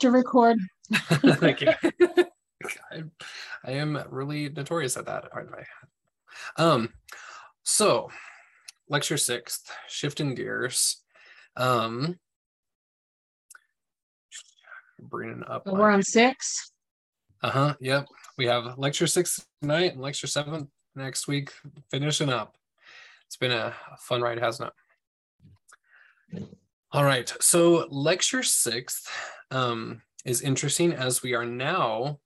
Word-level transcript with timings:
to 0.00 0.10
record. 0.10 0.58
Thank 0.92 1.60
you. 1.60 1.72
I, 2.92 3.02
I 3.64 3.70
am 3.72 4.02
really 4.10 4.48
notorious 4.48 4.96
at 4.96 5.06
that, 5.06 5.28
aren't 5.32 5.50
I? 5.54 6.62
Um, 6.62 6.90
so 7.64 8.10
lecture 8.88 9.16
sixth, 9.16 9.70
shifting 9.88 10.34
gears. 10.34 11.02
Um, 11.56 12.18
bringing 15.00 15.44
up. 15.46 15.66
We're 15.66 15.90
on 15.90 16.02
six. 16.02 16.72
Uh 17.42 17.50
huh. 17.50 17.74
Yep. 17.80 18.06
We 18.38 18.46
have 18.46 18.78
lecture 18.78 19.06
six 19.06 19.44
tonight 19.60 19.92
and 19.92 20.00
lecture 20.00 20.26
seven 20.26 20.70
next 20.94 21.26
week, 21.26 21.50
finishing 21.90 22.30
up. 22.30 22.56
It's 23.26 23.36
been 23.36 23.52
a 23.52 23.74
fun 23.98 24.20
ride, 24.20 24.38
hasn't 24.38 24.70
it? 26.32 26.48
All 26.92 27.04
right. 27.04 27.32
So 27.40 27.86
lecture 27.90 28.42
sixth 28.42 29.10
um, 29.52 30.02
is 30.24 30.42
interesting 30.42 30.92
as 30.92 31.22
we 31.22 31.34
are 31.34 31.46
now 31.46 32.18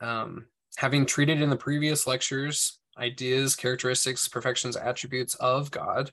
um, 0.00 0.46
having 0.76 1.06
treated 1.06 1.40
in 1.40 1.50
the 1.50 1.56
previous 1.56 2.06
lectures 2.06 2.78
ideas, 2.98 3.56
characteristics, 3.56 4.28
perfections, 4.28 4.76
attributes 4.76 5.34
of 5.36 5.70
God. 5.70 6.10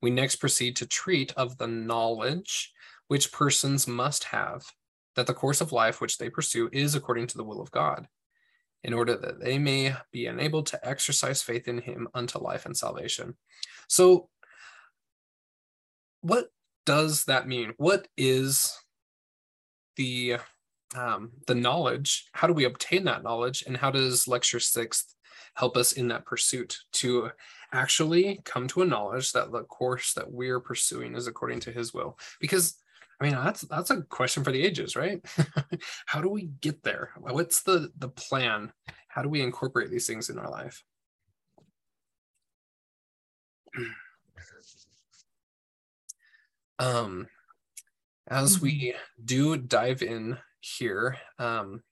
We 0.00 0.10
next 0.10 0.36
proceed 0.36 0.76
to 0.76 0.86
treat 0.86 1.32
of 1.36 1.58
the 1.58 1.66
knowledge 1.66 2.72
which 3.08 3.32
persons 3.32 3.86
must 3.86 4.24
have 4.24 4.64
that 5.16 5.26
the 5.26 5.34
course 5.34 5.60
of 5.60 5.72
life 5.72 6.00
which 6.00 6.16
they 6.16 6.30
pursue 6.30 6.70
is 6.72 6.94
according 6.94 7.26
to 7.26 7.36
the 7.36 7.44
will 7.44 7.60
of 7.60 7.70
God, 7.72 8.08
in 8.84 8.94
order 8.94 9.16
that 9.16 9.40
they 9.40 9.58
may 9.58 9.94
be 10.12 10.26
enabled 10.26 10.66
to 10.66 10.88
exercise 10.88 11.42
faith 11.42 11.68
in 11.68 11.78
him 11.78 12.08
unto 12.14 12.38
life 12.38 12.64
and 12.64 12.76
salvation. 12.76 13.36
So, 13.88 14.28
what 16.22 16.50
does 16.86 17.24
that 17.24 17.48
mean? 17.48 17.74
What 17.76 18.08
is 18.16 18.72
the 19.96 20.36
um, 20.96 21.30
the 21.46 21.54
knowledge? 21.54 22.26
How 22.32 22.46
do 22.46 22.52
we 22.52 22.64
obtain 22.64 23.04
that 23.04 23.22
knowledge, 23.22 23.64
and 23.66 23.76
how 23.76 23.90
does 23.90 24.26
Lecture 24.26 24.60
Sixth 24.60 25.14
help 25.54 25.76
us 25.76 25.92
in 25.92 26.08
that 26.08 26.26
pursuit 26.26 26.78
to 26.92 27.30
actually 27.72 28.40
come 28.44 28.66
to 28.68 28.82
a 28.82 28.86
knowledge 28.86 29.32
that 29.32 29.52
the 29.52 29.62
course 29.64 30.14
that 30.14 30.30
we're 30.30 30.60
pursuing 30.60 31.14
is 31.14 31.26
according 31.26 31.60
to 31.60 31.72
His 31.72 31.94
will? 31.94 32.18
Because 32.40 32.76
I 33.20 33.24
mean, 33.24 33.34
that's 33.34 33.60
that's 33.62 33.90
a 33.90 34.02
question 34.02 34.42
for 34.42 34.50
the 34.50 34.62
ages, 34.62 34.96
right? 34.96 35.20
how 36.06 36.22
do 36.22 36.30
we 36.30 36.46
get 36.60 36.82
there? 36.82 37.10
What's 37.18 37.62
the 37.62 37.90
the 37.98 38.08
plan? 38.08 38.72
How 39.08 39.22
do 39.22 39.28
we 39.28 39.42
incorporate 39.42 39.90
these 39.90 40.06
things 40.06 40.30
in 40.30 40.38
our 40.38 40.50
life? 40.50 40.82
um, 46.78 47.26
as 48.30 48.60
we 48.60 48.72
mm-hmm. 48.72 49.24
do 49.24 49.56
dive 49.56 50.02
in 50.02 50.38
here, 50.60 51.16
um, 51.38 51.82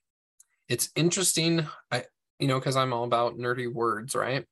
it's 0.69 0.91
interesting. 0.97 1.67
I 1.91 2.05
you 2.39 2.49
know 2.49 2.59
because 2.59 2.77
I'm 2.77 2.93
all 2.93 3.05
about 3.05 3.39
nerdy 3.39 3.73
words, 3.73 4.15
right? 4.15 4.45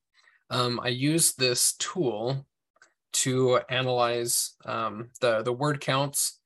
Um, 0.50 0.80
I 0.82 0.88
use 0.88 1.34
this 1.34 1.74
tool 1.78 2.46
to 3.12 3.60
analyze 3.70 4.54
um, 4.64 5.10
the 5.20 5.42
the 5.42 5.52
word 5.52 5.80
counts 5.80 6.38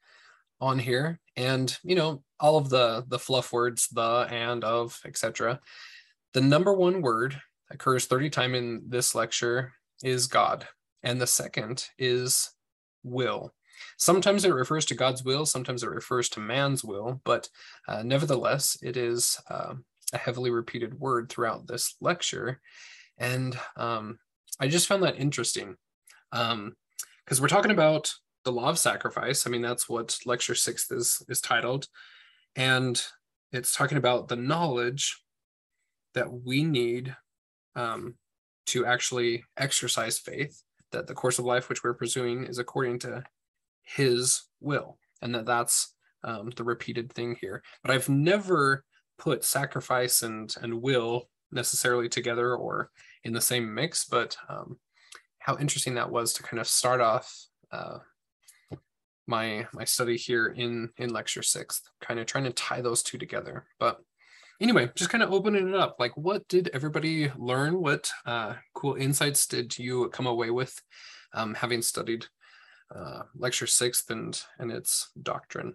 on 0.61 0.79
here 0.79 1.19
and 1.37 1.77
you 1.83 1.95
know 1.95 2.23
all 2.39 2.57
of 2.57 2.69
the 2.69 3.05
the 3.09 3.19
fluff 3.19 3.53
words 3.53 3.89
the 3.89 4.27
and 4.31 4.63
of 4.63 5.01
etc 5.07 5.59
the 6.35 6.41
number 6.41 6.73
one 6.73 7.01
word 7.01 7.41
occurs 7.71 8.07
30 8.07 8.31
time 8.31 8.55
in 8.55 8.83
this 8.87 9.15
lecture 9.15 9.73
is 10.03 10.27
god 10.27 10.67
and 11.03 11.21
the 11.21 11.27
second 11.27 11.87
is 11.99 12.51
will 13.03 13.53
sometimes 13.99 14.45
it 14.45 14.55
refers 14.55 14.85
to 14.85 14.95
god's 14.95 15.25
will 15.25 15.47
sometimes 15.47 15.83
it 15.83 15.91
refers 15.91 16.29
to 16.29 16.41
man's 16.41 16.85
will 16.85 17.21
but 17.25 17.49
uh, 17.89 18.03
nevertheless 18.03 18.77
it 18.83 18.97
is 18.97 19.41
uh, 19.51 19.75
a 20.13 20.19
heavily 20.19 20.51
repeated 20.51 20.99
word 20.99 21.29
throughout 21.29 21.67
this 21.67 21.97
lecture 22.01 22.61
and 23.19 23.59
um, 23.77 24.19
i 24.61 24.69
just 24.69 24.87
found 24.87 25.03
that 25.03 25.19
interesting 25.19 25.77
because 26.31 26.53
um, 26.53 26.75
we're 27.41 27.49
talking 27.49 27.71
about 27.71 28.13
the 28.45 28.53
law 28.53 28.71
of 28.71 28.79
sacrifice. 28.79 29.47
I 29.47 29.51
mean, 29.51 29.63
that's 29.63 29.89
what 29.89 30.19
lecture 30.25 30.55
sixth 30.55 30.91
is 30.93 31.23
is 31.29 31.41
titled, 31.41 31.87
and 32.57 33.03
it's 33.53 33.75
talking 33.75 33.99
about 33.99 34.29
the 34.29 34.37
knowledge 34.37 35.23
that 36.15 36.33
we 36.33 36.65
need 36.65 37.15
um, 37.77 38.15
to 38.67 38.87
actually 38.87 39.45
exercise 39.57 40.19
faith. 40.19 40.63
That 40.93 41.07
the 41.07 41.15
course 41.15 41.39
of 41.39 41.45
life 41.45 41.69
which 41.69 41.85
we're 41.85 41.95
pursuing 41.95 42.45
is 42.45 42.59
according 42.59 43.01
to 43.01 43.23
His 43.97 44.43
will, 44.61 44.99
and 45.23 45.35
that 45.35 45.47
that's 45.47 45.95
um, 46.25 46.51
the 46.57 46.65
repeated 46.65 47.13
thing 47.13 47.37
here. 47.41 47.63
But 47.83 47.93
I've 47.93 48.09
never 48.09 48.85
put 49.19 49.45
sacrifice 49.45 50.23
and 50.23 50.55
and 50.63 50.83
will 50.83 51.29
necessarily 51.53 52.09
together 52.09 52.55
or 52.55 52.91
in 53.25 53.33
the 53.33 53.41
same 53.41 53.75
mix. 53.75 54.05
But 54.05 54.37
um, 54.49 54.79
how 55.39 55.57
interesting 55.59 55.95
that 55.95 56.11
was 56.11 56.33
to 56.35 56.43
kind 56.43 56.61
of 56.61 56.69
start 56.69 57.01
off 57.01 57.35
uh, 57.73 57.99
my 59.31 59.67
my 59.73 59.85
study 59.85 60.17
here 60.17 60.49
in 60.49 60.91
in 60.99 61.11
lecture 61.11 61.43
sixth 61.43 61.89
kind 62.01 62.19
of 62.21 62.27
trying 62.27 62.45
to 62.45 62.53
tie 62.53 62.81
those 62.81 63.03
two 63.03 63.17
together 63.17 63.65
but 63.79 64.01
anyway 64.61 64.91
just 64.97 65.09
kind 65.09 65.23
of 65.23 65.33
opening 65.33 65.69
it 65.69 65.75
up 65.75 65.97
like 65.99 66.15
what 66.17 66.47
did 66.49 66.69
everybody 66.75 67.31
learn 67.39 67.81
what 67.81 68.11
uh, 68.27 68.55
cool 68.75 68.97
insights 68.97 69.47
did 69.47 69.79
you 69.79 70.09
come 70.11 70.27
away 70.27 70.51
with 70.51 70.75
um, 71.33 71.55
having 71.55 71.81
studied 71.81 72.27
uh, 72.95 73.23
lecture 73.37 73.67
sixth 73.67 74.11
and 74.11 74.43
and 74.59 74.71
its 74.73 75.11
doctrine 75.23 75.75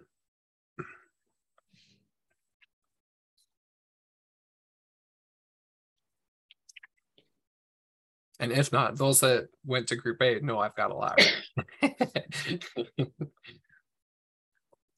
And 8.38 8.52
if 8.52 8.70
not, 8.70 8.96
those 8.96 9.20
that 9.20 9.48
went 9.64 9.88
to 9.88 9.96
group 9.96 10.20
A 10.20 10.40
know 10.40 10.58
I've 10.58 10.76
got 10.76 10.90
a 10.90 10.94
lot. 10.94 11.18
Let's 11.82 12.02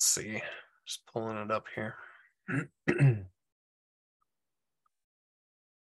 see, 0.01 0.43
just 0.85 1.07
pulling 1.13 1.37
it 1.37 1.51
up 1.51 1.67
here. 1.75 1.95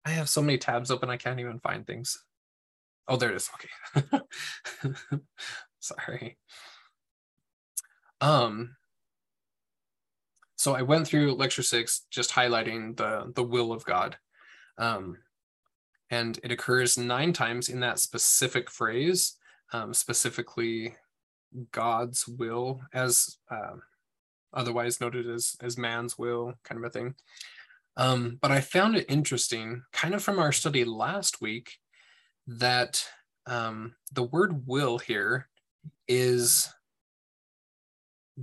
I 0.05 0.09
have 0.09 0.29
so 0.29 0.41
many 0.41 0.57
tabs 0.57 0.89
open, 0.89 1.09
I 1.09 1.17
can't 1.17 1.39
even 1.39 1.59
find 1.59 1.85
things. 1.85 2.23
Oh, 3.07 3.17
there 3.17 3.29
it 3.31 3.35
is. 3.35 3.49
Okay. 3.95 4.19
Sorry. 5.85 6.37
Um, 8.21 8.75
so 10.55 10.73
I 10.73 10.81
went 10.81 11.07
through 11.07 11.35
lecture 11.35 11.61
six, 11.61 12.05
just 12.09 12.31
highlighting 12.31 12.97
the 12.97 13.31
the 13.35 13.43
will 13.43 13.71
of 13.71 13.85
God. 13.85 14.17
Um, 14.79 15.17
and 16.09 16.39
it 16.43 16.51
occurs 16.51 16.97
nine 16.97 17.33
times 17.33 17.69
in 17.69 17.79
that 17.81 17.99
specific 17.99 18.71
phrase, 18.71 19.37
um, 19.73 19.93
specifically 19.93 20.95
God's 21.71 22.27
will, 22.27 22.81
as 22.93 23.37
uh, 23.51 23.75
otherwise 24.53 24.99
noted 24.99 25.29
as 25.29 25.55
as 25.61 25.77
man's 25.77 26.17
will, 26.17 26.55
kind 26.63 26.79
of 26.79 26.85
a 26.85 26.89
thing. 26.89 27.13
Um, 27.97 28.39
but 28.41 28.51
I 28.51 28.59
found 28.61 28.95
it 28.95 29.05
interesting, 29.07 29.83
kind 29.93 30.15
of 30.15 30.23
from 30.23 30.39
our 30.39 30.51
study 30.51 30.83
last 30.83 31.41
week, 31.41 31.77
that 32.47 33.05
um, 33.45 33.93
the 34.11 34.23
word 34.23 34.65
will 34.65 34.97
here 34.97 35.47
is 36.07 36.69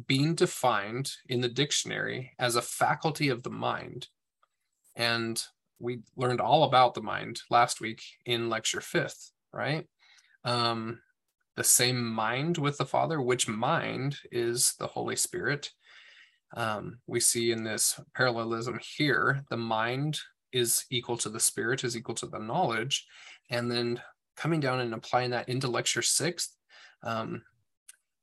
being 0.06 0.34
defined 0.34 1.12
in 1.28 1.40
the 1.40 1.48
dictionary 1.48 2.32
as 2.38 2.56
a 2.56 2.62
faculty 2.62 3.28
of 3.28 3.42
the 3.42 3.50
mind. 3.50 4.08
And 4.96 5.42
we 5.78 6.00
learned 6.16 6.40
all 6.40 6.64
about 6.64 6.94
the 6.94 7.02
mind 7.02 7.42
last 7.50 7.80
week 7.80 8.02
in 8.24 8.48
lecture 8.48 8.80
fifth, 8.80 9.32
right? 9.52 9.86
Um, 10.44 11.00
the 11.56 11.64
same 11.64 12.02
mind 12.02 12.56
with 12.56 12.78
the 12.78 12.86
Father, 12.86 13.20
which 13.20 13.48
mind 13.48 14.16
is 14.30 14.74
the 14.78 14.86
Holy 14.86 15.16
Spirit. 15.16 15.70
Um, 16.56 16.98
we 17.06 17.20
see 17.20 17.52
in 17.52 17.64
this 17.64 18.00
parallelism 18.14 18.78
here, 18.96 19.44
the 19.50 19.56
mind 19.56 20.18
is 20.52 20.84
equal 20.90 21.16
to 21.18 21.28
the 21.28 21.40
Spirit, 21.40 21.84
is 21.84 21.96
equal 21.96 22.14
to 22.16 22.26
the 22.26 22.38
knowledge. 22.38 23.06
And 23.50 23.70
then 23.70 24.00
coming 24.36 24.60
down 24.60 24.80
and 24.80 24.94
applying 24.94 25.30
that 25.30 25.48
into 25.48 25.68
lecture 25.68 26.02
sixth, 26.02 26.56
um, 27.02 27.42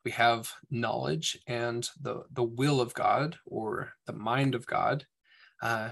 we 0.10 0.14
have 0.14 0.52
knowledge 0.72 1.38
and 1.46 1.88
the, 2.02 2.24
the 2.32 2.42
will 2.44 2.82
of 2.82 2.96
God 2.96 3.38
or 3.46 3.94
the 4.08 4.14
mind 4.14 4.56
of 4.56 4.66
God. 4.66 5.06
Uh, 5.62 5.90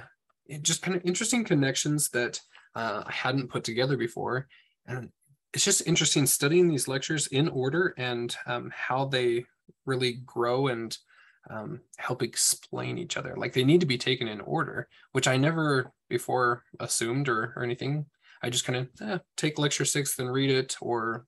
just 0.64 0.82
kind 0.82 0.98
of 0.98 1.06
interesting 1.06 1.44
connections 1.44 2.10
that 2.10 2.42
uh, 2.74 3.04
I 3.06 3.12
hadn't 3.12 3.52
put 3.52 3.64
together 3.64 3.96
before. 3.96 4.48
And 4.88 5.12
it's 5.54 5.64
just 5.64 5.86
interesting 5.86 6.26
studying 6.26 6.68
these 6.68 6.88
lectures 6.88 7.28
in 7.28 7.48
order 7.48 7.94
and 7.96 8.36
um, 8.48 8.74
how 8.76 9.06
they 9.06 9.46
really 9.86 10.14
grow 10.26 10.66
and 10.66 10.98
um, 11.52 11.82
help 11.98 12.24
explain 12.24 12.98
each 12.98 13.18
other. 13.18 13.36
Like 13.38 13.54
they 13.54 13.64
need 13.64 13.82
to 13.82 13.86
be 13.86 14.00
taken 14.00 14.28
in 14.28 14.42
order, 14.42 14.88
which 15.12 15.28
I 15.28 15.38
never 15.38 15.92
before 16.10 16.64
assumed 16.80 17.30
or, 17.30 17.54
or 17.56 17.64
anything. 17.64 18.08
I 18.42 18.50
just 18.50 18.66
kind 18.66 18.80
of 18.80 19.08
eh, 19.08 19.20
take 19.36 19.60
lecture 19.60 19.86
six 19.86 20.18
and 20.18 20.34
read 20.34 20.50
it 20.50 20.76
or, 20.82 21.28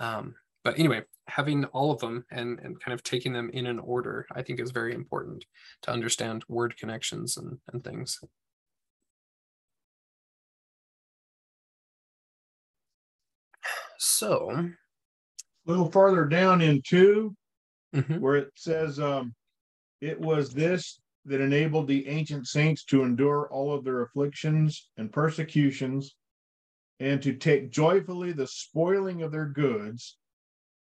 um, 0.00 0.34
but 0.68 0.78
anyway, 0.78 1.00
having 1.28 1.64
all 1.66 1.90
of 1.90 1.98
them 1.98 2.26
and 2.30 2.58
and 2.58 2.78
kind 2.78 2.92
of 2.92 3.02
taking 3.02 3.32
them 3.32 3.48
in 3.54 3.64
an 3.64 3.78
order, 3.78 4.26
I 4.34 4.42
think 4.42 4.60
is 4.60 4.70
very 4.70 4.92
important 4.92 5.46
to 5.84 5.90
understand 5.90 6.44
word 6.46 6.76
connections 6.76 7.38
and 7.38 7.56
and 7.72 7.82
things. 7.82 8.20
So, 13.98 14.50
a 14.50 14.68
little 15.64 15.90
farther 15.90 16.26
down 16.26 16.60
in 16.60 16.82
2 16.86 17.34
mhm, 17.96 18.20
where 18.20 18.36
it 18.36 18.52
says, 18.54 19.00
um, 19.00 19.34
it 20.02 20.20
was 20.20 20.52
this 20.52 21.00
that 21.24 21.40
enabled 21.40 21.88
the 21.88 22.06
ancient 22.08 22.46
saints 22.46 22.84
to 22.84 23.04
endure 23.04 23.48
all 23.50 23.72
of 23.72 23.84
their 23.84 24.02
afflictions 24.02 24.90
and 24.98 25.10
persecutions 25.10 26.14
and 27.00 27.22
to 27.22 27.32
take 27.32 27.70
joyfully 27.70 28.32
the 28.32 28.46
spoiling 28.46 29.22
of 29.22 29.32
their 29.32 29.46
goods, 29.46 30.18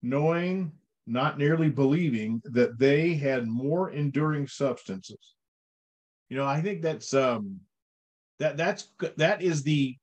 knowing, 0.02 0.72
not 1.08 1.38
nearly 1.38 1.70
believing, 1.70 2.42
that 2.46 2.78
they 2.80 3.16
had 3.16 3.48
more 3.48 3.92
enduring 3.92 4.48
substances. 4.48 5.36
You 6.30 6.38
know, 6.38 6.46
I 6.46 6.62
think 6.62 6.82
that's 6.82 7.14
um 7.14 7.60
that 8.40 8.58
that's 8.58 8.90
that 9.18 9.42
is 9.42 9.64
the 9.64 9.96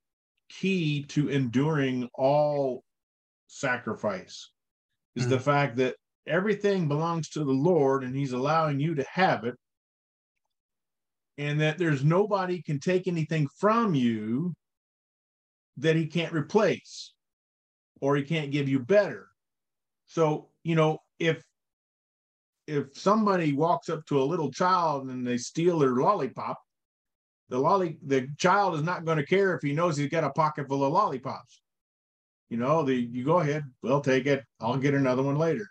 key 0.48 1.04
to 1.08 1.28
enduring 1.28 2.08
all 2.14 2.84
sacrifice 3.48 4.50
is 5.16 5.28
the 5.28 5.40
fact 5.40 5.76
that 5.76 5.96
everything 6.26 6.88
belongs 6.88 7.30
to 7.30 7.44
the 7.44 7.52
Lord 7.52 8.04
and 8.04 8.14
he's 8.14 8.32
allowing 8.32 8.78
you 8.78 8.94
to 8.96 9.04
have 9.10 9.44
it 9.44 9.54
and 11.38 11.60
that 11.60 11.78
there's 11.78 12.04
nobody 12.04 12.62
can 12.62 12.78
take 12.78 13.08
anything 13.08 13.48
from 13.58 13.94
you 13.94 14.54
that 15.78 15.96
he 15.96 16.06
can't 16.06 16.32
replace 16.32 17.12
or 18.00 18.16
he 18.16 18.22
can't 18.22 18.50
give 18.50 18.68
you 18.68 18.78
better 18.78 19.28
so 20.06 20.48
you 20.64 20.74
know 20.74 20.98
if 21.18 21.42
if 22.66 22.86
somebody 22.98 23.52
walks 23.52 23.88
up 23.88 24.04
to 24.06 24.20
a 24.20 24.24
little 24.24 24.50
child 24.50 25.08
and 25.08 25.26
they 25.26 25.36
steal 25.36 25.78
their 25.78 25.94
lollipop 25.94 26.58
the 27.48 27.58
lolly 27.58 27.98
the 28.04 28.26
child 28.38 28.74
is 28.74 28.82
not 28.82 29.04
going 29.04 29.18
to 29.18 29.26
care 29.26 29.54
if 29.54 29.62
he 29.62 29.72
knows 29.72 29.96
he's 29.96 30.08
got 30.08 30.24
a 30.24 30.30
pocket 30.30 30.66
full 30.68 30.84
of 30.84 30.92
lollipops. 30.92 31.60
You 32.48 32.56
know 32.56 32.82
the 32.82 32.94
you 32.94 33.24
go 33.24 33.40
ahead 33.40 33.64
we'll 33.82 34.00
take 34.00 34.26
it 34.26 34.44
i'll 34.60 34.76
get 34.76 34.94
another 34.94 35.22
one 35.22 35.38
later. 35.38 35.66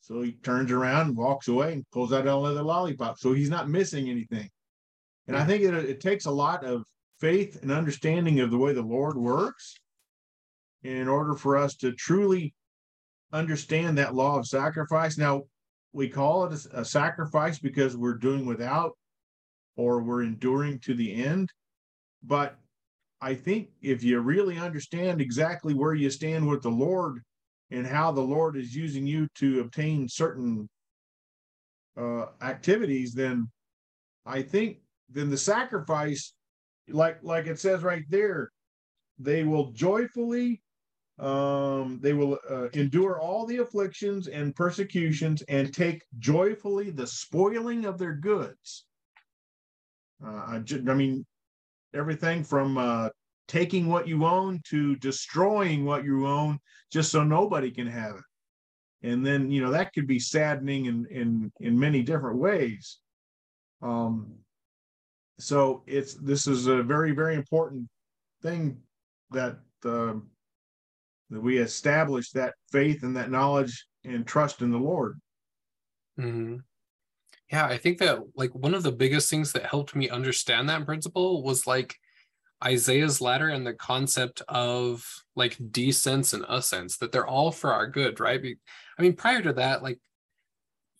So 0.00 0.22
he 0.22 0.32
turns 0.32 0.70
around 0.70 1.16
walks 1.16 1.48
away 1.48 1.72
and 1.72 1.90
pulls 1.92 2.12
out 2.12 2.26
another 2.26 2.62
lollipop 2.62 3.18
so 3.18 3.32
he's 3.32 3.50
not 3.50 3.68
missing 3.68 4.08
anything. 4.08 4.48
And 5.26 5.36
I 5.36 5.44
think 5.44 5.62
it, 5.62 5.74
it 5.74 6.00
takes 6.00 6.26
a 6.26 6.30
lot 6.30 6.64
of 6.64 6.84
faith 7.18 7.60
and 7.62 7.72
understanding 7.72 8.40
of 8.40 8.50
the 8.50 8.58
way 8.58 8.72
the 8.72 8.82
Lord 8.82 9.16
works 9.16 9.74
in 10.82 11.08
order 11.08 11.34
for 11.34 11.56
us 11.56 11.74
to 11.76 11.92
truly 11.92 12.54
understand 13.32 13.98
that 13.98 14.14
law 14.14 14.38
of 14.38 14.46
sacrifice. 14.46 15.18
Now, 15.18 15.42
we 15.92 16.08
call 16.08 16.44
it 16.44 16.66
a, 16.72 16.80
a 16.80 16.84
sacrifice 16.84 17.58
because 17.58 17.96
we're 17.96 18.14
doing 18.14 18.46
without 18.46 18.92
or 19.76 20.02
we're 20.02 20.22
enduring 20.22 20.78
to 20.80 20.94
the 20.94 21.14
end. 21.24 21.50
But 22.22 22.56
I 23.20 23.34
think 23.34 23.68
if 23.82 24.02
you 24.02 24.20
really 24.20 24.58
understand 24.58 25.20
exactly 25.20 25.74
where 25.74 25.94
you 25.94 26.10
stand 26.10 26.46
with 26.46 26.62
the 26.62 26.70
Lord 26.70 27.22
and 27.70 27.86
how 27.86 28.12
the 28.12 28.20
Lord 28.20 28.56
is 28.56 28.74
using 28.74 29.06
you 29.06 29.26
to 29.36 29.60
obtain 29.60 30.08
certain 30.08 30.68
uh, 31.96 32.26
activities, 32.42 33.14
then 33.14 33.50
I 34.24 34.42
think 34.42 34.78
then 35.08 35.30
the 35.30 35.38
sacrifice, 35.38 36.34
like 36.88 37.18
like 37.22 37.46
it 37.46 37.58
says 37.58 37.82
right 37.82 38.04
there, 38.10 38.50
they 39.18 39.44
will 39.44 39.72
joyfully 39.72 40.62
um 41.18 41.98
they 42.02 42.12
will 42.12 42.38
uh, 42.50 42.68
endure 42.74 43.18
all 43.18 43.46
the 43.46 43.56
afflictions 43.58 44.28
and 44.28 44.54
persecutions 44.54 45.40
and 45.48 45.72
take 45.72 46.04
joyfully 46.18 46.90
the 46.90 47.06
spoiling 47.06 47.86
of 47.86 47.96
their 47.96 48.12
goods. 48.12 48.84
Uh, 50.22 50.28
I, 50.28 50.62
I 50.68 50.94
mean 50.94 51.24
everything 51.94 52.44
from 52.44 52.76
uh 52.76 53.08
taking 53.48 53.86
what 53.86 54.06
you 54.06 54.26
own 54.26 54.60
to 54.68 54.96
destroying 54.96 55.84
what 55.84 56.04
you 56.04 56.26
own 56.26 56.58
just 56.92 57.10
so 57.10 57.22
nobody 57.24 57.70
can 57.70 57.86
have 57.86 58.16
it. 58.16 59.08
And 59.08 59.24
then 59.24 59.50
you 59.50 59.62
know 59.62 59.70
that 59.70 59.94
could 59.94 60.06
be 60.06 60.18
saddening 60.18 60.84
in 60.86 61.06
in 61.10 61.52
in 61.60 61.78
many 61.78 62.02
different 62.02 62.38
ways. 62.38 62.98
Um 63.80 64.34
so 65.38 65.82
it's 65.86 66.14
this 66.14 66.46
is 66.46 66.66
a 66.66 66.82
very 66.82 67.12
very 67.12 67.36
important 67.36 67.88
thing 68.42 68.78
that 69.30 69.58
um, 69.84 70.28
that 71.30 71.40
we 71.40 71.58
establish 71.58 72.30
that 72.30 72.54
faith 72.70 73.02
and 73.02 73.16
that 73.16 73.30
knowledge 73.30 73.86
and 74.04 74.26
trust 74.26 74.62
in 74.62 74.70
the 74.70 74.78
Lord. 74.78 75.18
mhm. 76.18 76.62
Yeah, 77.50 77.66
I 77.66 77.78
think 77.78 77.98
that 77.98 78.18
like 78.34 78.54
one 78.54 78.74
of 78.74 78.82
the 78.82 78.92
biggest 78.92 79.30
things 79.30 79.52
that 79.52 79.66
helped 79.66 79.94
me 79.94 80.08
understand 80.08 80.68
that 80.68 80.84
principle 80.84 81.42
was 81.44 81.66
like 81.66 81.96
Isaiah's 82.64 83.20
ladder 83.20 83.48
and 83.48 83.66
the 83.66 83.74
concept 83.74 84.42
of 84.48 85.06
like 85.36 85.56
descents 85.70 86.32
and 86.32 86.44
ascents, 86.48 86.98
that 86.98 87.12
they're 87.12 87.26
all 87.26 87.52
for 87.52 87.72
our 87.72 87.86
good, 87.86 88.20
right? 88.20 88.40
I 88.98 89.02
mean, 89.02 89.14
prior 89.14 89.42
to 89.42 89.52
that, 89.54 89.82
like, 89.82 90.00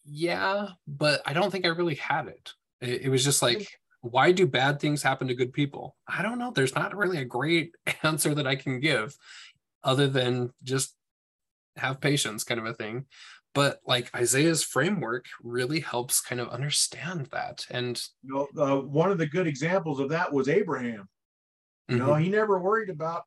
yeah, 0.05 0.69
but 0.87 1.21
I 1.27 1.33
don't 1.33 1.51
think 1.51 1.65
I 1.65 1.69
really 1.71 1.97
had 1.97 2.29
it. 2.29 2.53
It, 2.81 3.03
it 3.03 3.09
was 3.09 3.25
just 3.25 3.43
like, 3.43 3.69
why 4.03 4.31
do 4.33 4.47
bad 4.47 4.79
things 4.81 5.03
happen 5.03 5.29
to 5.29 5.35
good 5.35 5.53
people? 5.53 5.97
I 6.07 6.23
don't 6.23 6.39
know. 6.39 6.53
There's 6.55 6.75
not 6.77 6.97
really 6.97 7.19
a 7.19 7.25
great 7.25 7.75
answer 8.05 8.35
that 8.35 8.47
I 8.47 8.55
can 8.57 8.79
give 8.81 9.17
other 9.87 10.09
than 10.09 10.51
just 10.63 10.95
have 11.77 12.01
patience, 12.01 12.45
kind 12.45 12.61
of 12.61 12.67
a 12.67 12.75
thing. 12.75 13.07
But 13.55 13.81
like 13.87 14.15
Isaiah's 14.15 14.63
framework 14.63 15.25
really 15.43 15.81
helps 15.81 16.21
kind 16.21 16.41
of 16.41 16.49
understand 16.49 17.27
that. 17.33 17.65
And 17.71 18.03
You 18.23 18.49
know, 18.55 18.63
uh, 18.63 18.81
one 18.83 19.11
of 19.11 19.17
the 19.17 19.27
good 19.27 19.47
examples 19.47 20.01
of 20.01 20.11
that 20.11 20.33
was 20.33 20.49
Abraham. 20.49 21.09
You 21.89 21.99
know, 21.99 22.13
Mhm. 22.13 22.23
he 22.23 22.29
never 22.29 22.59
worried 22.59 22.91
about 22.91 23.23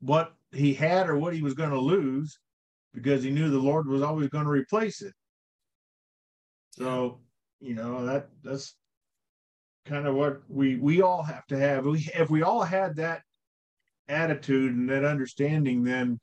what 0.00 0.34
he 0.52 0.74
had 0.74 1.08
or 1.08 1.16
what 1.16 1.34
he 1.34 1.42
was 1.42 1.54
going 1.54 1.70
to 1.70 1.80
lose 1.80 2.38
because 2.92 3.22
he 3.22 3.30
knew 3.30 3.50
the 3.50 3.58
Lord 3.58 3.86
was 3.86 4.02
always 4.02 4.28
going 4.28 4.44
to 4.44 4.50
replace 4.50 5.00
it. 5.00 5.14
So, 6.70 7.22
you 7.60 7.74
know, 7.74 8.04
that 8.06 8.30
that's 8.42 8.76
kind 9.86 10.06
of 10.06 10.14
what 10.14 10.42
we 10.50 10.76
we 10.76 11.02
all 11.02 11.22
have 11.22 11.46
to 11.46 11.58
have. 11.58 11.86
We 11.86 12.08
if 12.14 12.30
we 12.30 12.42
all 12.42 12.62
had 12.62 12.96
that 12.96 13.22
attitude 14.08 14.74
and 14.74 14.88
that 14.88 15.04
understanding, 15.04 15.82
then 15.82 16.18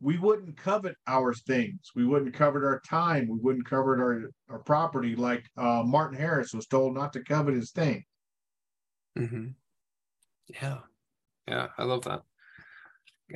we 0.00 0.16
wouldn't 0.18 0.56
covet 0.56 0.96
our 1.06 1.34
things. 1.34 1.90
We 1.94 2.06
wouldn't 2.06 2.34
covet 2.34 2.64
our 2.64 2.80
time. 2.88 3.28
We 3.28 3.38
wouldn't 3.38 3.66
covet 3.66 4.00
our, 4.00 4.30
our 4.48 4.60
property 4.60 5.14
like 5.14 5.44
uh, 5.56 5.82
Martin 5.84 6.18
Harris 6.18 6.54
was 6.54 6.66
told 6.66 6.94
not 6.94 7.12
to 7.12 7.22
covet 7.22 7.54
his 7.54 7.70
thing. 7.72 8.04
Mhm. 9.18 9.54
yeah, 10.48 10.78
yeah, 11.46 11.68
I 11.76 11.82
love 11.84 12.04
that. 12.04 12.22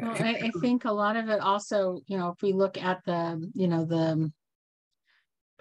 Well, 0.01 0.17
I, 0.19 0.41
I 0.45 0.51
think 0.61 0.85
a 0.85 0.93
lot 0.93 1.17
of 1.17 1.29
it 1.29 1.41
also, 1.41 2.01
you 2.07 2.17
know, 2.17 2.31
if 2.31 2.43
we 2.43 2.53
look 2.53 2.79
at 2.79 3.05
the, 3.05 3.51
you 3.55 3.69
know, 3.69 3.85
the 3.85 4.33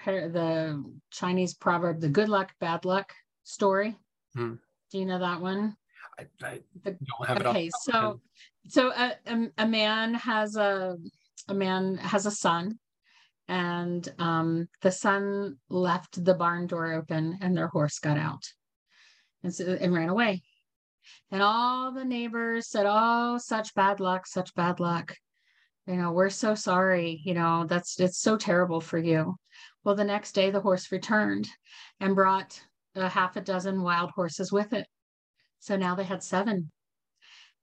the 0.05 0.83
Chinese 1.11 1.53
proverb, 1.53 2.01
the 2.01 2.09
good 2.09 2.29
luck, 2.29 2.51
bad 2.59 2.85
luck 2.85 3.13
story. 3.43 3.95
Hmm. 4.35 4.55
Do 4.91 4.97
you 4.99 5.05
know 5.05 5.19
that 5.19 5.41
one? 5.41 5.75
I, 6.19 6.23
I 6.43 6.59
The- 6.83 6.91
don't 6.91 7.27
have 7.27 7.37
it. 7.37 7.45
Okay, 7.45 7.67
of 7.67 7.73
my 7.73 7.91
so 7.91 8.21
so 8.67 8.91
a, 8.91 9.15
a 9.27 9.47
a 9.57 9.67
man 9.67 10.13
has 10.15 10.55
a 10.55 10.97
a 11.47 11.53
man 11.53 11.97
has 11.97 12.25
a 12.25 12.31
son, 12.31 12.79
and 13.47 14.07
um 14.19 14.67
the 14.81 14.91
son 14.91 15.57
left 15.69 16.23
the 16.23 16.33
barn 16.33 16.67
door 16.67 16.93
open, 16.93 17.37
and 17.41 17.55
their 17.55 17.67
horse 17.67 17.99
got 17.99 18.17
out, 18.17 18.43
and 19.43 19.53
so 19.53 19.77
and 19.79 19.93
ran 19.93 20.09
away. 20.09 20.43
And 21.31 21.41
all 21.41 21.91
the 21.91 22.05
neighbors 22.05 22.69
said, 22.69 22.85
"Oh, 22.87 23.37
such 23.37 23.73
bad 23.75 23.99
luck, 23.99 24.25
such 24.27 24.53
bad 24.55 24.79
luck." 24.79 25.15
You 25.85 25.97
know, 25.97 26.11
we're 26.13 26.29
so 26.29 26.55
sorry. 26.55 27.21
You 27.25 27.33
know, 27.33 27.65
that's 27.67 27.99
it's 27.99 28.19
so 28.19 28.37
terrible 28.37 28.79
for 28.79 28.97
you. 28.97 29.35
Well, 29.83 29.95
the 29.95 30.05
next 30.05 30.31
day 30.33 30.49
the 30.49 30.61
horse 30.61 30.91
returned 30.93 31.49
and 31.99 32.15
brought 32.15 32.61
a 32.95 33.09
half 33.09 33.35
a 33.35 33.41
dozen 33.41 33.81
wild 33.81 34.11
horses 34.11 34.51
with 34.51 34.71
it. 34.71 34.87
So 35.63 35.77
now 35.77 35.95
they 35.95 36.03
had 36.03 36.21
seven. 36.21 36.71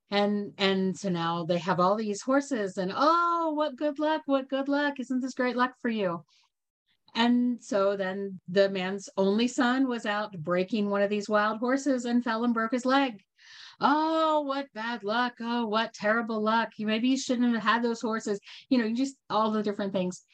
And 0.09 0.53
and 0.57 0.97
so 0.97 1.09
now 1.09 1.45
they 1.45 1.59
have 1.59 1.79
all 1.79 1.95
these 1.95 2.23
horses 2.23 2.79
and 2.79 2.91
oh 2.95 3.53
what 3.55 3.75
good 3.75 3.99
luck 3.99 4.23
what 4.25 4.49
good 4.49 4.67
luck. 4.67 4.99
Isn't 4.99 5.21
this 5.21 5.35
great 5.35 5.55
luck 5.55 5.73
for 5.83 5.89
you? 5.89 6.23
And 7.13 7.63
so 7.63 7.95
then 7.95 8.39
the 8.47 8.69
man's 8.69 9.07
only 9.17 9.47
son 9.47 9.87
was 9.87 10.07
out 10.07 10.31
breaking 10.39 10.89
one 10.89 11.03
of 11.03 11.11
these 11.11 11.29
wild 11.29 11.59
horses 11.59 12.05
and 12.05 12.23
fell 12.23 12.43
and 12.43 12.55
broke 12.55 12.71
his 12.71 12.87
leg. 12.87 13.21
Oh 13.79 14.41
what 14.41 14.73
bad 14.73 15.03
luck. 15.03 15.33
Oh 15.39 15.67
what 15.67 15.93
terrible 15.93 16.41
luck. 16.41 16.69
Maybe 16.79 17.09
you 17.09 17.17
shouldn't 17.17 17.53
have 17.53 17.63
had 17.63 17.83
those 17.83 18.01
horses. 18.01 18.39
You 18.69 18.79
know 18.79 18.85
you 18.85 18.95
just 18.95 19.15
all 19.29 19.51
the 19.51 19.61
different 19.61 19.93
things 19.93 20.25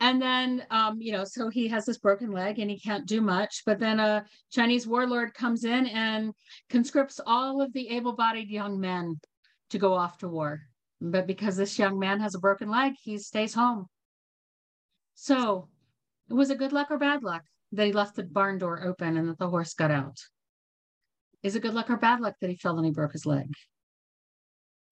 and 0.00 0.20
then 0.20 0.64
um 0.70 1.00
you 1.00 1.12
know 1.12 1.24
so 1.24 1.48
he 1.48 1.68
has 1.68 1.84
this 1.84 1.98
broken 1.98 2.30
leg 2.30 2.58
and 2.58 2.70
he 2.70 2.78
can't 2.78 3.06
do 3.06 3.20
much 3.20 3.62
but 3.64 3.78
then 3.78 3.98
a 4.00 4.24
chinese 4.50 4.86
warlord 4.86 5.32
comes 5.34 5.64
in 5.64 5.86
and 5.86 6.32
conscripts 6.70 7.20
all 7.26 7.62
of 7.62 7.72
the 7.72 7.88
able-bodied 7.88 8.50
young 8.50 8.78
men 8.78 9.18
to 9.70 9.78
go 9.78 9.94
off 9.94 10.18
to 10.18 10.28
war 10.28 10.60
But 11.00 11.26
because 11.26 11.56
this 11.56 11.78
young 11.78 11.98
man 11.98 12.20
has 12.20 12.34
a 12.34 12.38
broken 12.38 12.70
leg, 12.70 12.94
he 13.02 13.18
stays 13.18 13.54
home. 13.54 13.86
So, 15.14 15.68
was 16.28 16.50
it 16.50 16.58
good 16.58 16.72
luck 16.72 16.90
or 16.90 16.98
bad 16.98 17.22
luck 17.22 17.42
that 17.72 17.86
he 17.86 17.92
left 17.92 18.16
the 18.16 18.24
barn 18.24 18.58
door 18.58 18.82
open 18.82 19.16
and 19.16 19.28
that 19.28 19.38
the 19.38 19.48
horse 19.48 19.74
got 19.74 19.90
out? 19.90 20.18
Is 21.42 21.54
it 21.56 21.62
good 21.62 21.74
luck 21.74 21.90
or 21.90 21.96
bad 21.96 22.20
luck 22.20 22.34
that 22.40 22.50
he 22.50 22.56
fell 22.56 22.76
and 22.76 22.86
he 22.86 22.92
broke 22.92 23.12
his 23.12 23.26
leg? 23.26 23.52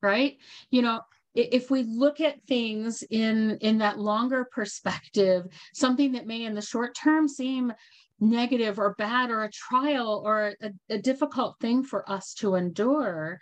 Right? 0.02 0.36
You 0.70 0.82
know, 0.82 1.00
if 1.34 1.70
we 1.70 1.82
look 1.82 2.20
at 2.20 2.42
things 2.46 3.02
in 3.10 3.58
in 3.60 3.78
that 3.78 3.98
longer 3.98 4.46
perspective 4.52 5.46
something 5.74 6.12
that 6.12 6.26
may 6.26 6.44
in 6.44 6.54
the 6.54 6.62
short 6.62 6.94
term 6.94 7.28
seem 7.28 7.72
negative 8.20 8.78
or 8.78 8.94
bad 8.94 9.30
or 9.30 9.42
a 9.42 9.50
trial 9.50 10.22
or 10.24 10.54
a, 10.62 10.70
a, 10.88 10.98
difficult 10.98 11.56
thing 11.60 11.82
for 11.82 12.08
us 12.08 12.32
to 12.32 12.54
endure 12.54 13.40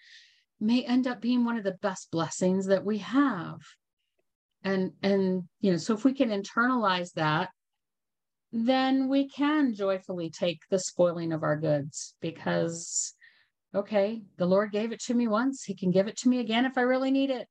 may 0.60 0.82
end 0.84 1.06
up 1.06 1.20
being 1.20 1.44
one 1.44 1.58
of 1.58 1.64
the 1.64 1.76
best 1.82 2.10
blessings 2.10 2.66
that 2.66 2.84
we 2.84 2.98
have. 2.98 3.60
And 4.64 4.92
and 5.02 5.42
you 5.60 5.72
know 5.72 5.76
so 5.76 5.94
if 5.94 6.04
we 6.04 6.14
can 6.14 6.30
internalize 6.30 7.12
that 7.14 7.50
then 8.52 9.08
we 9.08 9.28
can 9.28 9.74
joyfully 9.74 10.30
take 10.30 10.60
the 10.70 10.78
spoiling 10.78 11.32
of 11.32 11.42
our 11.42 11.56
goods 11.56 12.14
because 12.20 13.14
okay 13.74 14.22
the 14.36 14.46
lord 14.46 14.70
gave 14.70 14.92
it 14.92 15.00
to 15.00 15.14
me 15.14 15.26
once. 15.26 15.64
He 15.64 15.74
can 15.74 15.90
give 15.90 16.06
it 16.06 16.16
to 16.18 16.28
me 16.28 16.38
again 16.38 16.64
if 16.64 16.78
i 16.78 16.82
really 16.82 17.10
need 17.10 17.30
it 17.30 17.48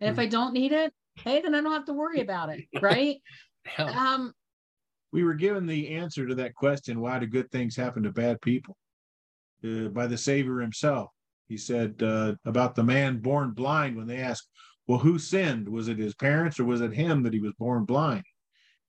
and 0.00 0.10
if 0.10 0.18
I 0.18 0.26
don't 0.26 0.52
need 0.52 0.72
it, 0.72 0.92
hey, 1.16 1.40
then 1.40 1.54
I 1.54 1.60
don't 1.60 1.72
have 1.72 1.86
to 1.86 1.92
worry 1.92 2.20
about 2.20 2.50
it, 2.50 2.64
right? 2.82 3.16
yeah. 3.78 3.84
Um, 3.84 4.32
we 5.12 5.24
were 5.24 5.34
given 5.34 5.66
the 5.66 5.88
answer 5.96 6.26
to 6.26 6.34
that 6.36 6.54
question: 6.54 7.00
Why 7.00 7.18
do 7.18 7.26
good 7.26 7.50
things 7.50 7.76
happen 7.76 8.02
to 8.02 8.12
bad 8.12 8.40
people? 8.40 8.76
Uh, 9.64 9.88
by 9.88 10.06
the 10.06 10.18
Savior 10.18 10.60
Himself. 10.60 11.10
He 11.48 11.56
said 11.56 12.02
uh, 12.02 12.34
about 12.44 12.74
the 12.74 12.82
man 12.82 13.18
born 13.18 13.52
blind 13.52 13.96
when 13.96 14.06
they 14.06 14.18
asked, 14.18 14.48
"Well, 14.86 14.98
who 14.98 15.18
sinned? 15.18 15.68
Was 15.68 15.88
it 15.88 15.98
his 15.98 16.14
parents 16.14 16.60
or 16.60 16.64
was 16.64 16.80
it 16.80 16.92
him 16.92 17.22
that 17.22 17.32
he 17.32 17.40
was 17.40 17.54
born 17.54 17.84
blind?" 17.84 18.24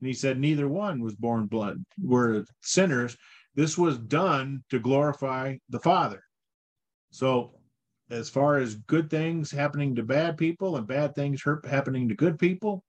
And 0.01 0.07
he 0.07 0.13
said, 0.13 0.39
"Neither 0.39 0.67
one 0.67 0.99
was 0.99 1.15
born 1.15 1.45
blind. 1.45 1.85
Were 2.01 2.45
sinners. 2.61 3.15
This 3.55 3.77
was 3.77 3.97
done 3.97 4.63
to 4.69 4.79
glorify 4.79 5.57
the 5.69 5.79
Father." 5.79 6.23
So 7.11 7.56
as 8.09 8.29
far 8.29 8.57
as 8.57 8.75
good 8.75 9.09
things 9.09 9.51
happening 9.51 9.95
to 9.95 10.03
bad 10.03 10.37
people 10.37 10.77
and 10.77 10.87
bad 10.87 11.15
things 11.15 11.43
happening 11.65 12.07
to 12.07 12.15
good 12.15 12.39
people, 12.39 12.83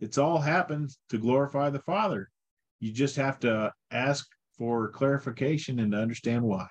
it's 0.00 0.18
all 0.18 0.38
happens 0.38 0.98
to 1.10 1.18
glorify 1.18 1.70
the 1.70 1.80
Father. 1.80 2.30
You 2.78 2.92
just 2.92 3.16
have 3.16 3.38
to 3.40 3.72
ask 3.90 4.26
for 4.56 4.88
clarification 4.90 5.80
and 5.80 5.92
to 5.92 5.98
understand 5.98 6.42
why. 6.42 6.66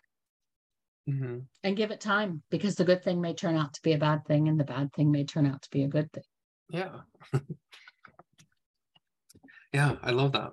Mm-hmm. 1.09 1.39
And 1.63 1.77
give 1.77 1.91
it 1.91 1.99
time 1.99 2.43
because 2.51 2.75
the 2.75 2.85
good 2.85 3.03
thing 3.03 3.19
may 3.19 3.33
turn 3.33 3.55
out 3.55 3.73
to 3.73 3.81
be 3.81 3.93
a 3.93 3.97
bad 3.97 4.25
thing 4.25 4.47
and 4.47 4.59
the 4.59 4.63
bad 4.63 4.93
thing 4.93 5.11
may 5.11 5.23
turn 5.23 5.45
out 5.45 5.61
to 5.61 5.69
be 5.71 5.83
a 5.83 5.87
good 5.87 6.11
thing. 6.11 6.23
Yeah. 6.69 6.99
yeah, 9.73 9.95
I 10.03 10.11
love 10.11 10.33
that. 10.33 10.51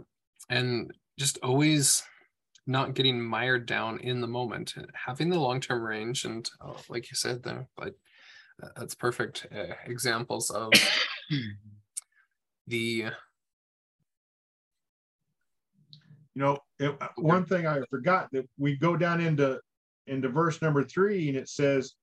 And 0.49 0.91
just 1.19 1.39
always 1.43 2.03
not 2.67 2.95
getting 2.95 3.23
mired 3.23 3.67
down 3.67 4.01
in 4.01 4.21
the 4.21 4.27
moment, 4.27 4.75
having 4.95 5.31
the 5.31 5.39
long 5.39 5.61
term 5.61 5.83
range, 5.83 6.25
and 6.25 6.49
oh, 6.61 6.81
like 6.89 7.11
you 7.11 7.17
said 7.17 7.43
there, 7.43 7.69
but 7.77 7.95
that's 8.75 8.95
perfect 8.95 9.47
uh, 9.55 9.75
examples 9.87 10.51
of 10.51 10.73
the. 12.67 13.07
You 16.35 16.43
know, 16.43 16.59
it, 16.79 16.95
uh, 17.01 17.09
one 17.17 17.47
thing 17.47 17.67
I 17.67 17.81
forgot 17.89 18.29
that 18.33 18.47
we 18.59 18.77
go 18.77 18.97
down 18.97 19.23
into 19.23 19.59
into 20.07 20.29
verse 20.29 20.61
number 20.61 20.85
three, 20.85 21.29
and 21.29 21.37
it 21.37 21.49
says, 21.49 21.95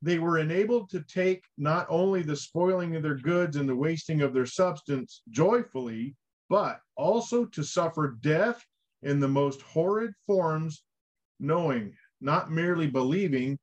they 0.00 0.18
were 0.18 0.38
enabled 0.38 0.90
to 0.90 1.02
take 1.02 1.42
not 1.56 1.86
only 1.88 2.22
the 2.22 2.36
spoiling 2.36 2.94
of 2.94 3.02
their 3.02 3.16
goods 3.16 3.56
and 3.56 3.68
the 3.68 3.74
wasting 3.74 4.20
of 4.20 4.34
their 4.34 4.46
substance 4.46 5.22
joyfully, 5.30 6.14
but 6.50 6.78
also 6.94 7.46
to 7.46 7.62
suffer 7.62 8.16
death 8.20 8.62
in 9.04 9.20
the 9.20 9.28
most 9.28 9.60
horrid 9.62 10.12
forms, 10.26 10.82
knowing, 11.38 11.94
not 12.20 12.50
merely 12.50 12.86
believing, 12.86 13.58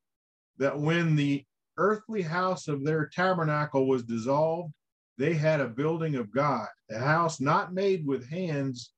that 0.58 0.80
when 0.80 1.16
the 1.16 1.44
earthly 1.78 2.22
house 2.22 2.68
of 2.68 2.86
their 2.86 3.08
tabernacle 3.08 3.88
was 3.88 4.04
dissolved, 4.04 4.72
they 5.18 5.34
had 5.34 5.60
a 5.60 5.68
building 5.68 6.16
of 6.16 6.32
God, 6.32 6.68
a 6.92 7.00
house 7.00 7.42
not 7.42 7.74
made 7.74 8.06
with 8.06 8.30
hands, 8.30 8.94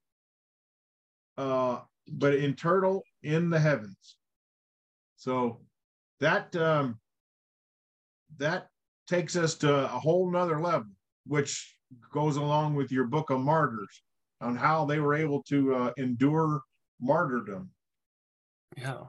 uh, 1.38 1.80
but 2.08 2.36
internal 2.36 3.04
in 3.24 3.50
the 3.50 3.60
heavens. 3.60 4.18
So 5.16 5.62
that 6.20 6.54
um, 6.58 7.00
that 8.38 8.68
takes 9.08 9.36
us 9.36 9.56
to 9.56 9.86
a 9.86 9.88
whole 9.88 10.30
nother 10.30 10.60
level, 10.60 10.92
which 11.26 11.78
goes 12.12 12.36
along 12.36 12.76
with 12.76 12.92
your 12.92 13.06
book 13.06 13.30
of 13.30 13.40
martyrs 13.40 14.04
on 14.42 14.56
how 14.56 14.86
they 14.86 15.00
were 15.00 15.13
able 15.13 15.42
to 15.44 15.75
uh, 15.75 15.92
endure 15.98 16.62
martyrdom. 17.00 17.70
Yeah. 18.78 19.04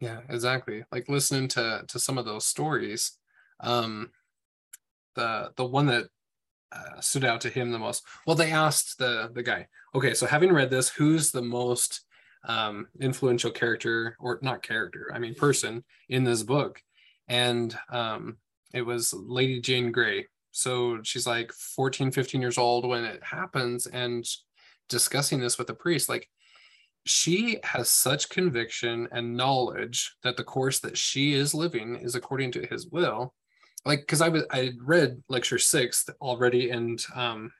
Yeah, 0.00 0.20
exactly. 0.28 0.84
Like 0.92 1.08
listening 1.08 1.48
to 1.48 1.84
to 1.88 1.98
some 1.98 2.18
of 2.18 2.24
those 2.24 2.46
stories, 2.46 3.18
um, 3.60 4.10
the 5.16 5.52
the 5.56 5.64
one 5.64 5.86
that 5.86 6.04
uh, 6.70 7.00
stood 7.00 7.24
out 7.24 7.40
to 7.42 7.48
him 7.48 7.72
the 7.72 7.78
most. 7.78 8.04
Well, 8.26 8.36
they 8.36 8.52
asked 8.52 8.98
the 8.98 9.30
the 9.34 9.42
guy, 9.42 9.66
okay, 9.94 10.14
so 10.14 10.26
having 10.26 10.52
read 10.52 10.70
this, 10.70 10.88
who's 10.88 11.32
the 11.32 11.42
most 11.42 12.04
um, 12.44 12.86
influential 13.00 13.50
character, 13.50 14.16
or 14.20 14.38
not 14.42 14.62
character, 14.62 15.10
I 15.12 15.18
mean 15.18 15.34
person 15.34 15.84
in 16.08 16.24
this 16.24 16.42
book? 16.42 16.80
And 17.26 17.76
um, 17.90 18.38
it 18.72 18.82
was 18.82 19.12
Lady 19.12 19.60
Jane 19.60 19.90
Grey, 19.90 20.26
so 20.58 20.98
she's 21.04 21.24
like 21.24 21.52
14, 21.52 22.10
15 22.10 22.40
years 22.40 22.58
old 22.58 22.84
when 22.84 23.04
it 23.04 23.22
happens 23.22 23.86
and 23.86 24.26
discussing 24.88 25.38
this 25.38 25.56
with 25.56 25.68
the 25.68 25.74
priest. 25.74 26.08
Like 26.08 26.28
she 27.06 27.60
has 27.62 27.88
such 27.88 28.28
conviction 28.28 29.06
and 29.12 29.36
knowledge 29.36 30.16
that 30.24 30.36
the 30.36 30.42
course 30.42 30.80
that 30.80 30.98
she 30.98 31.32
is 31.32 31.54
living 31.54 31.94
is 31.94 32.16
according 32.16 32.50
to 32.52 32.66
his 32.66 32.88
will. 32.88 33.34
Like, 33.84 34.00
because 34.00 34.20
I 34.20 34.30
was 34.30 34.42
I 34.50 34.72
read 34.82 35.22
lecture 35.28 35.58
six 35.58 36.04
already 36.20 36.70
and 36.70 37.00
um 37.14 37.52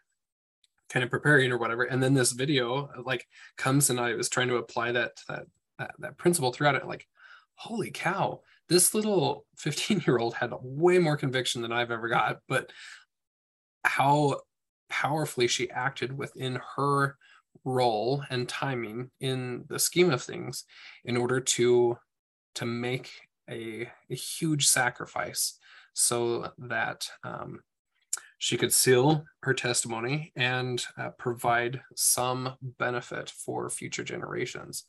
kind 0.90 1.04
of 1.04 1.10
preparing 1.10 1.52
or 1.52 1.58
whatever. 1.58 1.84
And 1.84 2.02
then 2.02 2.14
this 2.14 2.32
video 2.32 2.90
like 3.04 3.24
comes 3.56 3.90
and 3.90 4.00
I 4.00 4.14
was 4.14 4.28
trying 4.28 4.48
to 4.48 4.56
apply 4.56 4.90
that 4.90 5.12
that 5.28 5.44
that, 5.78 5.94
that 6.00 6.18
principle 6.18 6.52
throughout 6.52 6.74
it. 6.74 6.88
Like, 6.88 7.06
holy 7.54 7.92
cow, 7.92 8.40
this 8.68 8.94
little 8.94 9.44
15 9.58 10.02
year 10.06 10.18
old 10.18 10.34
had 10.34 10.52
way 10.62 10.98
more 10.98 11.16
conviction 11.16 11.62
than 11.62 11.72
I've 11.72 11.90
ever 11.90 12.08
got, 12.08 12.38
but 12.48 12.70
how 13.84 14.40
powerfully 14.88 15.46
she 15.46 15.70
acted 15.70 16.16
within 16.16 16.60
her 16.76 17.16
role 17.64 18.22
and 18.30 18.48
timing 18.48 19.10
in 19.20 19.64
the 19.68 19.78
scheme 19.78 20.10
of 20.10 20.22
things 20.22 20.64
in 21.04 21.16
order 21.16 21.40
to 21.40 21.98
to 22.54 22.66
make 22.66 23.10
a, 23.50 23.88
a 24.10 24.14
huge 24.14 24.66
sacrifice 24.66 25.58
so 25.92 26.50
that 26.58 27.08
um, 27.24 27.60
she 28.38 28.56
could 28.56 28.72
seal 28.72 29.24
her 29.42 29.52
testimony 29.52 30.32
and 30.36 30.84
uh, 30.96 31.10
provide 31.18 31.80
some 31.96 32.54
benefit 32.78 33.30
for 33.30 33.68
future 33.68 34.04
generations 34.04 34.84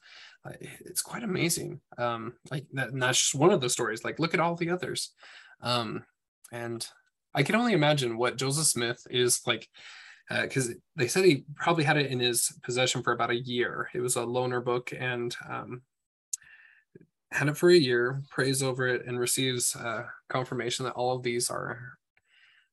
it's 0.62 1.02
quite 1.02 1.24
amazing. 1.24 1.82
Um, 1.98 2.34
like 2.52 2.66
that, 2.74 2.90
and 2.90 3.02
that's 3.02 3.20
just 3.20 3.36
one 3.36 3.52
of 3.52 3.62
the 3.62 3.70
stories. 3.70 4.04
Like, 4.04 4.20
look 4.20 4.34
at 4.34 4.40
all 4.40 4.56
the 4.56 4.70
others. 4.70 5.14
Um, 5.62 6.04
and 6.52 6.86
I 7.34 7.44
can 7.44 7.56
only 7.56 7.74
imagine 7.74 8.18
what 8.18 8.38
Joseph 8.38 8.66
Smith 8.66 9.06
is 9.10 9.42
like, 9.46 9.68
because 10.30 10.70
uh, 10.70 10.74
they 10.96 11.08
said 11.08 11.26
he 11.26 11.44
probably 11.56 11.84
had 11.84 11.98
it 11.98 12.12
in 12.12 12.20
his 12.20 12.52
possession 12.64 13.04
for 13.04 13.14
about 13.14 13.32
a 13.32 13.40
year. 13.40 13.90
It 13.94 14.00
was 14.00 14.16
a 14.16 14.22
loaner 14.22 14.64
book, 14.64 14.92
and 14.98 15.36
um, 15.48 15.82
had 17.32 17.48
it 17.48 17.58
for 17.58 17.70
a 17.70 17.76
year, 17.76 18.24
prays 18.30 18.64
over 18.64 18.88
it, 18.88 19.06
and 19.06 19.20
receives 19.20 19.76
uh, 19.76 20.04
confirmation 20.30 20.86
that 20.86 20.94
all 20.94 21.16
of 21.16 21.24
these 21.24 21.50
are 21.50 21.98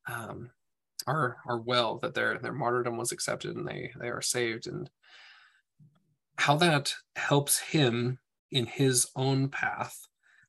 um, 0.08 0.50
are 1.06 1.36
are 1.46 1.60
well, 1.60 1.98
that 1.98 2.14
their 2.14 2.38
their 2.38 2.52
martyrdom 2.52 2.96
was 2.96 3.12
accepted, 3.12 3.56
and 3.56 3.66
they 3.66 3.92
they 4.00 4.08
are 4.08 4.22
saved. 4.22 4.66
And 4.66 4.88
how 6.38 6.56
that 6.56 6.94
helps 7.16 7.58
him 7.58 8.18
in 8.50 8.66
his 8.66 9.08
own 9.16 9.48
path 9.48 10.06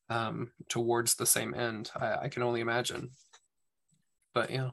um, 0.09 0.51
towards 0.69 1.15
the 1.15 1.25
same 1.25 1.53
end, 1.53 1.91
I, 1.95 2.15
I, 2.23 2.29
can 2.29 2.43
only 2.43 2.61
imagine. 2.61 3.09
But 4.33 4.51
yeah, 4.51 4.69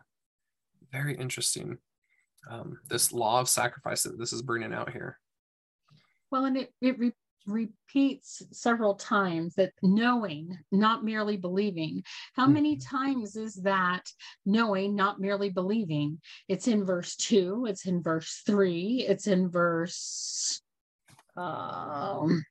very 0.93 1.17
interesting. 1.17 1.79
Um, 2.49 2.79
this 2.89 3.13
law 3.13 3.41
of 3.41 3.49
sacrifice 3.49 4.05
that 4.05 4.19
this 4.19 4.33
is 4.33 4.43
bringing 4.43 4.73
out 4.73 4.93
here. 4.93 5.19
Well, 6.31 6.45
and 6.45 6.57
it, 6.57 6.73
it 6.81 6.99
re- 6.99 7.13
repeats 7.47 8.43
several 8.53 8.95
times 8.95 9.55
that 9.55 9.73
knowing, 9.83 10.59
not 10.73 11.05
merely 11.05 11.37
believing. 11.37 12.03
How 12.35 12.47
many 12.47 12.77
mm-hmm. 12.77 12.97
times 12.97 13.37
is 13.37 13.55
that 13.57 14.09
knowing, 14.47 14.95
not 14.95 15.21
merely 15.21 15.51
believing? 15.51 16.21
It's 16.49 16.69
in 16.69 16.85
verse 16.85 17.17
two, 17.17 17.67
it's 17.69 17.87
in 17.87 18.03
verse 18.03 18.43
three, 18.47 19.05
it's 19.07 19.27
in 19.27 19.51
verse 19.51 20.61
um, 21.37 22.45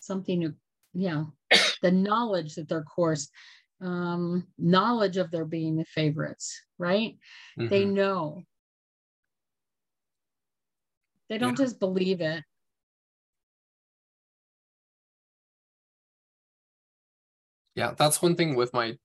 something 0.00 0.54
yeah, 0.94 1.24
the 1.82 1.90
knowledge 1.90 2.54
that 2.54 2.68
their 2.68 2.82
course, 2.82 3.28
um, 3.80 4.46
knowledge 4.58 5.16
of 5.16 5.30
their 5.30 5.44
being 5.44 5.76
the 5.76 5.84
favorites, 5.84 6.60
right? 6.78 7.16
Mm-hmm. 7.58 7.68
They 7.68 7.84
know. 7.84 8.42
They 11.28 11.38
don't 11.38 11.58
yeah. 11.58 11.64
just 11.64 11.78
believe 11.78 12.20
it. 12.20 12.42
Yeah, 17.74 17.92
that's 17.96 18.20
one 18.20 18.34
thing 18.34 18.56
with 18.56 18.72
my 18.72 18.98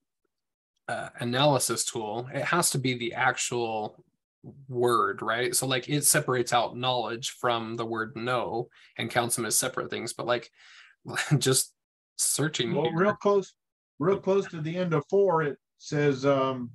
uh, 0.87 1.09
analysis 1.19 1.85
tool. 1.85 2.27
It 2.33 2.45
has 2.45 2.71
to 2.71 2.79
be 2.79 2.97
the 2.97 3.13
actual 3.13 4.03
word, 4.67 5.21
right? 5.21 5.55
So 5.55 5.67
like 5.67 5.89
it 5.89 6.05
separates 6.05 6.53
out 6.53 6.77
knowledge 6.77 7.31
from 7.39 7.75
the 7.75 7.85
word 7.85 8.15
know 8.15 8.69
and 8.97 9.09
counts 9.09 9.35
them 9.35 9.45
as 9.45 9.57
separate 9.57 9.89
things. 9.89 10.13
But 10.13 10.25
like 10.25 10.49
just 11.37 11.73
searching. 12.17 12.73
Well, 12.73 12.85
here. 12.85 12.97
real 12.97 13.15
close, 13.15 13.53
real 13.99 14.19
close 14.19 14.47
to 14.47 14.61
the 14.61 14.75
end 14.75 14.93
of 14.93 15.03
four, 15.09 15.43
it 15.43 15.57
says, 15.77 16.25
um, 16.25 16.71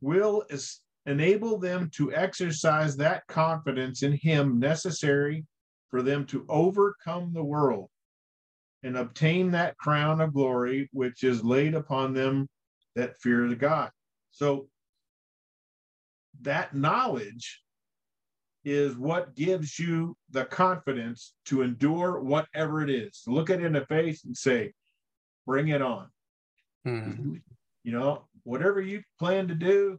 will 0.00 0.44
is 0.50 0.80
enable 1.06 1.58
them 1.58 1.90
to 1.96 2.12
exercise 2.14 2.96
that 2.96 3.26
confidence 3.26 4.02
in 4.02 4.12
him 4.12 4.58
necessary 4.58 5.44
for 5.90 6.02
them 6.02 6.24
to 6.26 6.44
overcome 6.48 7.32
the 7.32 7.44
world 7.44 7.88
and 8.82 8.96
obtain 8.96 9.50
that 9.50 9.76
crown 9.78 10.20
of 10.20 10.32
glory 10.32 10.88
which 10.92 11.24
is 11.24 11.44
laid 11.44 11.74
upon 11.74 12.12
them 12.12 12.48
that 12.96 13.16
fear 13.20 13.48
the 13.48 13.56
God. 13.56 13.90
So 14.32 14.68
that 16.42 16.74
knowledge 16.74 17.62
is 18.64 18.96
what 18.96 19.34
gives 19.34 19.78
you 19.78 20.16
the 20.30 20.44
confidence 20.46 21.34
to 21.46 21.62
endure 21.62 22.20
whatever 22.20 22.82
it 22.82 22.90
is. 22.90 23.22
Look 23.26 23.50
it 23.50 23.62
in 23.62 23.74
the 23.74 23.84
face 23.86 24.24
and 24.24 24.36
say, 24.36 24.72
bring 25.46 25.68
it 25.68 25.82
on. 25.82 26.08
Mm-hmm. 26.86 27.36
You 27.82 27.92
know, 27.92 28.24
whatever 28.44 28.80
you 28.80 29.02
plan 29.18 29.48
to 29.48 29.54
do, 29.54 29.98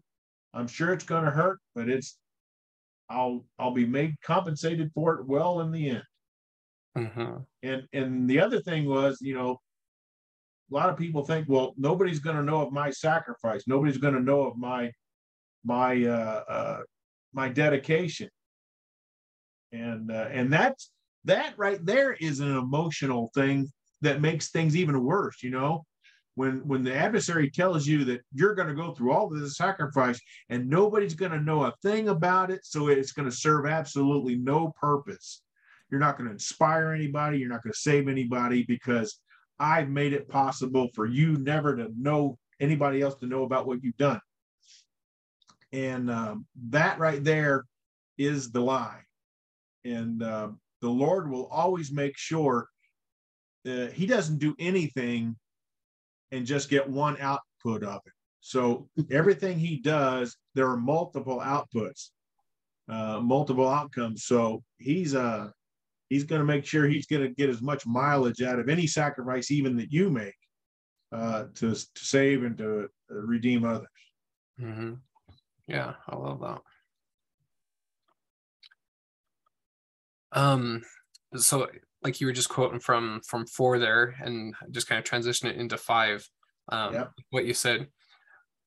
I'm 0.53 0.67
sure 0.67 0.93
it's 0.93 1.03
going 1.03 1.25
to 1.25 1.31
hurt, 1.31 1.59
but 1.75 1.89
it's 1.89 2.17
I'll 3.09 3.45
I'll 3.59 3.73
be 3.73 3.85
made 3.85 4.15
compensated 4.23 4.91
for 4.93 5.15
it 5.15 5.27
well 5.27 5.61
in 5.61 5.71
the 5.71 5.89
end. 5.91 6.03
Mm-hmm. 6.97 7.37
And 7.63 7.83
and 7.93 8.29
the 8.29 8.39
other 8.39 8.61
thing 8.61 8.85
was, 8.85 9.19
you 9.21 9.35
know, 9.35 9.59
a 10.71 10.73
lot 10.73 10.89
of 10.89 10.97
people 10.97 11.23
think, 11.23 11.47
well, 11.47 11.73
nobody's 11.77 12.19
going 12.19 12.37
to 12.37 12.43
know 12.43 12.61
of 12.61 12.71
my 12.71 12.89
sacrifice. 12.89 13.63
Nobody's 13.67 13.97
going 13.97 14.15
to 14.15 14.19
know 14.21 14.41
of 14.41 14.57
my 14.57 14.91
my 15.65 16.05
uh, 16.05 16.43
uh, 16.47 16.79
my 17.33 17.49
dedication. 17.49 18.29
And 19.71 20.11
uh, 20.11 20.27
and 20.31 20.53
that's 20.53 20.91
that 21.25 21.55
right 21.57 21.83
there 21.85 22.13
is 22.13 22.39
an 22.39 22.55
emotional 22.55 23.31
thing 23.33 23.71
that 24.01 24.21
makes 24.21 24.49
things 24.49 24.75
even 24.75 25.03
worse 25.03 25.41
you 25.43 25.49
know? 25.49 25.85
When 26.35 26.65
when 26.67 26.83
the 26.83 26.95
adversary 26.95 27.49
tells 27.49 27.87
you 27.87 28.05
that 28.05 28.21
you're 28.33 28.55
going 28.55 28.67
to 28.67 28.73
go 28.73 28.93
through 28.93 29.11
all 29.11 29.29
this 29.29 29.57
sacrifice 29.57 30.19
and 30.49 30.69
nobody's 30.69 31.15
going 31.15 31.31
to 31.31 31.39
know 31.39 31.63
a 31.63 31.73
thing 31.81 32.09
about 32.09 32.51
it 32.51 32.61
so 32.63 32.87
it's 32.89 33.13
going 33.13 33.29
to 33.29 33.35
serve 33.35 33.65
absolutely 33.65 34.35
no 34.35 34.73
purpose. 34.79 35.41
You're 35.89 35.99
not 35.99 36.17
going 36.17 36.27
to 36.27 36.33
inspire 36.33 36.91
anybody 36.91 37.39
you're 37.39 37.49
not 37.49 37.63
going 37.63 37.73
to 37.73 37.79
save 37.79 38.07
anybody 38.07 38.63
because 38.63 39.19
i've 39.59 39.87
made 39.87 40.11
it 40.11 40.27
possible 40.27 40.89
for 40.93 41.05
you 41.05 41.37
never 41.37 41.75
to 41.77 41.87
know 41.97 42.37
anybody 42.59 43.01
else 43.01 43.15
to 43.15 43.27
know 43.27 43.43
about 43.43 43.65
what 43.65 43.81
you've 43.81 43.95
done 43.95 44.19
and 45.75 46.09
um, 46.09 46.45
that 46.69 46.97
right 46.99 47.23
there 47.23 47.65
is 48.17 48.51
the 48.51 48.61
lie 48.61 49.01
and 49.83 50.23
uh, 50.23 50.49
the 50.81 50.89
Lord 50.89 51.29
will 51.29 51.47
always 51.47 51.91
make 51.91 52.17
sure 52.17 52.67
that 53.63 53.93
He 53.93 54.05
doesn't 54.05 54.39
do 54.39 54.55
anything 54.59 55.35
and 56.31 56.45
just 56.45 56.69
get 56.69 56.89
one 56.89 57.17
output 57.19 57.83
of 57.83 58.01
it. 58.05 58.13
So 58.41 58.89
everything 59.11 59.59
He 59.59 59.77
does, 59.77 60.35
there 60.55 60.69
are 60.69 60.77
multiple 60.77 61.39
outputs, 61.39 62.09
uh, 62.89 63.19
multiple 63.21 63.69
outcomes. 63.69 64.25
So 64.25 64.63
He's 64.77 65.15
uh 65.15 65.49
He's 66.09 66.23
going 66.23 66.39
to 66.39 66.45
make 66.45 66.65
sure 66.65 66.87
He's 66.87 67.07
going 67.07 67.23
to 67.23 67.33
get 67.33 67.49
as 67.49 67.61
much 67.61 67.85
mileage 67.85 68.41
out 68.41 68.59
of 68.59 68.69
any 68.69 68.87
sacrifice, 68.87 69.49
even 69.49 69.75
that 69.77 69.91
you 69.91 70.09
make, 70.09 70.35
uh, 71.11 71.45
to 71.55 71.73
to 71.73 72.05
save 72.05 72.43
and 72.43 72.57
to 72.59 72.87
redeem 73.09 73.65
others. 73.65 73.87
Mm-hmm. 74.61 74.93
Yeah, 75.67 75.93
I 76.07 76.15
love 76.15 76.39
that. 76.41 76.61
Um, 80.31 80.83
so 81.35 81.67
like 82.03 82.21
you 82.21 82.27
were 82.27 82.33
just 82.33 82.49
quoting 82.49 82.79
from 82.79 83.21
from 83.27 83.47
four 83.47 83.79
there, 83.79 84.15
and 84.21 84.53
just 84.71 84.87
kind 84.87 84.99
of 84.99 85.05
transition 85.05 85.47
it 85.47 85.57
into 85.57 85.77
five. 85.77 86.27
Um, 86.69 86.93
yep. 86.93 87.11
what 87.29 87.45
you 87.45 87.53
said. 87.53 87.87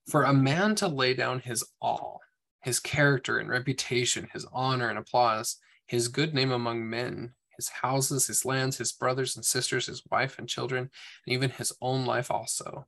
For 0.08 0.22
a 0.22 0.32
man 0.32 0.74
to 0.76 0.88
lay 0.88 1.12
down 1.12 1.40
his 1.40 1.64
all, 1.82 2.20
his 2.62 2.80
character 2.80 3.38
and 3.38 3.50
reputation, 3.50 4.28
his 4.32 4.46
honor 4.52 4.88
and 4.88 4.98
applause, 4.98 5.56
his 5.86 6.08
good 6.08 6.32
name 6.32 6.50
among 6.50 6.88
men, 6.88 7.34
his 7.56 7.68
houses, 7.68 8.26
his 8.26 8.44
lands, 8.44 8.78
his 8.78 8.92
brothers 8.92 9.36
and 9.36 9.44
sisters, 9.44 9.86
his 9.86 10.02
wife 10.10 10.38
and 10.38 10.48
children, 10.48 10.90
and 11.26 11.34
even 11.34 11.50
his 11.50 11.72
own 11.82 12.06
life 12.06 12.30
also, 12.30 12.86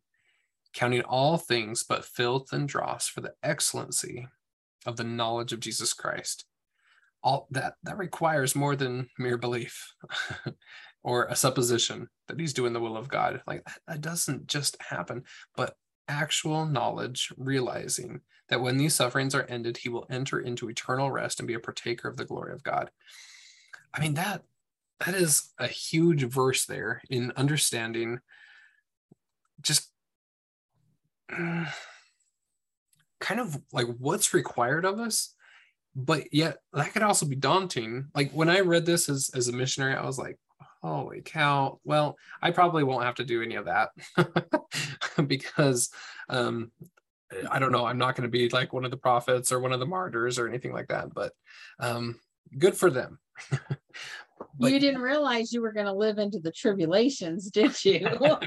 counting 0.72 1.02
all 1.02 1.36
things 1.36 1.82
but 1.82 2.04
filth 2.04 2.52
and 2.52 2.68
dross 2.68 3.08
for 3.08 3.20
the 3.20 3.34
excellency 3.42 4.28
of 4.86 4.96
the 4.96 5.04
knowledge 5.04 5.52
of 5.52 5.60
Jesus 5.60 5.92
Christ, 5.92 6.44
all 7.22 7.46
that 7.50 7.74
that 7.82 7.98
requires 7.98 8.56
more 8.56 8.76
than 8.76 9.08
mere 9.18 9.36
belief 9.36 9.94
or 11.02 11.26
a 11.26 11.36
supposition 11.36 12.08
that 12.28 12.38
he's 12.38 12.54
doing 12.54 12.72
the 12.72 12.80
will 12.80 12.96
of 12.96 13.08
God. 13.08 13.42
Like 13.46 13.66
that, 13.86 14.00
doesn't 14.00 14.46
just 14.46 14.76
happen, 14.80 15.24
but 15.56 15.76
actual 16.08 16.66
knowledge, 16.66 17.32
realizing 17.36 18.20
that 18.48 18.60
when 18.60 18.76
these 18.76 18.94
sufferings 18.94 19.34
are 19.34 19.46
ended, 19.48 19.76
he 19.76 19.88
will 19.88 20.06
enter 20.10 20.40
into 20.40 20.68
eternal 20.68 21.10
rest 21.10 21.38
and 21.38 21.46
be 21.46 21.54
a 21.54 21.60
partaker 21.60 22.08
of 22.08 22.16
the 22.16 22.24
glory 22.24 22.52
of 22.52 22.62
God. 22.62 22.90
I 23.94 24.00
mean 24.00 24.14
that 24.14 24.42
that 25.04 25.14
is 25.14 25.50
a 25.58 25.66
huge 25.66 26.24
verse 26.24 26.66
there 26.66 27.02
in 27.08 27.32
understanding 27.36 28.20
just 29.62 29.89
uh, 31.32 31.66
kind 33.20 33.40
of 33.40 33.60
like 33.72 33.86
what's 33.98 34.32
required 34.32 34.84
of 34.84 34.98
us 34.98 35.34
but 35.94 36.32
yet 36.32 36.58
that 36.72 36.92
could 36.92 37.02
also 37.02 37.26
be 37.26 37.36
daunting. 37.36 38.06
Like 38.14 38.30
when 38.32 38.48
i 38.48 38.60
read 38.60 38.86
this 38.86 39.08
as, 39.08 39.30
as 39.34 39.48
a 39.48 39.52
missionary 39.52 39.94
i 39.94 40.04
was 40.04 40.18
like 40.18 40.38
holy 40.82 41.20
cow. 41.22 41.78
Well 41.84 42.16
i 42.40 42.50
probably 42.50 42.84
won't 42.84 43.04
have 43.04 43.16
to 43.16 43.24
do 43.24 43.42
any 43.42 43.56
of 43.56 43.66
that 43.66 43.90
because 45.26 45.90
um 46.28 46.70
i 47.50 47.58
don't 47.58 47.72
know 47.72 47.84
i'm 47.84 47.98
not 47.98 48.16
going 48.16 48.28
to 48.28 48.30
be 48.30 48.48
like 48.48 48.72
one 48.72 48.84
of 48.84 48.90
the 48.90 48.96
prophets 48.96 49.52
or 49.52 49.60
one 49.60 49.72
of 49.72 49.80
the 49.80 49.86
martyrs 49.86 50.38
or 50.38 50.48
anything 50.48 50.72
like 50.72 50.88
that 50.88 51.12
but 51.14 51.32
um 51.78 52.18
good 52.58 52.76
for 52.76 52.90
them. 52.90 53.18
But, 54.58 54.72
you 54.72 54.80
didn't 54.80 55.02
realize 55.02 55.52
you 55.52 55.60
were 55.60 55.72
going 55.72 55.86
to 55.86 55.92
live 55.92 56.16
into 56.16 56.38
the 56.40 56.50
tribulations 56.50 57.50
did 57.50 57.84
you? 57.84 58.08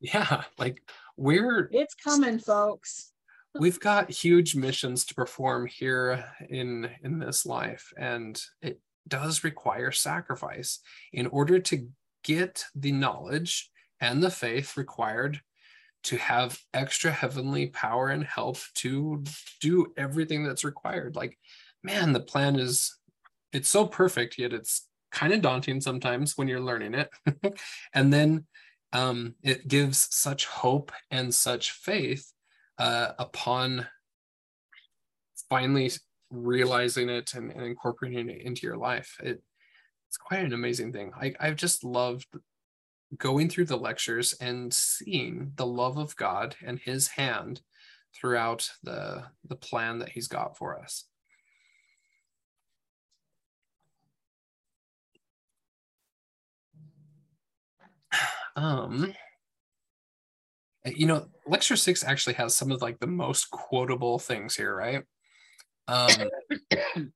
Yeah 0.00 0.44
like 0.58 0.82
we're 1.16 1.68
it's 1.72 1.94
coming 1.94 2.38
folks. 2.38 3.12
We've 3.58 3.80
got 3.80 4.10
huge 4.10 4.54
missions 4.54 5.04
to 5.06 5.14
perform 5.14 5.66
here 5.66 6.24
in 6.48 6.90
in 7.02 7.18
this 7.18 7.46
life 7.46 7.92
and 7.96 8.40
it 8.60 8.80
does 9.08 9.44
require 9.44 9.92
sacrifice. 9.92 10.80
In 11.12 11.26
order 11.28 11.58
to 11.60 11.88
get 12.22 12.64
the 12.74 12.92
knowledge 12.92 13.70
and 14.00 14.22
the 14.22 14.30
faith 14.30 14.76
required 14.76 15.40
to 16.04 16.16
have 16.16 16.58
extra 16.74 17.10
heavenly 17.10 17.68
power 17.68 18.08
and 18.08 18.24
help 18.24 18.58
to 18.74 19.24
do 19.60 19.92
everything 19.96 20.44
that's 20.44 20.64
required. 20.64 21.16
Like 21.16 21.38
man 21.82 22.12
the 22.12 22.20
plan 22.20 22.56
is 22.56 22.96
it's 23.52 23.68
so 23.68 23.86
perfect 23.86 24.38
yet 24.38 24.52
it's 24.52 24.86
kind 25.12 25.32
of 25.32 25.40
daunting 25.40 25.80
sometimes 25.80 26.36
when 26.36 26.48
you're 26.48 26.60
learning 26.60 26.94
it. 26.94 27.10
And 27.94 28.12
then 28.12 28.46
um, 28.92 29.34
it 29.42 29.68
gives 29.68 30.08
such 30.10 30.46
hope 30.46 30.92
and 31.10 31.34
such 31.34 31.72
faith 31.72 32.32
uh, 32.78 33.12
upon 33.18 33.86
finally 35.48 35.90
realizing 36.30 37.08
it 37.08 37.34
and, 37.34 37.50
and, 37.52 37.64
incorporating 37.64 38.28
it 38.28 38.42
into 38.42 38.66
your 38.66 38.76
life. 38.76 39.16
It, 39.22 39.42
it's 40.08 40.16
quite 40.16 40.44
an 40.44 40.52
amazing 40.52 40.92
thing. 40.92 41.12
I, 41.20 41.34
I've 41.38 41.56
just 41.56 41.84
loved 41.84 42.26
going 43.16 43.48
through 43.48 43.66
the 43.66 43.76
lectures 43.76 44.34
and 44.40 44.72
seeing 44.72 45.52
the 45.56 45.66
love 45.66 45.96
of 45.96 46.16
God 46.16 46.56
and 46.64 46.78
his 46.78 47.08
hand 47.08 47.60
throughout 48.14 48.70
the, 48.82 49.24
the 49.48 49.56
plan 49.56 49.98
that 49.98 50.10
he's 50.10 50.28
got 50.28 50.56
for 50.56 50.78
us. 50.78 51.04
Um, 58.56 59.14
you 60.84 61.06
know, 61.06 61.26
lecture 61.46 61.76
six 61.76 62.04
actually 62.04 62.34
has 62.34 62.56
some 62.56 62.70
of 62.70 62.82
like 62.82 62.98
the 62.98 63.06
most 63.06 63.50
quotable 63.50 64.18
things 64.18 64.56
here, 64.56 64.74
right? 64.74 65.02
Um, 65.88 66.10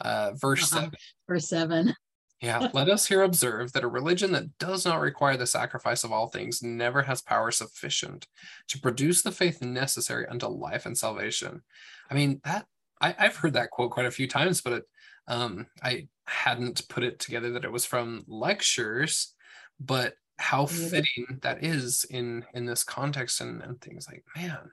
uh, 0.00 0.32
verse 0.40 0.72
uh-huh. 0.72 0.82
seven. 0.82 0.98
Verse 1.28 1.48
seven. 1.48 1.94
Yeah, 2.40 2.68
let 2.74 2.88
us 2.88 3.06
here 3.06 3.22
observe 3.22 3.72
that 3.72 3.84
a 3.84 3.88
religion 3.88 4.32
that 4.32 4.58
does 4.58 4.84
not 4.84 5.00
require 5.00 5.36
the 5.36 5.46
sacrifice 5.46 6.04
of 6.04 6.12
all 6.12 6.28
things 6.28 6.62
never 6.62 7.02
has 7.02 7.22
power 7.22 7.50
sufficient 7.50 8.26
to 8.68 8.80
produce 8.80 9.22
the 9.22 9.30
faith 9.30 9.62
necessary 9.62 10.26
unto 10.26 10.46
life 10.48 10.86
and 10.86 10.98
salvation. 10.98 11.62
I 12.10 12.14
mean, 12.14 12.40
that 12.44 12.66
I, 13.00 13.14
have 13.18 13.36
heard 13.36 13.54
that 13.54 13.70
quote 13.70 13.90
quite 13.90 14.06
a 14.06 14.12
few 14.12 14.28
times, 14.28 14.60
but 14.60 14.72
it, 14.72 14.84
um, 15.28 15.66
I 15.82 16.08
hadn't 16.26 16.88
put 16.88 17.04
it 17.04 17.18
together 17.18 17.52
that 17.52 17.64
it 17.64 17.72
was 17.72 17.84
from 17.84 18.24
lectures, 18.26 19.34
but 19.80 20.14
how 20.42 20.66
fitting 20.66 21.38
that 21.42 21.62
is 21.62 22.04
in 22.10 22.44
in 22.52 22.66
this 22.66 22.82
context 22.82 23.40
and, 23.40 23.62
and 23.62 23.80
things 23.80 24.08
like 24.08 24.24
man. 24.36 24.70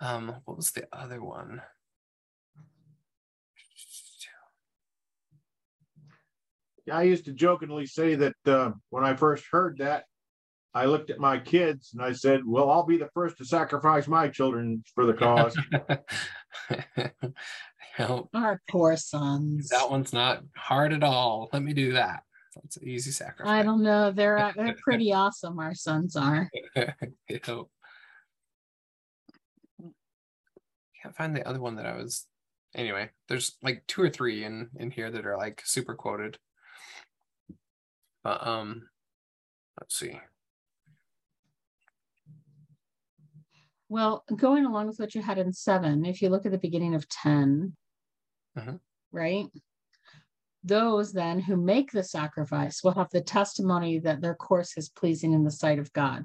Um, 0.00 0.36
what 0.44 0.56
was 0.56 0.70
the 0.72 0.86
other 0.92 1.22
one? 1.22 1.62
I 6.92 7.04
used 7.04 7.24
to 7.24 7.32
jokingly 7.32 7.86
say 7.86 8.14
that 8.16 8.34
uh, 8.44 8.72
when 8.90 9.04
I 9.04 9.16
first 9.16 9.46
heard 9.50 9.78
that, 9.78 10.04
I 10.74 10.84
looked 10.84 11.08
at 11.08 11.18
my 11.18 11.38
kids 11.38 11.94
and 11.94 12.02
I 12.02 12.12
said, 12.12 12.42
"Well, 12.44 12.70
I'll 12.70 12.84
be 12.84 12.98
the 12.98 13.08
first 13.14 13.38
to 13.38 13.46
sacrifice 13.46 14.06
my 14.06 14.28
children 14.28 14.84
for 14.94 15.06
the 15.06 15.14
cause." 15.14 15.56
Our 18.34 18.60
poor 18.68 18.96
sons. 18.98 19.70
That 19.70 19.90
one's 19.90 20.12
not 20.12 20.42
hard 20.54 20.92
at 20.92 21.02
all. 21.02 21.48
Let 21.52 21.62
me 21.62 21.72
do 21.72 21.94
that. 21.94 22.24
That's 22.54 22.76
an 22.76 22.88
easy 22.88 23.10
sacrifice. 23.10 23.52
I 23.52 23.62
don't 23.62 23.82
know. 23.82 24.10
They're 24.10 24.38
uh, 24.38 24.52
they're 24.56 24.76
pretty 24.82 25.12
awesome. 25.12 25.58
Our 25.58 25.74
sons 25.74 26.16
are. 26.16 26.50
Can't 26.76 27.66
find 31.16 31.36
the 31.36 31.46
other 31.46 31.60
one 31.60 31.76
that 31.76 31.86
I 31.86 31.96
was. 31.96 32.26
Anyway, 32.74 33.10
there's 33.28 33.56
like 33.62 33.84
two 33.86 34.02
or 34.02 34.10
three 34.10 34.44
in 34.44 34.70
in 34.76 34.90
here 34.90 35.10
that 35.10 35.26
are 35.26 35.36
like 35.36 35.62
super 35.64 35.94
quoted. 35.94 36.38
But 38.22 38.46
um, 38.46 38.88
let's 39.78 39.96
see. 39.98 40.18
Well, 43.88 44.24
going 44.34 44.64
along 44.64 44.88
with 44.88 44.98
what 44.98 45.14
you 45.14 45.22
had 45.22 45.38
in 45.38 45.52
seven, 45.52 46.04
if 46.04 46.22
you 46.22 46.30
look 46.30 46.46
at 46.46 46.52
the 46.52 46.58
beginning 46.58 46.94
of 46.94 47.08
10, 47.08 47.76
uh-huh. 48.56 48.72
right? 49.12 49.46
Those 50.64 51.12
then 51.12 51.40
who 51.40 51.56
make 51.56 51.92
the 51.92 52.02
sacrifice 52.02 52.82
will 52.82 52.94
have 52.94 53.10
the 53.10 53.20
testimony 53.20 53.98
that 54.00 54.22
their 54.22 54.34
course 54.34 54.76
is 54.78 54.88
pleasing 54.88 55.32
in 55.32 55.44
the 55.44 55.50
sight 55.50 55.78
of 55.78 55.92
God. 55.92 56.24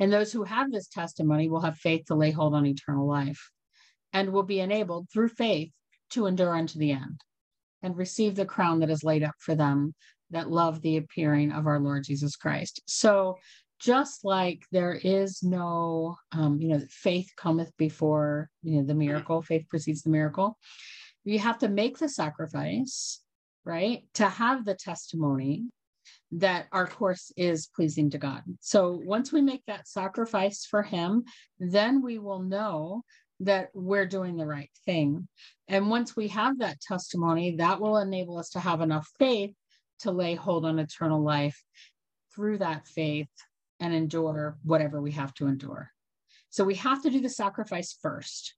And 0.00 0.12
those 0.12 0.32
who 0.32 0.44
have 0.44 0.72
this 0.72 0.88
testimony 0.88 1.48
will 1.48 1.60
have 1.60 1.76
faith 1.76 2.06
to 2.06 2.14
lay 2.14 2.30
hold 2.30 2.54
on 2.54 2.66
eternal 2.66 3.06
life 3.06 3.50
and 4.12 4.32
will 4.32 4.42
be 4.42 4.60
enabled 4.60 5.08
through 5.12 5.28
faith 5.28 5.70
to 6.10 6.26
endure 6.26 6.56
unto 6.56 6.78
the 6.78 6.92
end 6.92 7.20
and 7.82 7.96
receive 7.96 8.34
the 8.34 8.46
crown 8.46 8.80
that 8.80 8.90
is 8.90 9.04
laid 9.04 9.22
up 9.22 9.34
for 9.38 9.54
them 9.54 9.94
that 10.30 10.50
love 10.50 10.80
the 10.80 10.96
appearing 10.96 11.52
of 11.52 11.66
our 11.66 11.78
Lord 11.78 12.04
Jesus 12.04 12.36
Christ. 12.36 12.80
So 12.86 13.36
just 13.78 14.24
like 14.24 14.62
there 14.72 14.98
is 15.02 15.42
no 15.42 16.16
um, 16.32 16.58
you 16.60 16.68
know 16.68 16.80
faith 16.90 17.30
cometh 17.36 17.70
before 17.76 18.50
you 18.62 18.76
know 18.76 18.86
the 18.86 18.94
miracle 18.94 19.40
faith 19.40 19.66
precedes 19.68 20.02
the 20.02 20.10
miracle 20.10 20.58
you 21.24 21.38
have 21.38 21.58
to 21.58 21.68
make 21.68 21.98
the 21.98 22.08
sacrifice 22.08 23.20
right 23.68 24.02
to 24.14 24.26
have 24.26 24.64
the 24.64 24.74
testimony 24.74 25.64
that 26.32 26.66
our 26.72 26.86
course 26.86 27.30
is 27.36 27.68
pleasing 27.74 28.10
to 28.10 28.18
god 28.18 28.42
so 28.60 29.00
once 29.04 29.32
we 29.32 29.40
make 29.40 29.62
that 29.66 29.86
sacrifice 29.86 30.64
for 30.64 30.82
him 30.82 31.24
then 31.60 32.02
we 32.02 32.18
will 32.18 32.42
know 32.42 33.02
that 33.40 33.68
we're 33.74 34.06
doing 34.06 34.36
the 34.36 34.46
right 34.46 34.70
thing 34.84 35.28
and 35.68 35.90
once 35.90 36.16
we 36.16 36.28
have 36.28 36.58
that 36.58 36.80
testimony 36.80 37.56
that 37.56 37.80
will 37.80 37.98
enable 37.98 38.38
us 38.38 38.50
to 38.50 38.58
have 38.58 38.80
enough 38.80 39.08
faith 39.18 39.54
to 40.00 40.10
lay 40.10 40.34
hold 40.34 40.64
on 40.64 40.78
eternal 40.78 41.22
life 41.22 41.62
through 42.34 42.58
that 42.58 42.86
faith 42.86 43.28
and 43.80 43.94
endure 43.94 44.56
whatever 44.62 45.00
we 45.00 45.12
have 45.12 45.34
to 45.34 45.46
endure. 45.46 45.90
So 46.50 46.64
we 46.64 46.76
have 46.76 47.02
to 47.02 47.10
do 47.10 47.20
the 47.20 47.28
sacrifice 47.28 47.96
1st 48.04 48.50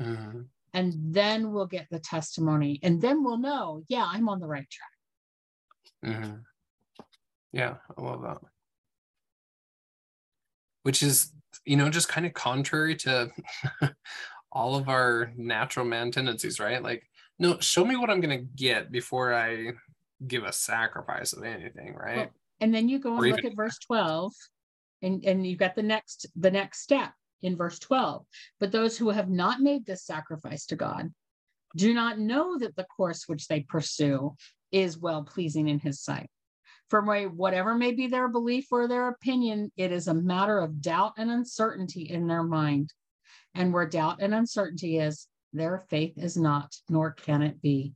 mm-hmm. 0.00 0.40
And 0.72 0.94
then 1.14 1.52
we'll 1.52 1.66
get 1.66 1.88
the 1.90 1.98
testimony. 1.98 2.78
And 2.82 3.00
then 3.00 3.24
we'll 3.24 3.38
know, 3.38 3.82
yeah, 3.88 4.06
I'm 4.06 4.28
on 4.28 4.40
the 4.40 4.46
right 4.46 4.66
track. 4.70 6.14
Mm-hmm. 6.14 6.36
Yeah, 7.52 7.74
I 7.96 8.00
love 8.00 8.22
that. 8.22 8.38
Which 10.82 11.02
is, 11.02 11.32
you 11.64 11.76
know, 11.76 11.90
just 11.90 12.08
kind 12.08 12.24
of 12.24 12.32
contrary 12.32 12.94
to 12.96 13.30
all 14.52 14.76
of 14.76 14.88
our 14.88 15.32
natural 15.36 15.84
man 15.84 16.10
tendencies, 16.10 16.60
right? 16.60 16.82
Like, 16.82 17.04
no, 17.38 17.58
show 17.58 17.84
me 17.84 17.96
what 17.96 18.10
I'm 18.10 18.20
going 18.20 18.38
to 18.38 18.46
get 18.56 18.92
before 18.92 19.34
I 19.34 19.72
give 20.26 20.44
a 20.44 20.52
sacrifice 20.52 21.32
of 21.32 21.42
anything, 21.42 21.94
right? 21.94 22.16
Well, 22.16 22.30
and 22.60 22.74
then 22.74 22.88
you 22.88 22.98
go 22.98 23.16
and 23.16 23.30
look 23.30 23.44
at 23.44 23.56
verse 23.56 23.78
12 23.78 24.32
and, 25.02 25.24
and 25.24 25.46
you 25.46 25.56
got 25.56 25.74
the 25.74 25.82
next 25.82 26.26
the 26.36 26.50
next 26.50 26.82
step 26.82 27.12
in 27.42 27.56
verse 27.56 27.78
12. 27.78 28.24
But 28.58 28.72
those 28.72 28.96
who 28.96 29.10
have 29.10 29.28
not 29.28 29.60
made 29.60 29.86
this 29.86 30.04
sacrifice 30.04 30.66
to 30.66 30.76
God 30.76 31.12
do 31.76 31.94
not 31.94 32.18
know 32.18 32.58
that 32.58 32.76
the 32.76 32.84
course 32.84 33.24
which 33.26 33.46
they 33.46 33.60
pursue 33.60 34.34
is 34.72 34.98
well 34.98 35.24
pleasing 35.24 35.68
in 35.68 35.78
his 35.78 36.00
sight. 36.00 36.28
For 36.88 37.02
whatever 37.28 37.74
may 37.74 37.92
be 37.92 38.08
their 38.08 38.28
belief 38.28 38.66
or 38.72 38.88
their 38.88 39.08
opinion, 39.08 39.70
it 39.76 39.92
is 39.92 40.08
a 40.08 40.14
matter 40.14 40.58
of 40.58 40.82
doubt 40.82 41.12
and 41.16 41.30
uncertainty 41.30 42.02
in 42.10 42.26
their 42.26 42.42
mind. 42.42 42.92
And 43.54 43.72
where 43.72 43.86
doubt 43.86 44.18
and 44.20 44.34
uncertainty 44.34 44.98
is, 44.98 45.28
their 45.52 45.84
faith 45.88 46.14
is 46.16 46.36
not, 46.36 46.74
nor 46.88 47.12
can 47.12 47.42
it 47.42 47.62
be 47.62 47.94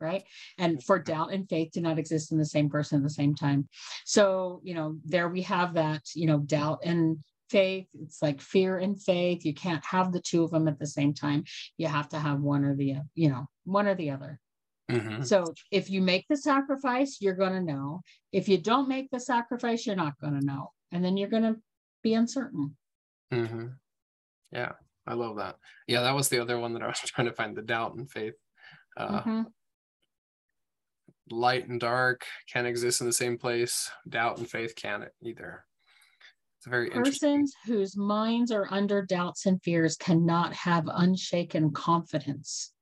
right? 0.00 0.24
And 0.58 0.82
for 0.82 0.98
doubt 0.98 1.32
and 1.32 1.48
faith 1.48 1.72
do 1.72 1.80
not 1.80 1.98
exist 1.98 2.32
in 2.32 2.38
the 2.38 2.44
same 2.44 2.68
person 2.68 2.98
at 2.98 3.02
the 3.02 3.10
same 3.10 3.34
time. 3.34 3.68
So, 4.04 4.60
you 4.62 4.74
know, 4.74 4.96
there 5.04 5.28
we 5.28 5.42
have 5.42 5.74
that, 5.74 6.02
you 6.14 6.26
know, 6.26 6.38
doubt 6.38 6.80
and 6.84 7.18
faith. 7.50 7.86
It's 7.94 8.22
like 8.22 8.40
fear 8.40 8.78
and 8.78 9.00
faith. 9.00 9.44
You 9.44 9.54
can't 9.54 9.84
have 9.84 10.12
the 10.12 10.20
two 10.20 10.44
of 10.44 10.50
them 10.50 10.68
at 10.68 10.78
the 10.78 10.86
same 10.86 11.14
time. 11.14 11.44
You 11.76 11.88
have 11.88 12.08
to 12.10 12.18
have 12.18 12.40
one 12.40 12.64
or 12.64 12.74
the, 12.74 12.96
you 13.14 13.28
know, 13.28 13.46
one 13.64 13.86
or 13.86 13.94
the 13.94 14.10
other. 14.10 14.40
Mm-hmm. 14.90 15.22
So 15.22 15.52
if 15.70 15.90
you 15.90 16.00
make 16.00 16.26
the 16.28 16.36
sacrifice, 16.36 17.18
you're 17.20 17.34
going 17.34 17.52
to 17.52 17.60
know. 17.60 18.00
If 18.32 18.48
you 18.48 18.58
don't 18.58 18.88
make 18.88 19.10
the 19.10 19.20
sacrifice, 19.20 19.86
you're 19.86 19.96
not 19.96 20.18
going 20.20 20.38
to 20.38 20.44
know. 20.44 20.72
And 20.92 21.04
then 21.04 21.16
you're 21.16 21.28
going 21.28 21.42
to 21.42 21.56
be 22.02 22.14
uncertain. 22.14 22.76
Mm-hmm. 23.32 23.66
Yeah, 24.52 24.72
I 25.06 25.14
love 25.14 25.36
that. 25.36 25.56
Yeah, 25.86 26.00
that 26.02 26.14
was 26.14 26.30
the 26.30 26.40
other 26.40 26.58
one 26.58 26.72
that 26.72 26.82
I 26.82 26.86
was 26.86 26.98
trying 27.06 27.26
to 27.26 27.34
find 27.34 27.56
the 27.56 27.62
doubt 27.62 27.94
and 27.96 28.10
faith. 28.10 28.34
Uh, 28.96 29.20
mm-hmm 29.20 29.42
light 31.30 31.68
and 31.68 31.80
dark 31.80 32.24
can't 32.52 32.66
exist 32.66 33.00
in 33.00 33.06
the 33.06 33.12
same 33.12 33.38
place. 33.38 33.90
Doubt 34.08 34.38
and 34.38 34.48
faith 34.48 34.74
can't 34.76 35.04
either. 35.22 35.64
Very 36.68 36.90
persons 36.90 37.54
whose 37.66 37.96
minds 37.96 38.50
are 38.50 38.66
under 38.70 39.02
doubts 39.02 39.46
and 39.46 39.62
fears 39.62 39.96
cannot 39.96 40.52
have 40.52 40.88
unshaken 40.92 41.72
confidence. 41.72 42.72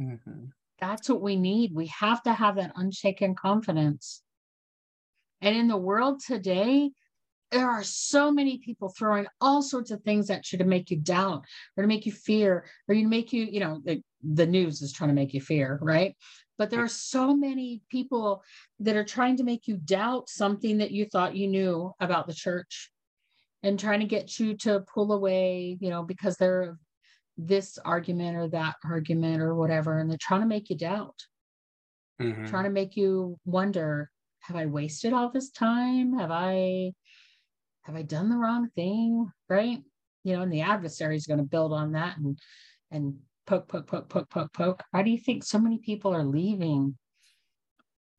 Mm-hmm. 0.00 0.46
That's 0.80 1.08
what 1.08 1.22
we 1.22 1.36
need. 1.36 1.74
We 1.74 1.86
have 1.86 2.22
to 2.24 2.32
have 2.32 2.56
that 2.56 2.72
unshaken 2.76 3.34
confidence. 3.34 4.22
And 5.40 5.56
in 5.56 5.68
the 5.68 5.76
world 5.76 6.20
today, 6.26 6.90
there 7.52 7.68
are 7.68 7.84
so 7.84 8.32
many 8.32 8.58
people 8.58 8.88
throwing 8.88 9.26
all 9.40 9.62
sorts 9.62 9.90
of 9.90 10.02
things 10.02 10.30
at 10.30 10.50
you 10.50 10.58
to 10.58 10.64
make 10.64 10.90
you 10.90 10.96
doubt 10.96 11.44
or 11.76 11.82
to 11.82 11.88
make 11.88 12.06
you 12.06 12.12
fear 12.12 12.64
or 12.88 12.94
you 12.94 13.06
make 13.06 13.32
you 13.32 13.44
you 13.44 13.60
know 13.60 13.80
the, 14.22 14.46
news 14.46 14.82
is 14.82 14.92
trying 14.92 15.08
to 15.08 15.14
make 15.14 15.34
you 15.34 15.40
fear 15.40 15.78
right 15.82 16.16
but 16.58 16.70
there 16.70 16.82
are 16.82 16.88
so 16.88 17.34
many 17.34 17.82
people 17.90 18.42
that 18.78 18.96
are 18.96 19.04
trying 19.04 19.36
to 19.36 19.44
make 19.44 19.66
you 19.66 19.76
doubt 19.76 20.28
something 20.28 20.78
that 20.78 20.90
you 20.90 21.06
thought 21.06 21.36
you 21.36 21.48
knew 21.48 21.92
about 22.00 22.26
the 22.26 22.34
church 22.34 22.90
and 23.62 23.78
trying 23.78 24.00
to 24.00 24.06
get 24.06 24.38
you 24.38 24.56
to 24.56 24.84
pull 24.92 25.12
away 25.12 25.76
you 25.80 25.90
know 25.90 26.02
because 26.02 26.36
they're 26.36 26.78
this 27.38 27.78
argument 27.84 28.36
or 28.36 28.48
that 28.48 28.74
argument 28.84 29.40
or 29.40 29.54
whatever 29.54 29.98
and 29.98 30.10
they're 30.10 30.18
trying 30.20 30.42
to 30.42 30.46
make 30.46 30.70
you 30.70 30.76
doubt 30.76 31.16
mm-hmm. 32.20 32.44
trying 32.46 32.64
to 32.64 32.70
make 32.70 32.96
you 32.96 33.38
wonder 33.44 34.10
have 34.40 34.56
i 34.56 34.66
wasted 34.66 35.12
all 35.12 35.30
this 35.30 35.50
time 35.50 36.18
have 36.18 36.30
i 36.30 36.92
have 37.84 37.96
I 37.96 38.02
done 38.02 38.28
the 38.28 38.36
wrong 38.36 38.68
thing? 38.74 39.30
Right. 39.48 39.82
You 40.24 40.36
know, 40.36 40.42
and 40.42 40.52
the 40.52 40.60
adversary 40.60 41.16
is 41.16 41.26
going 41.26 41.38
to 41.38 41.44
build 41.44 41.72
on 41.72 41.92
that 41.92 42.16
and 42.16 42.38
and 42.90 43.16
poke, 43.52 43.68
poke, 43.68 43.86
poke, 43.86 44.08
poke, 44.08 44.30
poke, 44.30 44.52
poke. 44.52 44.82
Why 44.92 45.02
do 45.02 45.10
you 45.10 45.18
think 45.18 45.44
so 45.44 45.58
many 45.58 45.78
people 45.78 46.14
are 46.14 46.24
leaving? 46.24 46.96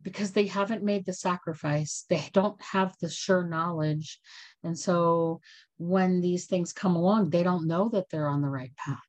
Because 0.03 0.31
they 0.31 0.45
haven't 0.45 0.83
made 0.83 1.05
the 1.05 1.13
sacrifice. 1.13 2.05
They 2.07 2.29
don't 2.33 2.61
have 2.61 2.93
the 3.01 3.09
sure 3.09 3.43
knowledge. 3.43 4.19
And 4.63 4.77
so 4.77 5.41
when 5.77 6.21
these 6.21 6.45
things 6.45 6.71
come 6.71 6.95
along, 6.95 7.31
they 7.31 7.41
don't 7.41 7.67
know 7.67 7.89
that 7.89 8.09
they're 8.11 8.27
on 8.27 8.41
the 8.41 8.49
right 8.49 8.73
path. 8.75 8.99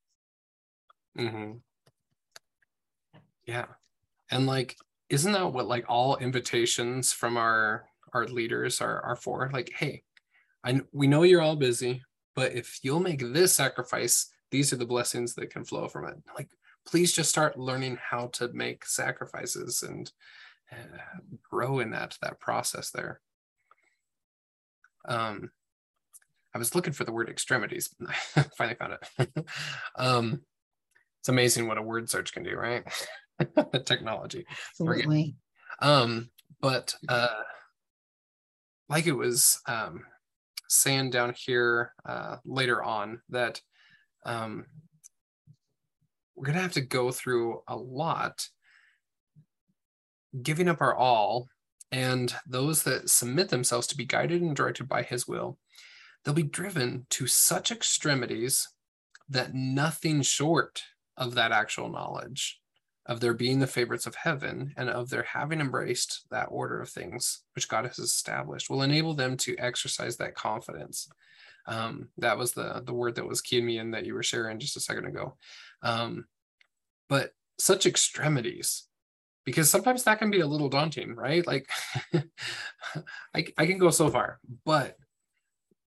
Mm-hmm. 1.18 1.52
Yeah. 3.46 3.66
And 4.30 4.46
like, 4.46 4.76
isn't 5.10 5.32
that 5.32 5.52
what 5.52 5.66
like 5.66 5.84
all 5.88 6.16
invitations 6.16 7.12
from 7.12 7.36
our 7.36 7.84
our 8.14 8.26
leaders 8.26 8.80
are 8.80 9.02
are 9.02 9.16
for? 9.16 9.50
Like, 9.52 9.70
hey, 9.76 10.04
I 10.64 10.80
we 10.92 11.06
know 11.06 11.24
you're 11.24 11.42
all 11.42 11.56
busy, 11.56 12.02
but 12.34 12.52
if 12.52 12.78
you'll 12.82 13.00
make 13.00 13.20
this 13.20 13.52
sacrifice, 13.52 14.30
these 14.54 14.72
are 14.72 14.76
the 14.76 14.86
blessings 14.86 15.34
that 15.34 15.50
can 15.50 15.64
flow 15.64 15.88
from 15.88 16.06
it. 16.06 16.14
Like, 16.36 16.48
please 16.86 17.12
just 17.12 17.28
start 17.28 17.58
learning 17.58 17.98
how 18.00 18.28
to 18.34 18.52
make 18.52 18.86
sacrifices 18.86 19.82
and 19.82 20.12
uh, 20.70 20.76
grow 21.50 21.80
in 21.80 21.90
that 21.90 22.16
that 22.22 22.38
process 22.38 22.92
there. 22.92 23.20
Um, 25.08 25.50
I 26.54 26.58
was 26.58 26.76
looking 26.76 26.92
for 26.92 27.02
the 27.02 27.10
word 27.10 27.28
extremities. 27.28 27.92
I 28.36 28.42
finally 28.56 28.76
found 28.76 28.92
it. 29.18 29.46
um, 29.98 30.42
it's 31.18 31.28
amazing 31.28 31.66
what 31.66 31.78
a 31.78 31.82
word 31.82 32.08
search 32.08 32.32
can 32.32 32.44
do, 32.44 32.54
right? 32.54 32.84
Technology. 33.84 34.46
Absolutely. 34.70 35.34
Um, 35.82 36.30
but 36.60 36.94
uh, 37.08 37.42
like 38.88 39.08
it 39.08 39.16
was 39.16 39.60
um, 39.66 40.04
saying 40.68 41.10
down 41.10 41.34
here 41.36 41.92
uh, 42.06 42.36
later 42.44 42.84
on 42.84 43.20
that 43.30 43.60
um, 44.24 44.66
we're 46.34 46.46
going 46.46 46.56
to 46.56 46.62
have 46.62 46.72
to 46.72 46.80
go 46.80 47.10
through 47.10 47.62
a 47.68 47.76
lot 47.76 48.48
giving 50.42 50.68
up 50.68 50.80
our 50.80 50.94
all 50.94 51.48
and 51.92 52.34
those 52.46 52.82
that 52.82 53.08
submit 53.08 53.48
themselves 53.48 53.86
to 53.86 53.96
be 53.96 54.04
guided 54.04 54.42
and 54.42 54.56
directed 54.56 54.88
by 54.88 55.02
his 55.02 55.28
will 55.28 55.58
they'll 56.24 56.34
be 56.34 56.42
driven 56.42 57.06
to 57.10 57.26
such 57.26 57.70
extremities 57.70 58.68
that 59.28 59.54
nothing 59.54 60.22
short 60.22 60.82
of 61.16 61.34
that 61.34 61.52
actual 61.52 61.88
knowledge 61.88 62.60
of 63.06 63.20
their 63.20 63.34
being 63.34 63.58
the 63.58 63.66
favorites 63.66 64.06
of 64.06 64.14
heaven 64.14 64.72
and 64.76 64.88
of 64.88 65.10
their 65.10 65.22
having 65.22 65.60
embraced 65.60 66.24
that 66.30 66.48
order 66.50 66.80
of 66.80 66.88
things 66.88 67.42
which 67.54 67.68
God 67.68 67.84
has 67.84 67.98
established 67.98 68.70
will 68.70 68.82
enable 68.82 69.14
them 69.14 69.36
to 69.38 69.56
exercise 69.58 70.16
that 70.16 70.34
confidence. 70.34 71.08
Um, 71.66 72.08
that 72.18 72.38
was 72.38 72.52
the 72.52 72.82
the 72.84 72.92
word 72.92 73.14
that 73.16 73.26
was 73.26 73.40
keying 73.40 73.64
me 73.64 73.78
in 73.78 73.92
that 73.92 74.04
you 74.04 74.14
were 74.14 74.22
sharing 74.22 74.58
just 74.58 74.76
a 74.76 74.80
second 74.80 75.06
ago. 75.06 75.36
Um, 75.82 76.26
but 77.08 77.32
such 77.58 77.86
extremities, 77.86 78.86
because 79.44 79.70
sometimes 79.70 80.04
that 80.04 80.18
can 80.18 80.30
be 80.30 80.40
a 80.40 80.46
little 80.46 80.68
daunting, 80.68 81.14
right? 81.14 81.46
Like 81.46 81.68
I, 83.34 83.46
I 83.56 83.66
can 83.66 83.78
go 83.78 83.90
so 83.90 84.08
far, 84.08 84.40
but 84.64 84.96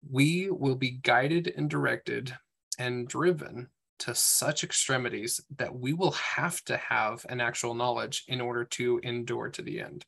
we 0.10 0.50
will 0.50 0.76
be 0.76 0.92
guided 0.92 1.54
and 1.56 1.70
directed 1.70 2.36
and 2.80 3.08
driven 3.08 3.70
to 4.00 4.16
such 4.16 4.64
extremities 4.64 5.40
that 5.58 5.76
we 5.76 5.94
will 5.94 6.12
have 6.12 6.64
to 6.66 6.76
have 6.78 7.24
an 7.30 7.40
actual 7.40 7.76
knowledge 7.76 8.24
in 8.28 8.42
order 8.42 8.66
to 8.66 9.00
endure 9.04 9.50
to 9.50 9.62
the 9.62 9.80
end. 9.80 10.06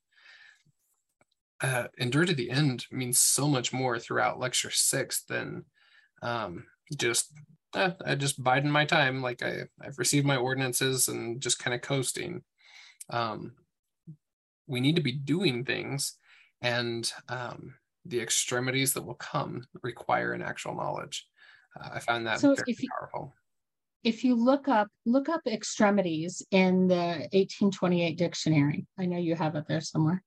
Uh, 1.64 1.88
endure 1.98 2.26
to 2.26 2.34
the 2.34 2.50
end 2.50 2.86
means 2.92 3.18
so 3.18 3.48
much 3.48 3.72
more 3.72 3.98
throughout 3.98 4.38
lecture 4.38 4.70
six 4.70 5.24
than 5.24 5.64
um, 6.22 6.66
just 6.98 7.32
eh, 7.76 7.92
I 8.06 8.16
just 8.16 8.44
biding 8.44 8.70
my 8.70 8.84
time. 8.84 9.22
Like 9.22 9.42
I, 9.42 9.62
I've 9.82 9.98
received 9.98 10.26
my 10.26 10.36
ordinances 10.36 11.08
and 11.08 11.40
just 11.42 11.60
kind 11.60 11.74
of 11.74 11.80
coasting. 11.82 12.44
Um, 13.10 13.54
we 14.68 14.82
need 14.82 14.98
to 14.98 15.02
be 15.02 15.14
doing 15.14 15.64
things, 15.64 16.18
and 16.62 17.10
um, 17.30 17.76
the 18.06 18.20
extremities 18.20 18.94
that 18.94 19.06
will 19.06 19.14
come 19.14 19.66
require 19.82 20.34
an 20.34 20.42
actual 20.42 20.76
knowledge. 20.76 21.26
Uh, 21.80 21.92
I 21.94 22.00
found 22.00 22.28
that 22.28 22.42
so 22.42 22.56
very 22.56 22.66
if 22.68 22.84
you, 22.84 22.90
powerful 23.00 23.34
if 24.04 24.24
you 24.24 24.36
look 24.36 24.68
up 24.68 24.90
look 25.06 25.30
up 25.30 25.42
extremities 25.48 26.46
in 26.52 26.88
the 26.88 27.28
1828 27.32 28.18
dictionary 28.18 28.86
i 29.00 29.06
know 29.06 29.18
you 29.18 29.36
have 29.36 29.56
it 29.56 29.66
there 29.68 29.82
somewhere 29.82 30.22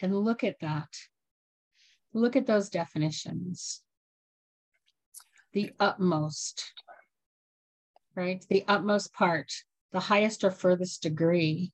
and 0.00 0.16
look 0.16 0.44
at 0.44 0.60
that. 0.60 0.88
Look 2.12 2.36
at 2.36 2.46
those 2.46 2.68
definitions. 2.68 3.82
The 5.52 5.72
utmost 5.78 6.72
right? 8.16 8.44
The 8.48 8.64
utmost 8.66 9.12
part 9.12 9.52
the 9.92 10.00
highest 10.00 10.44
or 10.44 10.50
furthest 10.50 11.02
degree 11.02 11.72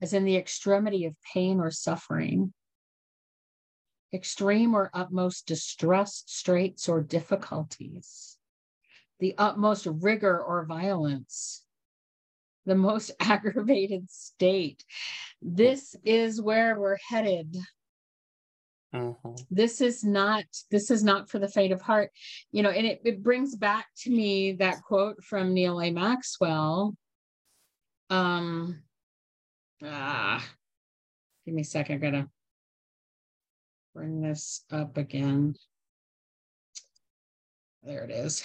as 0.00 0.12
in 0.12 0.24
the 0.24 0.36
extremity 0.36 1.04
of 1.04 1.14
pain 1.32 1.60
or 1.60 1.70
suffering. 1.70 2.52
Extreme 4.12 4.74
or 4.74 4.90
utmost 4.94 5.46
distress, 5.46 6.22
straits, 6.26 6.88
or 6.88 7.02
difficulties, 7.02 8.38
the 9.20 9.34
utmost 9.36 9.86
rigor 9.86 10.42
or 10.42 10.64
violence, 10.64 11.64
the 12.66 12.74
most 12.74 13.12
aggravated 13.20 14.10
state. 14.10 14.84
This 15.40 15.96
is 16.04 16.40
where 16.40 16.78
we're 16.78 16.98
headed. 17.08 17.56
Mm-hmm. 18.94 19.34
This 19.50 19.80
is 19.80 20.04
not 20.04 20.44
this 20.70 20.90
is 20.90 21.02
not 21.02 21.28
for 21.28 21.38
the 21.38 21.48
faint 21.48 21.72
of 21.72 21.82
heart, 21.82 22.10
you 22.52 22.62
know, 22.62 22.70
and 22.70 22.86
it, 22.86 23.00
it 23.04 23.22
brings 23.22 23.54
back 23.54 23.86
to 23.98 24.10
me 24.10 24.52
that 24.52 24.82
quote 24.82 25.22
from 25.22 25.54
Neal 25.54 25.80
A. 25.80 25.90
Maxwell. 25.90 26.96
Um 28.08 28.82
ah 29.84 30.44
give 31.44 31.54
me 31.54 31.62
a 31.62 31.64
second, 31.64 31.96
I 31.96 32.10
gotta 32.10 32.28
bring 33.94 34.20
this 34.20 34.64
up 34.70 34.96
again. 34.96 35.56
There 37.82 38.04
it 38.04 38.10
is. 38.10 38.44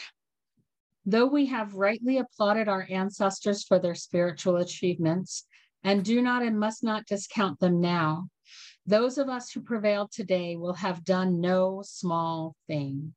Though 1.05 1.25
we 1.25 1.47
have 1.47 1.75
rightly 1.75 2.19
applauded 2.19 2.67
our 2.67 2.85
ancestors 2.89 3.63
for 3.63 3.79
their 3.79 3.95
spiritual 3.95 4.57
achievements 4.57 5.45
and 5.83 6.05
do 6.05 6.21
not 6.21 6.43
and 6.43 6.59
must 6.59 6.83
not 6.83 7.07
discount 7.07 7.59
them 7.59 7.81
now, 7.81 8.27
those 8.85 9.17
of 9.17 9.29
us 9.29 9.51
who 9.51 9.61
prevail 9.61 10.09
today 10.11 10.55
will 10.55 10.73
have 10.73 11.03
done 11.03 11.41
no 11.41 11.81
small 11.83 12.55
thing. 12.67 13.13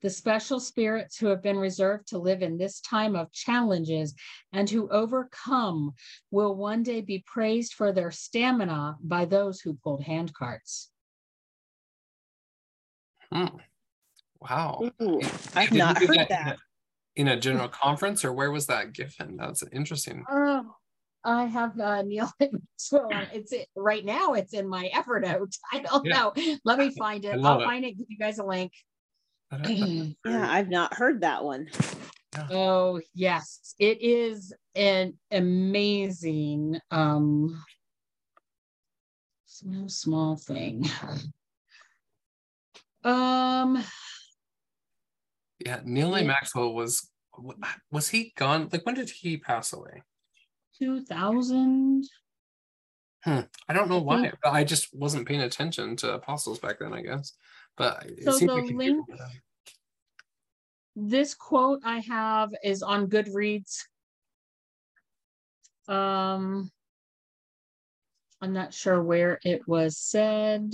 The 0.00 0.10
special 0.10 0.60
spirits 0.60 1.16
who 1.16 1.26
have 1.28 1.42
been 1.42 1.56
reserved 1.56 2.08
to 2.08 2.18
live 2.18 2.42
in 2.42 2.58
this 2.58 2.80
time 2.80 3.16
of 3.16 3.32
challenges 3.32 4.14
and 4.52 4.68
who 4.68 4.88
overcome 4.90 5.92
will 6.30 6.54
one 6.54 6.82
day 6.82 7.00
be 7.00 7.24
praised 7.26 7.72
for 7.74 7.90
their 7.90 8.10
stamina 8.10 8.96
by 9.02 9.24
those 9.24 9.60
who 9.60 9.78
pulled 9.82 10.04
handcarts. 10.04 10.88
Hmm. 13.32 13.56
Wow. 14.40 14.90
Ooh, 15.00 15.20
I've 15.54 15.72
not 15.72 15.96
heard 15.98 16.18
that, 16.18 16.28
that. 16.28 16.58
In, 17.16 17.28
a, 17.28 17.38
general 17.38 17.68
conference, 17.84 18.24
or 18.24 18.32
where 18.32 18.50
was 18.50 18.66
that 18.66 18.92
given? 18.92 19.36
That's 19.36 19.62
interesting. 19.72 20.24
Oh, 20.28 20.74
I 21.24 21.46
have 21.46 21.78
uh, 21.80 22.02
Neal 22.06 22.30
So 22.76 23.08
It's 23.32 23.52
it, 23.52 23.68
right 23.74 24.04
now. 24.04 24.34
It's 24.34 24.52
in 24.52 24.68
my 24.68 24.90
effort 24.92 25.24
Evernote. 25.24 25.56
I 25.72 25.80
don't 25.80 26.04
yeah. 26.04 26.14
know. 26.14 26.58
Let 26.64 26.78
me 26.78 26.90
find 26.90 27.24
it. 27.24 27.38
I'll 27.42 27.60
it. 27.60 27.64
find 27.64 27.84
it. 27.84 27.96
Give 27.96 28.06
you 28.08 28.18
guys 28.18 28.38
a 28.38 28.44
link. 28.44 28.72
yeah, 29.68 30.12
I've 30.26 30.68
not 30.68 30.94
heard 30.94 31.20
that 31.20 31.44
one. 31.44 31.68
Oh 32.50 33.00
yes, 33.14 33.76
it 33.78 34.02
is 34.02 34.52
an 34.74 35.14
amazing 35.30 36.80
um 36.90 37.62
small 39.46 39.88
small 39.88 40.36
thing. 40.36 40.84
Um. 43.04 43.84
Yeah, 45.64 45.80
Neal 45.84 46.14
A. 46.14 46.22
Maxwell 46.22 46.74
was 46.74 47.10
was 47.90 48.08
he 48.08 48.32
gone? 48.36 48.68
Like 48.70 48.84
when 48.84 48.94
did 48.94 49.10
he 49.10 49.38
pass 49.38 49.72
away? 49.72 50.02
Two 50.78 51.00
thousand. 51.00 52.04
Hmm. 53.24 53.40
I 53.68 53.72
don't 53.72 53.88
know 53.88 53.98
I 53.98 54.02
why, 54.02 54.20
think... 54.22 54.34
but 54.42 54.52
I 54.52 54.64
just 54.64 54.94
wasn't 54.94 55.26
paying 55.26 55.40
attention 55.40 55.96
to 55.96 56.12
apostles 56.12 56.58
back 56.58 56.78
then. 56.78 56.92
I 56.92 57.00
guess, 57.00 57.32
but 57.76 58.06
so 58.22 58.38
the 58.38 58.46
like 58.46 58.74
link. 58.74 59.06
This 60.96 61.34
quote 61.34 61.80
I 61.84 62.00
have 62.00 62.54
is 62.62 62.82
on 62.82 63.08
Goodreads. 63.08 63.80
Um, 65.88 66.70
I'm 68.40 68.52
not 68.52 68.72
sure 68.74 69.02
where 69.02 69.40
it 69.42 69.66
was 69.66 69.98
said. 69.98 70.72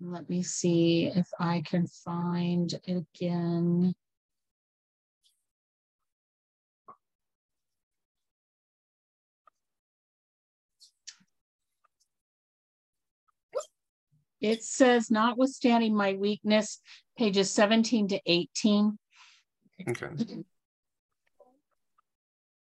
Let 0.00 0.28
me 0.28 0.42
see 0.42 1.06
if 1.06 1.28
I 1.40 1.62
can 1.64 1.86
find 1.86 2.72
it 2.84 3.06
again. 3.14 3.94
It 14.40 14.62
says, 14.62 15.10
notwithstanding 15.10 15.96
my 15.96 16.12
weakness, 16.12 16.80
pages 17.18 17.50
17 17.50 18.08
to 18.08 18.20
18. 18.26 18.98
Okay. 19.88 20.08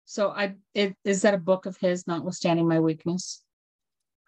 So 0.05 0.31
I 0.31 0.55
it, 0.75 0.95
is 1.05 1.23
that 1.23 1.35
a 1.35 1.39
book 1.39 1.67
of 1.67 1.77
his, 1.79 2.07
notwithstanding 2.07 2.69
my 2.69 2.79
weakness? 2.79 3.44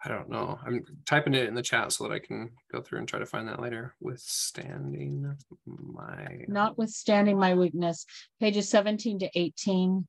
I 0.05 0.09
don't 0.09 0.29
know. 0.29 0.59
I'm 0.65 0.83
typing 1.05 1.33
it 1.33 1.47
in 1.47 1.55
the 1.55 1.61
chat 1.61 1.91
so 1.91 2.03
that 2.03 2.13
I 2.13 2.19
can 2.19 2.51
go 2.71 2.81
through 2.81 2.99
and 2.99 3.07
try 3.07 3.19
to 3.19 3.25
find 3.25 3.47
that 3.47 3.61
later. 3.61 3.95
Withstanding 3.99 5.35
my 5.65 6.45
notwithstanding 6.47 7.39
my 7.39 7.55
weakness, 7.55 8.05
pages 8.39 8.69
17 8.69 9.19
to 9.19 9.29
18. 9.33 10.07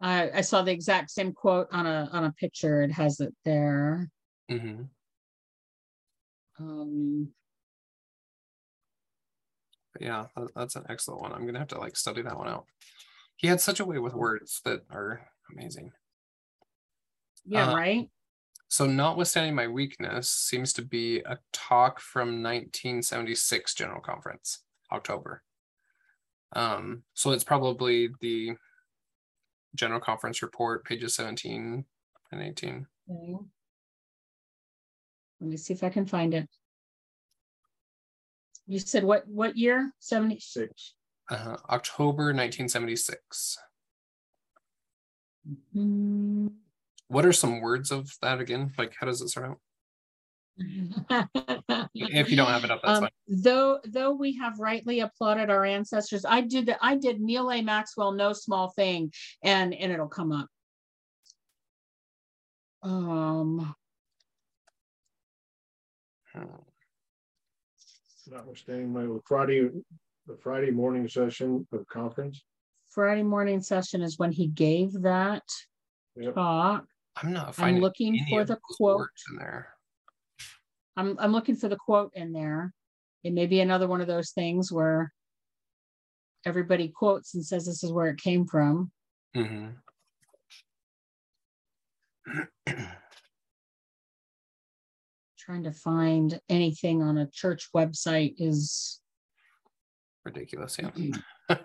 I, 0.00 0.30
I 0.34 0.40
saw 0.40 0.62
the 0.62 0.72
exact 0.72 1.10
same 1.10 1.32
quote 1.32 1.68
on 1.70 1.86
a 1.86 2.08
on 2.12 2.24
a 2.24 2.32
picture. 2.32 2.82
It 2.82 2.92
has 2.92 3.20
it 3.20 3.34
there. 3.44 4.08
Mm-hmm. 4.50 4.82
Um 6.58 7.28
yeah, 10.00 10.26
that, 10.34 10.48
that's 10.56 10.76
an 10.76 10.84
excellent 10.88 11.20
one. 11.20 11.32
I'm 11.32 11.44
gonna 11.46 11.58
have 11.58 11.68
to 11.68 11.78
like 11.78 11.96
study 11.96 12.22
that 12.22 12.38
one 12.38 12.48
out. 12.48 12.66
He 13.36 13.48
had 13.48 13.60
such 13.60 13.80
a 13.80 13.84
way 13.84 13.98
with 13.98 14.14
words 14.14 14.60
that 14.64 14.80
are 14.90 15.28
amazing. 15.52 15.92
Yeah, 17.44 17.70
Uh, 17.70 17.76
right. 17.76 18.10
So, 18.74 18.86
notwithstanding 18.86 19.54
my 19.54 19.68
weakness, 19.68 20.28
seems 20.28 20.72
to 20.72 20.82
be 20.82 21.20
a 21.20 21.38
talk 21.52 22.00
from 22.00 22.42
1976 22.42 23.72
General 23.72 24.00
Conference, 24.00 24.64
October. 24.90 25.44
Um, 26.54 27.04
so 27.14 27.30
it's 27.30 27.44
probably 27.44 28.08
the 28.20 28.56
General 29.76 30.00
Conference 30.00 30.42
report, 30.42 30.84
pages 30.84 31.14
17 31.14 31.84
and 32.32 32.42
18. 32.42 32.84
Okay. 33.08 33.36
Let 35.40 35.50
me 35.50 35.56
see 35.56 35.72
if 35.72 35.84
I 35.84 35.88
can 35.88 36.06
find 36.06 36.34
it. 36.34 36.48
You 38.66 38.80
said 38.80 39.04
what, 39.04 39.28
what 39.28 39.56
year? 39.56 39.92
Seventy? 40.00 40.40
Six. 40.40 40.94
Uh, 41.30 41.58
October 41.70 42.34
1976. 42.34 43.56
Hmm. 45.72 46.48
What 47.14 47.24
are 47.24 47.32
some 47.32 47.60
words 47.60 47.92
of 47.92 48.10
that 48.22 48.40
again? 48.40 48.72
Like, 48.76 48.92
how 48.98 49.06
does 49.06 49.20
it 49.20 49.28
start 49.28 49.50
out? 49.52 49.60
If 51.94 52.28
you 52.28 52.36
don't 52.36 52.48
have 52.48 52.64
it 52.64 52.72
up, 52.72 52.80
that's 52.82 52.98
Um, 52.98 53.02
fine. 53.04 53.10
though, 53.28 53.78
though 53.84 54.10
we 54.10 54.36
have 54.38 54.58
rightly 54.58 54.98
applauded 54.98 55.48
our 55.48 55.64
ancestors, 55.64 56.24
I 56.24 56.40
did, 56.40 56.66
the- 56.66 56.84
I 56.84 56.96
did 56.96 57.20
Neal 57.20 57.52
A. 57.52 57.62
Maxwell, 57.62 58.10
no 58.10 58.32
small 58.32 58.70
thing, 58.70 59.12
and, 59.44 59.72
and 59.72 59.92
it'll 59.92 60.08
come 60.08 60.32
up. 60.32 60.48
Um. 62.82 63.76
Notwithstanding 68.26 68.92
my 68.92 69.06
Friday, 69.24 69.68
the 70.26 70.36
Friday 70.42 70.72
morning 70.72 71.06
session 71.08 71.64
of 71.72 71.86
conference. 71.86 72.42
Friday 72.90 73.22
morning 73.22 73.60
session 73.60 74.02
is 74.02 74.18
when 74.18 74.32
he 74.32 74.48
gave 74.48 74.92
that 75.02 75.44
Yep. 76.16 76.34
talk. 76.34 76.86
I'm 77.16 77.32
not 77.32 77.54
I'm 77.58 77.78
looking 77.78 78.18
for 78.28 78.44
the 78.44 78.58
quote. 78.76 79.08
in 79.30 79.36
there. 79.36 79.68
I'm, 80.96 81.16
I'm 81.18 81.32
looking 81.32 81.56
for 81.56 81.68
the 81.68 81.76
quote 81.76 82.12
in 82.14 82.32
there. 82.32 82.72
It 83.22 83.32
may 83.32 83.46
be 83.46 83.60
another 83.60 83.86
one 83.88 84.00
of 84.00 84.06
those 84.06 84.30
things 84.30 84.70
where 84.72 85.12
everybody 86.44 86.88
quotes 86.88 87.34
and 87.34 87.44
says 87.44 87.66
this 87.66 87.82
is 87.84 87.92
where 87.92 88.08
it 88.08 88.20
came 88.20 88.46
from. 88.46 88.90
Mhm. 89.36 89.74
Trying 95.38 95.64
to 95.64 95.72
find 95.72 96.40
anything 96.48 97.02
on 97.02 97.18
a 97.18 97.26
church 97.30 97.68
website 97.74 98.34
is, 98.38 99.00
Ridiculous, 100.24 100.78
yeah. 100.78 100.90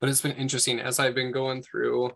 but 0.00 0.08
it's 0.08 0.20
been 0.22 0.32
interesting 0.32 0.80
as 0.80 0.98
I've 0.98 1.14
been 1.14 1.32
going 1.32 1.62
through 1.62 2.12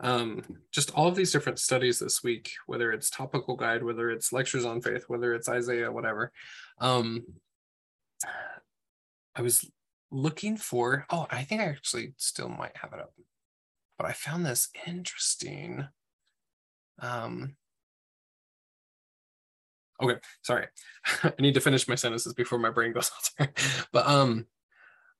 um, 0.00 0.42
just 0.72 0.94
all 0.94 1.08
of 1.08 1.14
these 1.14 1.32
different 1.32 1.58
studies 1.58 1.98
this 1.98 2.22
week, 2.22 2.52
whether 2.66 2.92
it's 2.92 3.08
topical 3.08 3.56
guide, 3.56 3.82
whether 3.82 4.10
it's 4.10 4.32
lectures 4.32 4.64
on 4.64 4.82
faith, 4.82 5.04
whether 5.08 5.34
it's 5.34 5.48
Isaiah, 5.48 5.90
whatever. 5.90 6.32
Um, 6.78 7.24
I 9.34 9.42
was 9.42 9.68
looking 10.10 10.56
for, 10.56 11.06
oh, 11.10 11.26
I 11.30 11.44
think 11.44 11.60
I 11.60 11.66
actually 11.66 12.14
still 12.18 12.48
might 12.48 12.76
have 12.76 12.92
it 12.92 13.00
up, 13.00 13.12
but 13.98 14.06
I 14.06 14.12
found 14.12 14.44
this 14.44 14.68
interesting. 14.86 15.88
Um, 17.00 17.56
okay, 20.02 20.18
sorry. 20.42 20.66
I 21.22 21.32
need 21.38 21.54
to 21.54 21.60
finish 21.60 21.88
my 21.88 21.94
sentences 21.94 22.34
before 22.34 22.58
my 22.58 22.70
brain 22.70 22.92
goes 22.92 23.10
out. 23.40 23.48
But 23.92 24.06
um, 24.06 24.46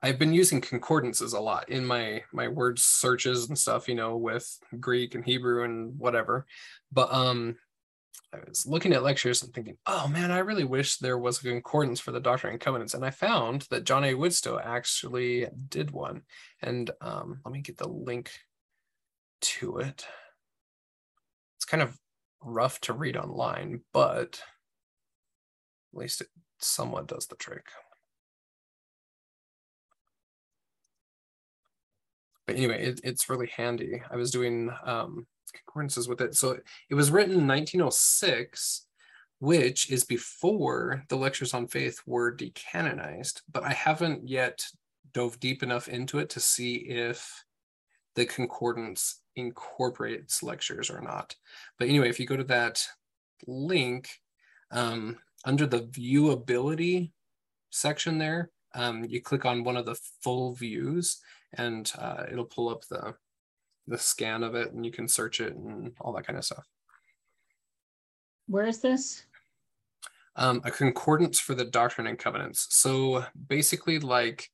I've 0.03 0.19
been 0.19 0.33
using 0.33 0.61
concordances 0.61 1.33
a 1.33 1.41
lot 1.41 1.69
in 1.69 1.85
my 1.85 2.23
my 2.33 2.49
word 2.49 2.79
searches 2.79 3.49
and 3.49 3.59
stuff, 3.59 3.89
you 3.89 3.95
know, 3.95 4.17
with 4.17 4.47
Greek 4.79 5.15
and 5.15 5.25
Hebrew 5.25 5.65
and 5.65 5.99
whatever. 5.99 6.47
But 6.93 7.13
um 7.13 7.57
I 8.33 8.39
was 8.49 8.67
looking 8.67 8.93
at 8.93 9.03
lectures 9.03 9.43
and 9.43 9.53
thinking, 9.55 9.79
oh 9.87 10.09
man, 10.09 10.31
I 10.31 10.39
really 10.39 10.65
wish 10.65 10.97
there 10.97 11.19
was 11.19 11.39
a 11.39 11.49
concordance 11.49 12.01
for 12.01 12.13
the 12.13 12.21
Doctrine 12.21 12.53
and 12.53 12.61
Covenants. 12.61 12.95
And 12.95 13.05
I 13.05 13.11
found 13.11 13.67
that 13.71 13.85
John 13.85 14.05
A. 14.05 14.15
Widtsoe 14.15 14.61
actually 14.63 15.47
did 15.69 15.91
one. 15.91 16.23
And 16.61 16.91
um, 17.01 17.41
let 17.45 17.53
me 17.53 17.61
get 17.61 17.79
the 17.79 17.89
link 17.89 18.31
to 19.43 19.79
it. 19.79 20.07
It's 21.57 21.65
kind 21.65 21.83
of 21.83 21.97
rough 22.43 22.81
to 22.83 22.93
read 22.93 23.17
online, 23.17 23.81
but 23.93 24.41
at 25.97 26.01
least 26.01 26.21
it 26.21 26.29
somewhat 26.59 27.07
does 27.07 27.27
the 27.27 27.37
trick. 27.37 27.67
but 32.47 32.57
anyway, 32.57 32.81
it, 32.81 33.01
it's 33.03 33.29
really 33.29 33.51
handy. 33.55 34.03
I 34.11 34.17
was 34.17 34.31
doing 34.31 34.71
um, 34.85 35.27
concordances 35.53 36.09
with 36.09 36.21
it. 36.21 36.35
So 36.35 36.59
it 36.89 36.95
was 36.95 37.11
written 37.11 37.33
in 37.33 37.47
1906, 37.47 38.87
which 39.41 39.91
is 39.91 40.05
before 40.05 41.03
the 41.09 41.17
lectures 41.17 41.55
on 41.55 41.67
faith 41.67 42.01
were 42.07 42.35
decanonized, 42.35 43.43
but 43.53 43.65
I 43.65 43.73
haven't 43.73 44.29
yet 44.29 44.65
dove 45.13 45.41
deep 45.41 45.63
enough 45.63 45.89
into 45.89 46.19
it 46.19 46.31
to 46.31 46.41
see 46.41 46.75
if 46.75 47.45
the 48.15 48.25
concordance 48.25 49.21
incorporates 49.35 50.43
lectures 50.43 50.89
or 50.89 51.01
not. 51.01 51.35
But 51.79 51.89
anyway, 51.89 52.09
if 52.09 52.21
you 52.21 52.27
go 52.27 52.37
to 52.37 52.45
that 52.45 52.87
link 53.47 54.09
um, 54.71 55.19
under 55.47 55.65
the 55.65 55.83
viewability 55.85 57.13
section 57.71 58.19
there, 58.19 58.51
um, 58.75 59.05
you 59.05 59.23
click 59.23 59.47
on 59.47 59.65
one 59.65 59.77
of 59.77 59.87
the 59.87 59.99
full 60.21 60.55
views 60.55 61.19
and 61.55 61.91
uh, 61.99 62.25
it'll 62.31 62.45
pull 62.45 62.69
up 62.69 62.85
the 62.89 63.15
the 63.89 63.97
scan 63.97 64.43
of 64.43 64.57
it 64.57 64.73
and 64.73 64.85
you 64.85 64.91
can 64.91 65.07
search 65.07 65.41
it 65.41 65.55
and 65.55 65.93
all 66.01 66.13
that 66.13 66.27
kind 66.27 66.37
of 66.37 66.45
stuff. 66.45 66.67
where 68.49 68.67
is 68.67 68.81
this? 68.81 69.25
Um, 70.35 70.61
a 70.65 70.71
concordance 70.73 71.39
for 71.39 71.55
the 71.55 71.65
Doctrine 71.65 72.09
and 72.09 72.19
Covenants. 72.19 72.67
So 72.71 73.25
basically, 73.47 74.01
like 74.01 74.51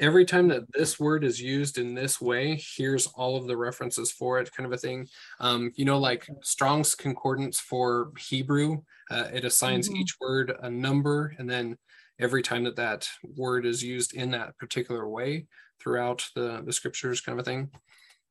every 0.00 0.24
time 0.24 0.48
that 0.48 0.70
this 0.72 0.98
word 1.00 1.24
is 1.24 1.40
used 1.40 1.78
in 1.78 1.94
this 1.94 2.20
way, 2.20 2.60
here's 2.76 3.06
all 3.08 3.36
of 3.36 3.46
the 3.46 3.56
references 3.56 4.12
for 4.12 4.38
it, 4.40 4.52
kind 4.52 4.66
of 4.66 4.72
a 4.72 4.78
thing. 4.78 5.08
Um, 5.40 5.72
you 5.76 5.84
know, 5.84 5.98
like 5.98 6.26
Strong's 6.42 6.94
concordance 6.94 7.58
for 7.60 8.12
Hebrew, 8.18 8.82
uh, 9.10 9.28
it 9.32 9.44
assigns 9.44 9.88
Mhm. 9.88 9.96
each 9.96 10.16
word 10.20 10.56
a 10.60 10.70
number, 10.70 11.34
and 11.38 11.48
then 11.48 11.78
every 12.18 12.42
time 12.42 12.64
that 12.64 12.76
that 12.76 13.08
word 13.22 13.66
is 13.66 13.82
used 13.82 14.14
in 14.14 14.30
that 14.32 14.56
particular 14.58 15.08
way 15.08 15.46
throughout 15.80 16.28
the 16.34 16.62
the 16.62 16.72
scriptures, 16.72 17.20
kind 17.20 17.38
of 17.38 17.46
a 17.46 17.50
thing. 17.50 17.70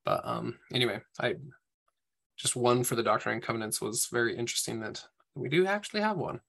But 0.03 0.25
um, 0.25 0.59
anyway, 0.71 1.01
I 1.19 1.35
just 2.37 2.55
one 2.55 2.83
for 2.83 2.95
the 2.95 3.03
Doctrine 3.03 3.35
and 3.35 3.43
Covenants 3.43 3.81
was 3.81 4.07
very 4.07 4.35
interesting 4.35 4.79
that 4.81 5.03
we 5.35 5.49
do 5.49 5.65
actually 5.67 6.01
have 6.01 6.17
one. 6.17 6.41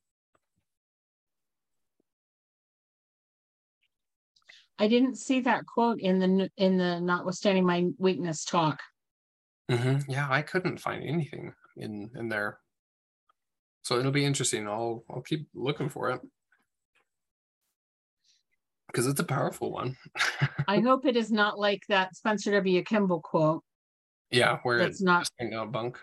I 4.78 4.88
didn't 4.88 5.16
see 5.16 5.40
that 5.40 5.64
quote 5.66 6.00
in 6.00 6.18
the, 6.18 6.50
in 6.56 6.76
the 6.76 7.00
notwithstanding 7.00 7.64
my 7.64 7.86
weakness 7.98 8.44
talk. 8.44 8.80
Mm-hmm. 9.70 10.10
Yeah, 10.10 10.28
I 10.30 10.42
couldn't 10.42 10.78
find 10.78 11.02
anything 11.02 11.52
in 11.76 12.10
in 12.14 12.28
there. 12.28 12.58
So 13.82 13.98
it'll 13.98 14.12
be 14.12 14.24
interesting. 14.24 14.66
I'll 14.68 15.04
I'll 15.10 15.22
keep 15.22 15.48
looking 15.54 15.88
for 15.88 16.10
it 16.10 16.20
because 18.86 19.06
it's 19.06 19.20
a 19.20 19.24
powerful 19.24 19.72
one. 19.72 19.96
I 20.68 20.80
hope 20.80 21.04
it 21.04 21.16
is 21.16 21.30
not 21.32 21.58
like 21.58 21.82
that 21.88 22.14
Spencer 22.16 22.52
W. 22.52 22.82
Kimball 22.82 23.20
quote. 23.20 23.62
yeah, 24.30 24.58
where 24.62 24.78
it's 24.78 25.02
not- 25.02 25.28
ain't 25.40 25.72
bunk. 25.72 25.98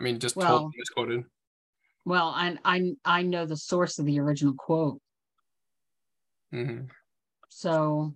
I 0.00 0.04
mean, 0.04 0.18
just 0.18 0.36
Well- 0.36 0.48
totally 0.48 0.72
misquoted. 0.76 1.24
Well, 2.06 2.34
and 2.36 2.58
I, 2.64 2.92
I 3.04 3.22
know 3.22 3.44
the 3.44 3.58
source 3.58 3.98
of 3.98 4.06
the 4.06 4.18
original 4.20 4.54
quote, 4.54 5.00
hmm 6.50 6.84
so. 7.50 8.14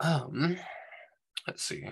Um, 0.00 0.56
let's 1.46 1.62
see. 1.62 1.84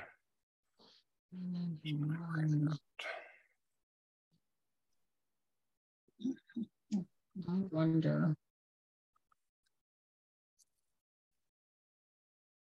I 7.46 7.60
wonder. 7.70 8.34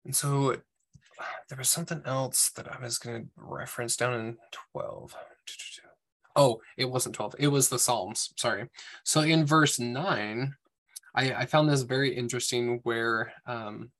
And 0.06 0.16
so 0.16 0.56
there 1.50 1.58
was 1.58 1.70
something 1.70 2.02
else 2.06 2.50
that 2.56 2.72
I 2.72 2.80
was 2.82 2.98
going 2.98 3.26
to 3.26 3.30
reference 3.36 3.98
down 3.98 4.14
in 4.14 4.38
12. 4.72 5.16
Oh, 6.36 6.62
it 6.78 6.86
wasn't 6.86 7.16
12. 7.16 7.36
It 7.40 7.48
was 7.48 7.70
the 7.70 7.80
Psalms. 7.80 8.34
Sorry. 8.36 8.68
So 9.04 9.22
in 9.22 9.46
verse 9.46 9.80
9, 9.80 10.54
I, 11.16 11.34
I 11.34 11.46
found 11.46 11.70
this 11.70 11.84
very 11.84 12.14
interesting 12.14 12.82
where 12.84 13.32
um, 13.46 13.92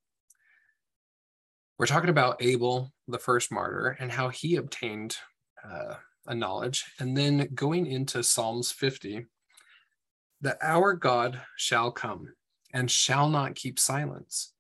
we're 1.78 1.86
talking 1.86 2.10
about 2.10 2.42
Abel, 2.42 2.92
the 3.08 3.20
first 3.20 3.52
martyr, 3.52 3.96
and 4.00 4.12
how 4.12 4.30
he 4.30 4.58
obtained 4.58 5.18
uh, 5.64 5.96
a 6.28 6.36
knowledge. 6.36 6.86
And 7.00 7.16
then 7.16 7.50
going 7.54 7.86
into 7.86 8.24
Psalms 8.24 8.72
50, 8.72 9.26
that 10.42 10.58
our 10.62 10.94
God 10.94 11.42
shall 11.58 11.92
come 11.92 12.34
and 12.74 12.92
shall 12.92 13.30
not 13.30 13.56
keep 13.56 13.80
silence. 13.80 14.54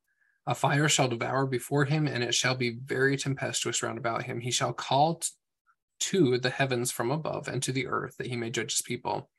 A 0.47 0.55
fire 0.55 0.88
shall 0.88 1.07
devour 1.07 1.45
before 1.45 1.86
him, 1.86 2.07
and 2.07 2.23
it 2.23 2.34
shall 2.34 2.55
be 2.55 2.78
very 2.86 3.17
tempestuous 3.17 3.84
round 3.84 3.97
about 3.97 4.23
him. 4.23 4.39
He 4.39 4.51
shall 4.51 4.73
call 4.73 5.21
to 5.99 6.37
the 6.37 6.49
heavens 6.49 6.91
from 6.91 7.11
above 7.11 7.47
and 7.47 7.61
to 7.63 7.71
the 7.71 7.87
earth 7.87 8.17
that 8.17 8.27
he 8.27 8.35
may 8.35 8.49
judge 8.49 8.73
his 8.73 8.81
people. 8.81 9.29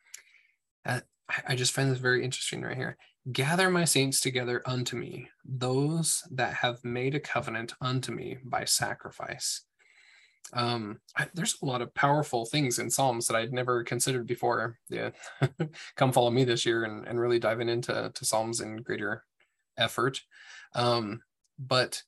Uh, 0.84 1.00
I 1.46 1.56
just 1.56 1.72
find 1.72 1.90
this 1.90 1.98
very 1.98 2.24
interesting 2.24 2.62
right 2.62 2.76
here. 2.76 2.96
Gather 3.32 3.70
my 3.70 3.84
saints 3.84 4.20
together 4.20 4.62
unto 4.64 4.96
me, 4.96 5.28
those 5.44 6.22
that 6.30 6.54
have 6.54 6.84
made 6.84 7.14
a 7.14 7.20
covenant 7.20 7.74
unto 7.80 8.12
me 8.12 8.38
by 8.44 8.64
sacrifice. 8.64 9.62
Um, 10.52 11.00
I, 11.16 11.26
there's 11.34 11.56
a 11.60 11.66
lot 11.66 11.82
of 11.82 11.92
powerful 11.94 12.46
things 12.46 12.78
in 12.78 12.88
Psalms 12.88 13.26
that 13.26 13.36
I'd 13.36 13.52
never 13.52 13.82
considered 13.82 14.28
before. 14.28 14.78
Yeah, 14.88 15.10
come 15.96 16.12
follow 16.12 16.30
me 16.30 16.44
this 16.44 16.64
year 16.64 16.84
and, 16.84 17.06
and 17.06 17.18
really 17.18 17.40
diving 17.40 17.68
into 17.68 18.12
to 18.14 18.24
Psalms 18.24 18.60
in 18.60 18.76
greater 18.76 19.24
effort. 19.76 20.22
Um, 20.74 21.22
but 21.58 22.02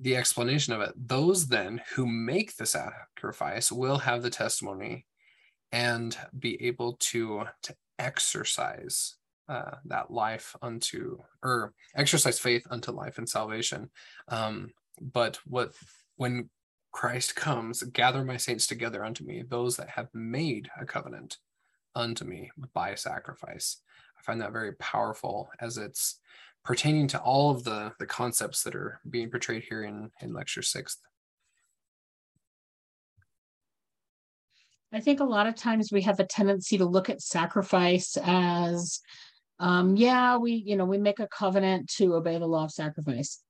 the 0.00 0.16
explanation 0.16 0.72
of 0.72 0.80
it, 0.80 0.92
those 0.96 1.48
then 1.48 1.80
who 1.94 2.06
make 2.06 2.56
the 2.56 2.66
sacrifice 2.66 3.70
will 3.70 3.98
have 3.98 4.22
the 4.22 4.30
testimony 4.30 5.06
and 5.72 6.16
be 6.38 6.60
able 6.66 6.94
to 6.94 7.44
to 7.62 7.74
exercise 7.98 9.16
uh, 9.48 9.76
that 9.84 10.10
life 10.10 10.56
unto 10.62 11.18
or 11.42 11.72
exercise 11.94 12.38
faith 12.38 12.66
unto 12.70 12.90
life 12.92 13.18
and 13.18 13.28
salvation. 13.28 13.90
Um, 14.28 14.70
but 15.00 15.38
what 15.44 15.72
when 16.16 16.50
christ 16.92 17.36
comes 17.36 17.84
gather 17.84 18.24
my 18.24 18.36
saints 18.36 18.66
together 18.66 19.04
unto 19.04 19.22
me 19.24 19.44
those 19.48 19.76
that 19.76 19.88
have 19.90 20.08
made 20.12 20.68
a 20.80 20.84
covenant 20.84 21.38
unto 21.94 22.24
me 22.24 22.50
by 22.72 22.94
sacrifice. 22.94 23.78
I 24.18 24.22
find 24.22 24.40
that 24.40 24.52
very 24.52 24.72
powerful 24.74 25.50
as 25.60 25.78
it's 25.78 26.20
pertaining 26.64 27.08
to 27.08 27.20
all 27.20 27.50
of 27.50 27.64
the 27.64 27.92
the 27.98 28.06
concepts 28.06 28.62
that 28.62 28.74
are 28.74 29.00
being 29.08 29.30
portrayed 29.30 29.64
here 29.68 29.82
in 29.82 30.10
in 30.20 30.32
lecture 30.32 30.62
sixth 30.62 30.98
I 34.92 35.00
think 35.00 35.20
a 35.20 35.24
lot 35.24 35.46
of 35.46 35.54
times 35.54 35.92
we 35.92 36.02
have 36.02 36.18
a 36.18 36.24
tendency 36.24 36.78
to 36.78 36.84
look 36.84 37.08
at 37.08 37.22
sacrifice 37.22 38.16
as, 38.22 39.00
um, 39.60 39.96
yeah, 39.96 40.36
we, 40.36 40.52
you 40.52 40.76
know, 40.76 40.84
we 40.84 40.98
make 40.98 41.20
a 41.20 41.28
covenant 41.28 41.88
to 41.96 42.14
obey 42.14 42.38
the 42.38 42.46
law 42.46 42.64
of 42.64 42.72
sacrifice 42.72 43.40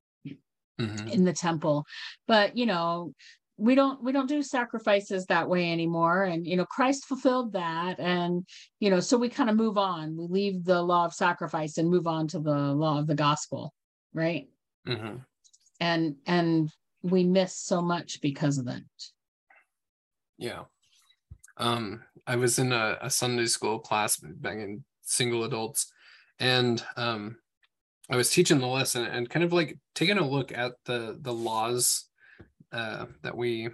mm-hmm. 0.81 1.09
in 1.09 1.25
the 1.25 1.33
temple, 1.33 1.87
but 2.29 2.57
you 2.57 2.67
know, 2.67 3.15
we 3.61 3.75
don't 3.75 4.03
we 4.03 4.13
don't 4.13 4.29
do 4.29 4.43
sacrifices 4.43 5.27
that 5.27 5.49
way 5.49 5.71
anymore. 5.71 6.25
And 6.25 6.47
you 6.47 6.57
know 6.57 6.65
christ 6.65 7.05
fulfilled 7.05 7.53
that. 7.53 8.01
And 8.01 8.47
you 8.81 8.91
know 8.91 9.01
so 9.01 9.19
we 9.19 9.29
kind 9.29 9.51
of 9.51 9.57
move 9.57 9.79
on. 9.79 10.17
We 10.17 10.27
leave 10.27 10.65
the 10.65 10.83
law 10.83 11.05
of 11.05 11.15
sacrifice 11.15 11.79
and 11.79 11.89
move 11.89 12.07
on 12.07 12.27
to 12.29 12.39
the 12.39 12.51
law 12.51 12.99
of 12.99 13.07
the 13.07 13.15
gospel 13.15 13.73
right? 14.13 14.49
Mm-hmm. 14.87 15.17
and 15.79 16.17
and 16.27 16.71
we 17.03 17.25
miss 17.25 17.55
so 17.57 17.83
much 17.83 18.21
because 18.21 18.59
of 18.59 18.65
that. 18.67 18.83
Yeah. 20.39 20.65
Um, 21.57 22.03
I 22.27 22.37
was 22.37 22.59
in 22.59 22.73
a, 22.73 22.97
a, 23.03 23.11
Sunday 23.11 23.45
school 23.45 23.79
class 23.79 24.17
back 24.17 24.57
in 24.57 24.85
single 25.03 25.45
adults, 25.45 25.93
and 26.39 26.83
um, 26.97 27.37
I 28.11 28.17
was 28.17 28.31
teaching 28.31 28.59
the 28.59 28.67
lesson 28.67 29.05
and 29.05 29.29
kind 29.29 29.45
of 29.45 29.53
like 29.53 29.79
taking 29.95 30.19
a 30.19 30.27
look 30.27 30.53
at 30.57 30.73
the 30.87 31.19
the 31.21 31.33
laws 31.33 32.07
uh, 32.73 33.07
that 33.23 33.37
we 33.37 33.69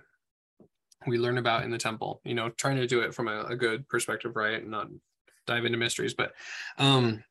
we 1.06 1.18
learn 1.18 1.38
about 1.38 1.64
in 1.64 1.70
the 1.70 1.78
temple. 1.78 2.20
You 2.24 2.34
know, 2.34 2.50
trying 2.50 2.76
to 2.76 2.86
do 2.86 3.00
it 3.00 3.14
from 3.14 3.28
a, 3.28 3.42
a 3.44 3.56
good 3.56 3.88
perspective, 3.88 4.36
right, 4.36 4.60
and 4.60 4.70
not 4.70 4.88
dive 5.46 5.64
into 5.64 5.78
mysteries. 5.78 6.14
But 6.14 6.32
um, 6.78 7.22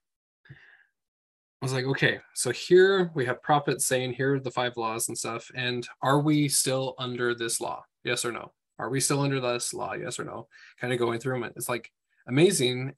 I 0.50 1.66
was 1.66 1.74
like, 1.74 1.86
okay, 1.86 2.20
so 2.34 2.52
here 2.52 3.12
we 3.16 3.26
have 3.26 3.42
prophets 3.42 3.86
saying 3.86 4.14
here 4.14 4.36
are 4.36 4.40
the 4.40 4.52
five 4.52 4.78
laws 4.78 5.08
and 5.08 5.18
stuff, 5.18 5.50
and 5.56 5.88
are 6.02 6.20
we 6.20 6.48
still 6.48 6.96
under 7.00 7.34
this 7.34 7.60
law? 7.60 7.84
Yes 8.04 8.24
or 8.26 8.32
no? 8.32 8.52
Are 8.78 8.90
we 8.90 9.00
still 9.00 9.22
under 9.22 9.40
this 9.40 9.74
law? 9.74 9.94
Yes 9.94 10.20
or 10.20 10.26
no? 10.26 10.48
Kind 10.80 10.94
of 10.94 11.00
going 11.00 11.20
through 11.20 11.40
them. 11.40 11.52
It's 11.56 11.70
like 11.70 11.92
amazing. 12.28 12.94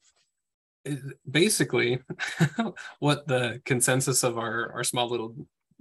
It, 0.85 0.99
basically, 1.29 1.99
what 2.99 3.27
the 3.27 3.61
consensus 3.65 4.23
of 4.23 4.37
our, 4.37 4.71
our 4.73 4.83
small 4.83 5.09
little 5.09 5.35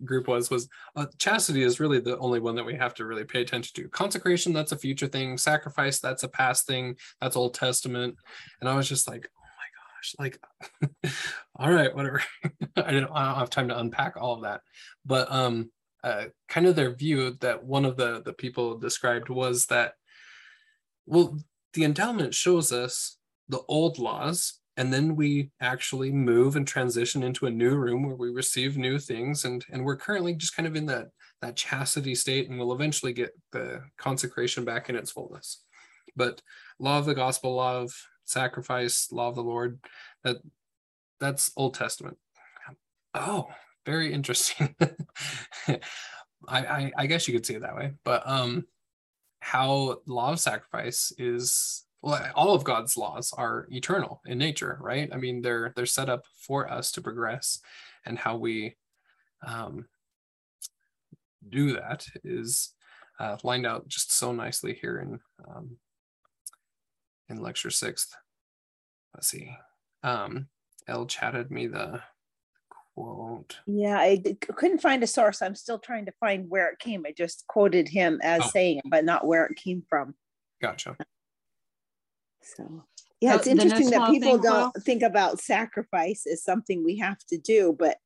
group 0.05 0.29
was 0.29 0.51
was 0.51 0.69
uh, 0.95 1.07
chastity 1.19 1.63
is 1.63 1.81
really 1.81 2.01
the 2.01 2.19
only 2.19 2.41
one 2.41 2.55
that 2.55 2.65
we 2.65 2.75
have 2.75 2.95
to 2.95 3.07
really 3.07 3.25
pay 3.25 3.43
attention 3.43 3.73
to. 3.75 3.89
Consecration 3.89 4.53
that's 4.53 4.73
a 4.73 4.79
future 4.79 5.07
thing. 5.07 5.39
Sacrifice 5.39 6.01
that's 6.01 6.23
a 6.23 6.29
past 6.29 6.67
thing. 6.67 6.97
That's 7.21 7.37
old 7.37 7.55
testament. 7.55 8.17
And 8.61 8.69
i 8.69 8.75
was 8.77 8.89
just 8.89 9.09
like 9.09 9.31
oh 9.39 9.49
my 9.57 10.29
gosh 10.29 10.95
like 11.03 11.13
all 11.57 11.73
right 11.73 11.95
whatever. 11.95 12.23
I, 12.77 12.93
don't, 12.93 13.11
I 13.11 13.27
don't 13.27 13.39
have 13.39 13.51
time 13.51 13.69
to 13.69 13.79
unpack 13.79 14.17
all 14.17 14.35
of 14.35 14.43
that. 14.43 14.61
But 15.05 15.31
um 15.31 15.71
uh, 16.05 16.27
kind 16.49 16.67
of 16.67 16.77
their 16.77 16.95
view 16.95 17.37
that 17.41 17.65
one 17.65 17.85
of 17.85 17.97
the 17.97 18.23
the 18.23 18.33
people 18.33 18.79
described 18.79 19.29
was 19.29 19.67
that 19.67 19.95
well 21.05 21.37
the 21.73 21.83
endowment 21.83 22.33
shows 22.33 22.71
us 22.71 23.19
the 23.49 23.61
old 23.69 23.99
laws 23.99 24.61
and 24.77 24.93
then 24.93 25.17
we 25.17 25.51
actually 25.61 26.13
move 26.13 26.57
and 26.57 26.67
transition 26.67 27.23
into 27.23 27.47
a 27.47 27.51
new 27.51 27.75
room 27.75 28.03
where 28.03 28.17
we 28.17 28.31
receive 28.31 28.77
new 28.77 28.99
things 28.99 29.45
and 29.45 29.65
and 29.71 29.85
we're 29.85 29.97
currently 29.97 30.35
just 30.35 30.57
kind 30.57 30.67
of 30.67 30.77
in 30.77 30.87
that 30.87 31.09
that 31.43 31.57
chastity 31.57 32.15
state 32.15 32.49
and 32.49 32.59
we'll 32.59 32.73
eventually 32.73 33.13
get 33.13 33.31
the 33.53 33.83
consecration 33.97 34.65
back 34.65 34.89
in 34.89 34.97
its 34.97 35.11
fullness 35.11 35.63
but 36.15 36.41
law 36.79 36.99
of 36.99 37.05
the 37.05 37.15
gospel 37.15 37.55
law 37.55 37.77
of 37.77 37.95
sacrifice 38.25 39.09
law 39.13 39.29
of 39.29 39.35
the 39.35 39.43
lord 39.43 39.79
that 40.25 40.37
that's 41.21 41.53
old 41.57 41.75
testament 41.75 42.17
oh 43.15 43.49
very 43.87 44.13
interesting. 44.13 44.75
I, 45.69 45.79
I, 46.49 46.93
I 46.99 47.07
guess 47.07 47.27
you 47.27 47.35
could 47.35 47.47
see 47.47 47.55
it 47.55 47.63
that 47.63 47.77
way, 47.77 47.93
but 48.05 48.29
um, 48.29 48.67
how 49.41 50.01
law 50.07 50.33
of 50.33 50.41
sacrifice 50.41 51.13
is 51.17 51.86
all 52.03 52.55
of 52.55 52.65
God's 52.65 52.97
laws 52.97 53.33
are 53.37 53.67
eternal 53.71 54.21
in 54.27 54.39
nature, 54.39 54.79
right? 54.81 55.09
I 55.13 55.17
mean, 55.17 55.43
they're 55.43 55.73
they're 55.75 55.87
set 55.87 56.09
up 56.09 56.25
for 56.41 56.71
us 56.71 56.93
to 56.93 57.01
progress, 57.01 57.61
and 58.05 58.19
how 58.19 58.37
we 58.37 58.77
um, 59.47 59.87
do 61.49 61.75
that 61.75 62.07
is 62.25 62.73
uh, 63.19 63.37
lined 63.43 63.67
out 63.67 63.89
just 63.89 64.13
so 64.17 64.33
nicely 64.33 64.79
here 64.81 64.99
in 64.99 65.21
um, 65.49 65.77
in 67.29 67.41
lecture 67.41 67.71
sixth. 67.71 68.15
Let's 69.15 69.29
see. 69.29 69.57
Um, 70.03 70.49
El 70.87 71.07
chatted 71.07 71.51
me 71.51 71.67
the 71.67 72.01
quote. 72.95 73.59
Yeah, 73.67 73.99
I 73.99 74.23
couldn't 74.57 74.81
find 74.81 75.03
a 75.03 75.07
source. 75.07 75.43
I'm 75.43 75.55
still 75.55 75.79
trying 75.79 76.07
to 76.07 76.13
find 76.21 76.49
where 76.49 76.69
it 76.69 76.79
came. 76.79 77.05
I 77.07 77.13
just 77.13 77.47
quoted 77.49 77.89
him 77.89 78.21
as 78.23 78.43
oh. 78.45 78.49
saying 78.49 78.79
it, 78.79 78.85
but 78.89 79.05
not 79.05 79.27
where 79.27 79.47
it 79.47 79.57
came 79.57 79.83
from. 79.89 80.15
Gotcha. 80.61 80.97
So 82.55 82.85
yeah, 83.21 83.37
it's 83.37 83.47
interesting 83.47 83.91
that 83.91 84.11
people 84.11 84.39
don't 84.39 84.75
think 84.83 85.03
about 85.03 85.41
sacrifice 85.41 86.27
as 86.31 86.45
something 86.45 86.85
we 86.85 86.99
have 86.99 87.19
to 87.31 87.39
do, 87.39 87.75
but 87.79 87.97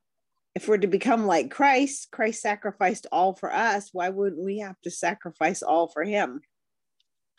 if 0.55 0.67
we're 0.67 0.79
to 0.79 0.87
become 0.87 1.27
like 1.27 1.51
Christ, 1.51 2.09
Christ 2.11 2.43
sacrificed 2.43 3.07
all 3.13 3.35
for 3.35 3.53
us. 3.53 3.91
Why 3.93 4.09
wouldn't 4.09 4.45
we 4.45 4.59
have 4.59 4.81
to 4.83 4.91
sacrifice 4.91 5.63
all 5.63 5.89
for 5.89 6.03
Him? 6.03 6.41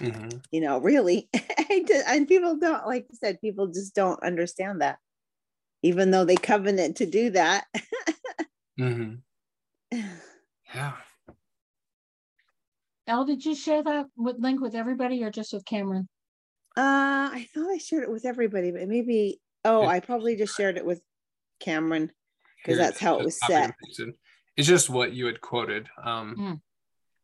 Mm-hmm. 0.02 0.38
You 0.52 0.62
know, 0.62 0.80
really, 0.80 1.30
and 2.08 2.28
people 2.28 2.58
don't 2.58 2.86
like 2.88 3.08
I 3.12 3.16
said. 3.16 3.42
People 3.42 3.68
just 3.68 3.96
don't 3.96 4.22
understand 4.24 4.82
that 4.82 4.98
even 5.84 6.12
though 6.12 6.26
they 6.26 6.36
covenant 6.36 6.98
to 6.98 7.06
do 7.06 7.30
that. 7.32 7.66
mm-hmm. 8.80 9.16
Yeah. 10.74 10.94
Elle, 13.08 13.26
did 13.26 13.44
you 13.44 13.56
share 13.56 13.84
that 13.84 14.06
with, 14.16 14.38
link 14.40 14.62
with 14.62 14.74
everybody 14.74 15.22
or 15.22 15.30
just 15.30 15.52
with 15.52 15.66
Cameron? 15.66 16.08
Uh, 16.78 17.30
I 17.34 17.48
thought 17.54 17.70
I 17.70 17.78
shared 17.78 18.04
it 18.04 18.12
with 18.12 18.26
everybody, 18.26 18.72
but 18.72 18.88
maybe 18.88 19.42
oh, 19.66 19.86
I 19.86 20.00
probably 20.00 20.36
just 20.36 20.56
shared 20.56 20.78
it 20.78 20.86
with 20.86 21.02
Cameron 21.60 22.12
because 22.58 22.78
that's 22.78 23.00
how 23.00 23.20
it 23.20 23.26
was 23.26 23.40
set. 23.46 23.76
It's 24.58 24.68
just 24.68 24.90
what 24.90 25.14
you 25.14 25.26
had 25.26 25.42
quoted. 25.42 25.90
Um, 26.02 26.62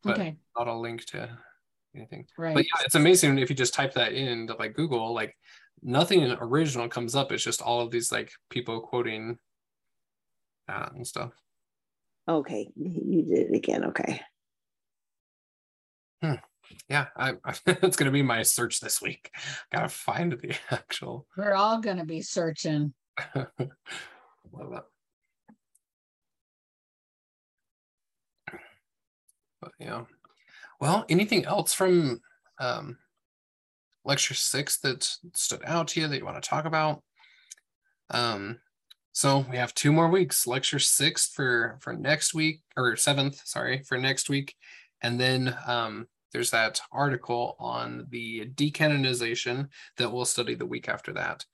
mm. 0.06 0.12
okay. 0.12 0.38
not 0.58 0.68
a 0.68 0.74
link 0.74 1.06
to 1.08 1.30
anything. 1.96 2.26
Right. 2.38 2.56
But 2.56 2.66
yeah, 2.66 2.86
it's 2.86 2.96
amazing 2.96 3.38
if 3.40 3.50
you 3.50 3.56
just 3.56 3.74
type 3.74 3.94
that 3.94 4.14
in 4.14 4.48
to 4.48 4.56
like 4.56 4.74
Google, 4.74 5.14
like 5.14 5.36
nothing 5.82 6.32
original 6.40 6.88
comes 6.88 7.16
up. 7.16 7.32
It's 7.32 7.44
just 7.44 7.62
all 7.62 7.82
of 7.82 7.92
these 7.92 8.12
like 8.12 8.32
people 8.50 8.82
quoting 8.82 9.38
that 10.68 10.94
and 10.94 11.06
stuff. 11.06 11.32
Okay, 12.28 12.70
you 12.76 13.24
did 13.24 13.52
it 13.52 13.56
again. 13.56 13.86
Okay. 13.86 14.22
Hmm. 16.22 16.34
Yeah, 16.90 17.08
I, 17.16 17.34
I 17.44 17.54
it's 17.68 17.98
gonna 17.98 18.12
be 18.12 18.22
my 18.22 18.44
search 18.44 18.80
this 18.80 19.02
week. 19.02 19.32
Gotta 19.72 19.90
find 19.90 20.34
the 20.34 20.56
actual. 20.72 21.28
We're 21.36 21.54
all 21.54 21.80
gonna 21.80 22.06
be 22.06 22.22
searching. 22.22 22.94
Love 23.36 23.48
that. 24.72 24.86
But 29.62 29.72
yeah. 29.80 30.04
Well, 30.80 31.06
anything 31.10 31.46
else 31.46 31.74
from 31.74 32.22
um, 32.60 32.98
lecture 34.06 34.36
six 34.36 34.78
that 34.80 35.10
stood 35.34 35.62
out 35.66 35.90
to 35.90 36.02
you 36.02 36.08
that 36.08 36.18
you 36.18 36.26
want 36.26 36.42
to 36.42 36.50
talk 36.50 36.66
about? 36.66 37.02
Um, 38.12 38.60
so 39.12 39.46
we 39.50 39.58
have 39.58 39.74
two 39.74 39.92
more 39.92 40.10
weeks. 40.10 40.46
Lecture 40.46 40.80
six 40.80 41.28
for 41.28 41.80
for 41.82 41.94
next 41.94 42.34
week 42.34 42.62
or 42.76 42.96
seventh, 42.96 43.42
sorry, 43.46 43.82
for 43.84 43.98
next 43.98 44.30
week, 44.30 44.54
and 45.02 45.20
then 45.20 45.58
um, 45.66 46.08
there's 46.34 46.52
that 46.52 46.82
article 46.92 47.56
on 47.60 48.06
the 48.10 48.50
decanonization 48.56 49.68
that 49.98 50.12
we'll 50.12 50.26
study 50.26 50.56
the 50.56 50.66
week 50.66 50.90
after 50.90 51.14
that, 51.14 51.46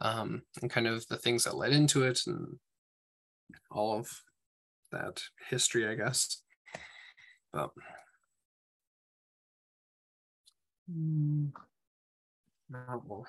um, 0.00 0.42
and 0.60 0.70
kind 0.70 0.86
of 0.86 1.06
the 1.08 1.16
things 1.16 1.44
that 1.44 1.56
led 1.56 1.72
into 1.72 2.02
it 2.04 2.20
and 2.26 2.58
all 3.70 3.98
of 3.98 4.08
that 4.90 5.22
history, 5.48 5.86
I 5.86 5.94
guess. 5.94 6.42
But 7.52 7.70
mm. 10.90 11.50
we'll 12.70 13.26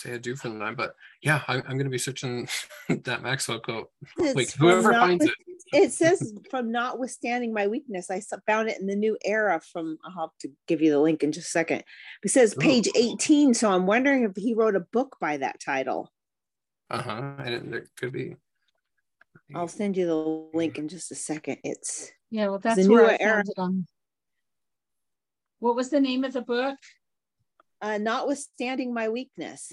say 0.00 0.12
adieu 0.12 0.36
for 0.36 0.48
the 0.48 0.54
night. 0.54 0.76
But 0.76 0.94
yeah, 1.22 1.42
I, 1.46 1.56
am 1.56 1.62
going 1.62 1.84
to 1.84 1.90
be 1.90 1.98
searching 1.98 2.48
that 2.88 3.22
Maxwell 3.22 3.60
quote. 3.60 3.90
Wait, 4.18 4.52
whoever 4.52 4.92
finds 4.92 5.24
it. 5.24 5.34
It 5.72 5.92
says, 5.92 6.32
from 6.50 6.72
notwithstanding 6.72 7.52
my 7.52 7.68
weakness, 7.68 8.10
I 8.10 8.20
found 8.46 8.68
it 8.68 8.80
in 8.80 8.86
the 8.86 8.96
new 8.96 9.16
era 9.24 9.60
from, 9.72 9.98
I'll 10.04 10.22
have 10.22 10.36
to 10.40 10.48
give 10.66 10.82
you 10.82 10.90
the 10.90 10.98
link 10.98 11.22
in 11.22 11.32
just 11.32 11.48
a 11.48 11.50
second. 11.50 11.84
It 12.24 12.30
says 12.30 12.54
page 12.54 12.88
18. 12.96 13.54
So 13.54 13.70
I'm 13.70 13.86
wondering 13.86 14.24
if 14.24 14.32
he 14.36 14.54
wrote 14.54 14.74
a 14.74 14.80
book 14.80 15.16
by 15.20 15.36
that 15.36 15.60
title. 15.60 16.10
Uh 16.90 17.02
huh. 17.02 17.34
And 17.38 17.72
there 17.72 17.86
could 17.96 18.12
be. 18.12 18.36
I'll 19.54 19.68
send 19.68 19.96
you 19.96 20.06
the 20.06 20.58
link 20.58 20.78
in 20.78 20.88
just 20.88 21.10
a 21.12 21.14
second. 21.14 21.58
It's 21.64 22.10
yeah, 22.30 22.48
well, 22.48 22.58
that's 22.58 22.86
where 22.86 23.10
I 23.10 23.16
era. 23.20 23.42
it 23.46 23.58
on. 23.58 23.86
What 25.58 25.76
was 25.76 25.90
the 25.90 26.00
name 26.00 26.24
of 26.24 26.32
the 26.32 26.42
book? 26.42 26.78
Uh, 27.82 27.98
Notwithstanding 27.98 28.94
My 28.94 29.08
Weakness. 29.08 29.72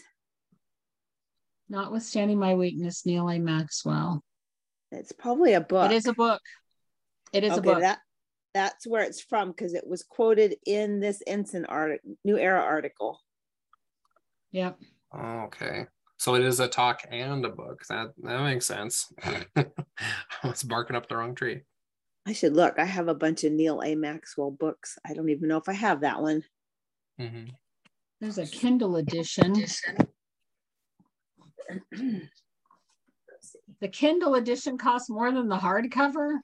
Notwithstanding 1.69 2.39
My 2.39 2.55
Weakness, 2.55 3.05
Neal 3.05 3.29
A. 3.29 3.39
Maxwell. 3.39 4.23
It's 4.91 5.11
probably 5.11 5.53
a 5.53 5.61
book. 5.61 5.91
It 5.91 5.95
is 5.95 6.07
a 6.07 6.13
book. 6.13 6.41
It 7.33 7.43
is 7.43 7.51
okay, 7.51 7.59
a 7.59 7.61
book. 7.61 7.79
That, 7.81 7.99
that's 8.53 8.87
where 8.87 9.03
it's 9.03 9.21
from 9.21 9.49
because 9.49 9.73
it 9.73 9.85
was 9.85 10.03
quoted 10.03 10.55
in 10.65 10.99
this 10.99 11.21
Ensign 11.27 11.65
article, 11.65 12.15
New 12.23 12.37
Era 12.37 12.61
article. 12.61 13.19
Yep. 14.51 14.79
okay. 15.15 15.85
So 16.17 16.35
it 16.35 16.43
is 16.43 16.59
a 16.59 16.67
talk 16.67 17.01
and 17.11 17.45
a 17.45 17.49
book. 17.49 17.83
That 17.89 18.07
that 18.23 18.41
makes 18.41 18.65
sense. 18.65 19.13
I 19.23 19.67
was 20.43 20.63
barking 20.63 20.95
up 20.95 21.07
the 21.07 21.17
wrong 21.17 21.35
tree. 21.35 21.61
I 22.25 22.33
should 22.33 22.55
look. 22.55 22.79
I 22.79 22.85
have 22.85 23.07
a 23.07 23.13
bunch 23.13 23.43
of 23.43 23.53
Neal 23.53 23.81
A. 23.81 23.95
Maxwell 23.95 24.51
books. 24.51 24.97
I 25.05 25.13
don't 25.13 25.29
even 25.29 25.47
know 25.47 25.57
if 25.57 25.69
I 25.69 25.73
have 25.73 26.01
that 26.01 26.21
one. 26.21 26.43
Mm-hmm. 27.21 27.51
There's 28.19 28.37
a 28.39 28.47
Kindle 28.47 28.95
edition. 28.97 29.53
the 33.79 33.87
Kindle 33.87 34.35
edition 34.35 34.77
costs 34.77 35.09
more 35.09 35.31
than 35.31 35.47
the 35.47 35.57
hardcover. 35.57 36.37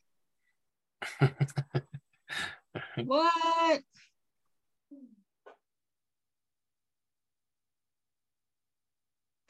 what? 3.03 3.81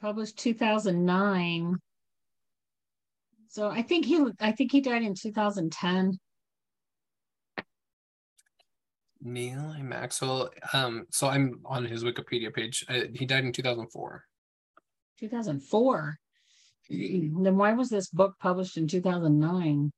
Published 0.00 0.38
2009. 0.38 1.78
So 3.48 3.68
I 3.70 3.82
think 3.82 4.04
he 4.04 4.26
I 4.40 4.52
think 4.52 4.72
he 4.72 4.80
died 4.80 5.02
in 5.02 5.14
2010. 5.14 6.18
Neal 9.22 9.74
Maxwell. 9.80 10.50
Um, 10.72 11.06
so 11.10 11.28
I'm 11.28 11.60
on 11.64 11.84
his 11.84 12.04
Wikipedia 12.04 12.52
page. 12.52 12.84
Uh, 12.88 13.02
he 13.14 13.24
died 13.24 13.44
in 13.44 13.52
2004. 13.52 14.24
2004. 15.18 16.18
Then 16.88 17.56
why 17.56 17.72
was 17.72 17.88
this 17.88 18.08
book 18.08 18.34
published 18.40 18.76
in 18.76 18.86
2009? 18.86 19.90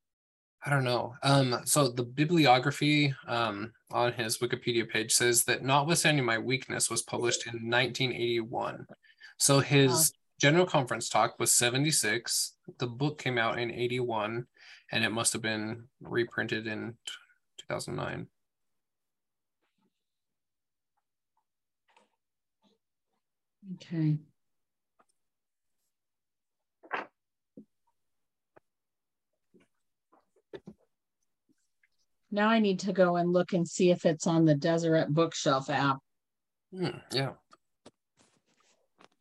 I 0.64 0.70
don't 0.70 0.84
know. 0.84 1.14
Um, 1.22 1.60
so 1.64 1.88
the 1.88 2.02
bibliography 2.02 3.14
um, 3.28 3.72
on 3.92 4.12
his 4.12 4.38
Wikipedia 4.38 4.88
page 4.88 5.12
says 5.12 5.44
that 5.44 5.62
notwithstanding 5.62 6.24
my 6.24 6.38
weakness 6.38 6.90
was 6.90 7.02
published 7.02 7.46
in 7.46 7.70
1981. 7.70 8.86
So 9.38 9.60
his 9.60 9.92
wow. 9.92 10.04
general 10.40 10.66
conference 10.66 11.08
talk 11.08 11.38
was 11.38 11.52
76. 11.52 12.54
The 12.78 12.86
book 12.86 13.18
came 13.18 13.38
out 13.38 13.60
in 13.60 13.70
81, 13.70 14.46
and 14.90 15.04
it 15.04 15.10
must 15.10 15.32
have 15.34 15.42
been 15.42 15.84
reprinted 16.00 16.66
in 16.66 16.96
2009. 17.58 18.26
Okay. 23.74 24.18
Now 32.36 32.48
I 32.50 32.58
need 32.58 32.80
to 32.80 32.92
go 32.92 33.16
and 33.16 33.32
look 33.32 33.54
and 33.54 33.66
see 33.66 33.90
if 33.90 34.04
it's 34.04 34.26
on 34.26 34.44
the 34.44 34.54
Deseret 34.54 35.08
Bookshelf 35.08 35.70
app. 35.70 36.00
Mm, 36.74 37.00
yeah. 37.10 37.30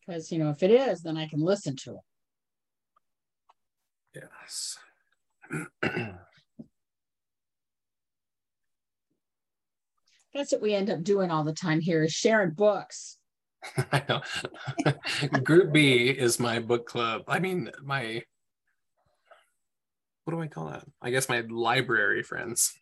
Because, 0.05 0.33
you 0.33 0.37
know, 0.37 0.49
if 0.49 0.61
it 0.61 0.69
is, 0.69 1.01
then 1.01 1.15
I 1.15 1.25
can 1.25 1.39
listen 1.39 1.77
to 1.77 1.97
it. 4.13 4.21
Yes. 4.43 4.77
That's 10.33 10.51
what 10.51 10.61
we 10.61 10.73
end 10.73 10.89
up 10.89 11.01
doing 11.01 11.31
all 11.31 11.45
the 11.45 11.53
time 11.53 11.79
here 11.79 12.03
is 12.03 12.11
sharing 12.11 12.51
books. 12.51 13.17
I 13.93 14.03
know. 14.09 14.21
Group 15.41 15.71
B 15.71 16.09
is 16.09 16.37
my 16.37 16.59
book 16.59 16.85
club. 16.85 17.23
I 17.29 17.39
mean, 17.39 17.71
my 17.81 18.23
what 20.25 20.33
do 20.33 20.41
I 20.41 20.47
call 20.47 20.69
that? 20.69 20.83
I 21.01 21.11
guess 21.11 21.29
my 21.29 21.41
library 21.41 22.23
friends. 22.23 22.73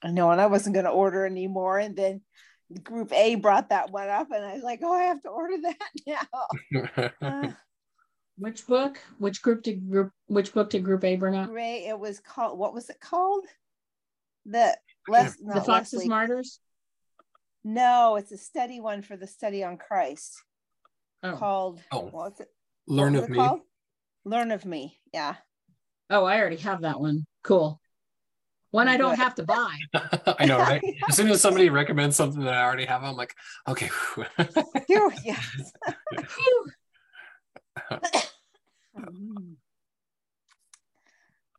I 0.00 0.10
know, 0.10 0.30
and 0.30 0.40
I 0.40 0.46
wasn't 0.46 0.74
going 0.74 0.86
to 0.86 0.90
order 0.90 1.26
anymore. 1.26 1.78
And 1.78 1.96
then 1.96 2.20
Group 2.82 3.12
A 3.12 3.34
brought 3.34 3.70
that 3.70 3.90
one 3.90 4.08
up, 4.08 4.30
and 4.30 4.44
I 4.44 4.54
was 4.54 4.62
like, 4.62 4.80
"Oh, 4.82 4.92
I 4.92 5.04
have 5.04 5.22
to 5.22 5.28
order 5.30 5.56
that 5.62 5.78
now." 6.06 7.08
uh, 7.20 7.52
which 8.38 8.66
book? 8.66 8.98
Which 9.18 9.42
group 9.42 9.62
did 9.62 9.90
group? 9.90 10.12
Which 10.26 10.52
book 10.52 10.70
did 10.70 10.84
Group 10.84 11.02
A 11.04 11.16
bring 11.16 11.34
up? 11.34 11.50
Ray, 11.50 11.86
it 11.86 11.98
was 11.98 12.20
called. 12.20 12.58
What 12.58 12.74
was 12.74 12.88
it 12.90 13.00
called? 13.00 13.44
The 14.46 14.76
Les, 15.08 15.34
the 15.36 15.60
Fox's 15.62 15.94
Leslie. 15.94 16.08
Martyrs. 16.08 16.60
No, 17.64 18.16
it's 18.16 18.32
a 18.32 18.38
study 18.38 18.80
one 18.80 19.02
for 19.02 19.16
the 19.16 19.26
study 19.26 19.64
on 19.64 19.76
Christ. 19.76 20.40
Oh. 21.22 21.36
Called. 21.36 21.80
Oh. 21.92 22.08
What's 22.10 22.40
it? 22.40 22.48
Learn 22.86 23.14
what 23.14 23.24
of 23.24 23.30
me. 23.30 23.36
Called? 23.36 23.60
Learn 24.24 24.50
of 24.50 24.64
me. 24.64 24.98
Yeah. 25.12 25.36
Oh, 26.10 26.24
I 26.24 26.38
already 26.38 26.56
have 26.56 26.82
that 26.82 27.00
one. 27.00 27.26
Cool. 27.42 27.80
One 28.70 28.88
I 28.88 28.98
don't 28.98 29.16
have 29.16 29.34
to 29.36 29.44
buy. 29.44 29.76
I 30.38 30.44
know, 30.44 30.58
right? 30.58 30.82
As 31.08 31.16
soon 31.16 31.28
as 31.28 31.40
somebody 31.40 31.70
recommends 31.70 32.16
something 32.16 32.42
that 32.44 32.54
I 32.54 32.62
already 32.62 32.84
have, 32.84 33.02
I'm 33.02 33.16
like, 33.16 33.34
okay. 33.66 33.88
Phew, 33.88 34.26
yes. 35.24 35.72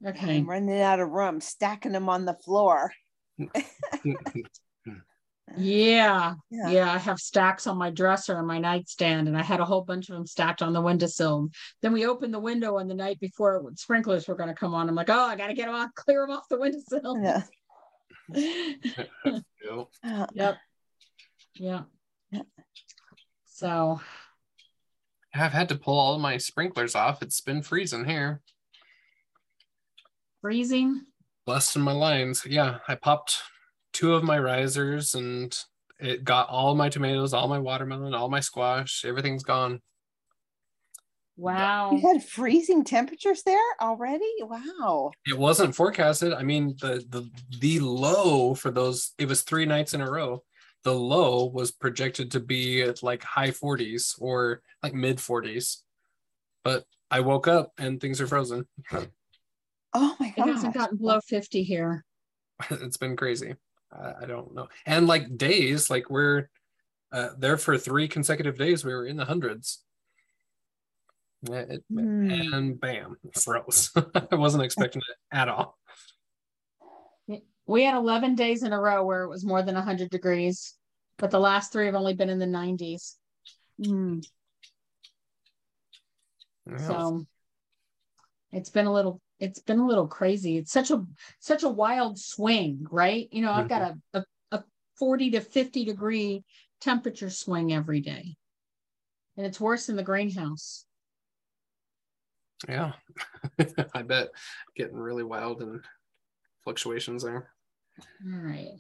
okay. 0.06 0.38
I'm 0.38 0.48
running 0.48 0.82
out 0.82 1.00
of 1.00 1.10
room, 1.10 1.42
stacking 1.42 1.94
them 1.94 2.10
on 2.10 2.26
the 2.26 2.36
floor. 2.36 2.92
Yeah, 5.58 6.36
yeah, 6.50 6.70
yeah. 6.70 6.92
I 6.92 6.98
have 6.98 7.20
stacks 7.20 7.68
on 7.68 7.78
my 7.78 7.90
dresser 7.90 8.38
and 8.38 8.48
my 8.48 8.60
nightstand, 8.60 9.28
and 9.28 9.38
I 9.38 9.42
had 9.42 9.60
a 9.60 9.66
whole 9.66 9.82
bunch 9.82 10.10
of 10.10 10.16
them 10.16 10.26
stacked 10.26 10.62
on 10.62 10.74
the 10.74 10.82
windowsill. 10.82 11.50
Then 11.82 11.94
we 11.94 12.06
opened 12.06 12.34
the 12.34 12.40
window 12.40 12.78
on 12.78 12.88
the 12.88 12.94
night 12.94 13.20
before 13.20 13.64
sprinklers 13.76 14.28
were 14.28 14.36
going 14.36 14.50
to 14.50 14.56
come 14.56 14.74
on. 14.74 14.90
I'm 14.90 14.96
like, 14.96 15.10
oh, 15.10 15.20
I 15.20 15.36
got 15.36 15.48
to 15.48 15.54
get 15.54 15.66
them 15.66 15.76
off, 15.76 15.90
clear 15.96 16.22
them 16.22 16.36
off 16.36 16.50
the 16.50 16.60
windowsill. 16.60 17.22
Yeah. 17.22 17.44
yep. 18.34 19.88
Uh, 20.04 20.28
yep. 20.34 20.58
Yeah. 21.56 21.82
So 23.46 24.00
I've 25.34 25.52
had 25.52 25.70
to 25.70 25.76
pull 25.76 26.00
all 26.00 26.18
my 26.18 26.38
sprinklers 26.38 26.96
off. 26.96 27.22
It's 27.22 27.42
been 27.42 27.62
freezing 27.62 28.06
here. 28.06 28.42
Freezing? 30.42 31.06
Busting 31.46 31.82
my 31.82 31.92
lines. 31.92 32.46
Yeah, 32.46 32.80
I 32.88 32.96
popped 32.96 33.42
two 34.00 34.14
of 34.14 34.24
my 34.24 34.40
risers 34.40 35.14
and 35.14 35.58
it 36.00 36.24
got 36.24 36.48
all 36.48 36.74
my 36.74 36.88
tomatoes, 36.88 37.34
all 37.34 37.50
my 37.50 37.60
watermelon, 37.60 38.14
all 38.14 38.30
my 38.30 38.40
squash. 38.40 39.04
Everything's 39.06 39.44
gone. 39.44 39.82
Wow. 41.36 41.92
You 41.92 42.08
had 42.08 42.24
freezing 42.24 42.86
temperatures 42.86 43.44
there 43.44 43.58
already? 43.82 44.32
Wow. 44.40 45.12
It 45.28 45.38
wasn't 45.38 45.76
forecasted. 45.76 46.32
I 46.32 46.44
mean, 46.44 46.76
the 46.80 47.04
the 47.10 47.30
the 47.60 47.82
low 47.82 48.56
for 48.56 48.72
those 48.72 49.12
it 49.18 49.28
was 49.28 49.42
three 49.42 49.66
nights 49.66 49.94
in 49.94 50.00
a 50.00 50.10
row. 50.10 50.44
the 50.86 50.96
low 50.96 51.48
was 51.48 51.72
projected 51.72 52.32
to 52.32 52.40
be 52.40 52.82
at 52.82 53.04
like 53.04 53.22
high 53.22 53.52
40s 53.52 54.16
or 54.22 54.62
like 54.82 54.94
mid 54.94 55.18
40s. 55.18 55.80
But 56.64 56.86
I 57.12 57.20
woke 57.20 57.50
up 57.50 57.74
and 57.78 58.00
things 58.00 58.22
are 58.22 58.28
frozen. 58.28 58.66
Oh 59.92 60.16
my 60.20 60.32
god. 60.38 60.48
It 60.48 60.52
hasn't 60.54 60.76
gotten 60.76 60.98
below 60.98 61.20
50 61.20 61.64
here. 61.64 62.06
it's 62.70 62.98
been 62.98 63.16
crazy. 63.16 63.56
I, 63.92 64.24
I 64.24 64.26
don't 64.26 64.54
know. 64.54 64.68
And 64.86 65.08
like 65.08 65.38
days, 65.38 65.90
like 65.90 66.10
we're 66.10 66.50
uh, 67.12 67.30
there 67.38 67.58
for 67.58 67.78
three 67.78 68.08
consecutive 68.08 68.58
days, 68.58 68.86
we 68.86 68.94
were 68.94 69.06
in 69.06 69.18
the 69.18 69.26
hundreds. 69.26 69.84
It, 71.44 71.84
mm. 71.92 72.54
And 72.54 72.80
bam, 72.80 73.16
froze. 73.34 73.92
I 74.32 74.36
wasn't 74.36 74.64
expecting 74.64 75.02
it 75.02 75.36
at 75.36 75.48
all. 75.48 75.78
We 77.66 77.84
had 77.84 77.96
11 77.96 78.34
days 78.34 78.64
in 78.64 78.74
a 78.74 78.80
row 78.80 79.06
where 79.06 79.24
it 79.24 79.30
was 79.30 79.46
more 79.46 79.62
than 79.62 79.76
100 79.76 80.10
degrees, 80.10 80.74
but 81.18 81.30
the 81.30 81.40
last 81.40 81.72
three 81.72 81.86
have 81.86 81.96
only 81.96 82.16
been 82.16 82.30
in 82.30 82.40
the 82.40 82.46
90s. 82.46 83.14
Mm. 83.80 84.26
Yeah. 86.70 86.78
So 86.78 87.26
it's 88.52 88.72
been 88.72 88.88
a 88.88 88.94
little 88.94 89.22
it's 89.40 89.60
been 89.60 89.80
a 89.80 89.88
little 89.88 90.08
crazy. 90.08 90.58
It's 90.58 90.72
such 90.72 90.92
a 90.92 91.06
such 91.40 91.64
a 91.64 91.70
wild 91.70 92.20
swing, 92.20 92.86
right? 92.92 93.28
You 93.32 93.42
know, 93.42 93.52
I've 93.52 93.70
got 93.70 93.82
a, 94.14 94.20
a, 94.20 94.24
a 94.52 94.64
40 94.98 95.32
to 95.32 95.42
50 95.42 95.86
degree 95.86 96.44
temperature 96.82 97.30
swing 97.30 97.74
every 97.74 98.02
day. 98.02 98.36
And 99.38 99.46
it's 99.46 99.60
worse 99.60 99.90
in 99.90 99.96
the 99.96 100.04
greenhouse. 100.04 100.86
Yeah. 102.68 102.92
I 103.94 104.02
bet 104.02 104.30
getting 104.76 104.98
really 104.98 105.24
wild 105.24 105.62
and 105.62 105.82
fluctuations 106.64 107.24
there. 107.24 107.52
All 108.26 108.40
right. 108.40 108.74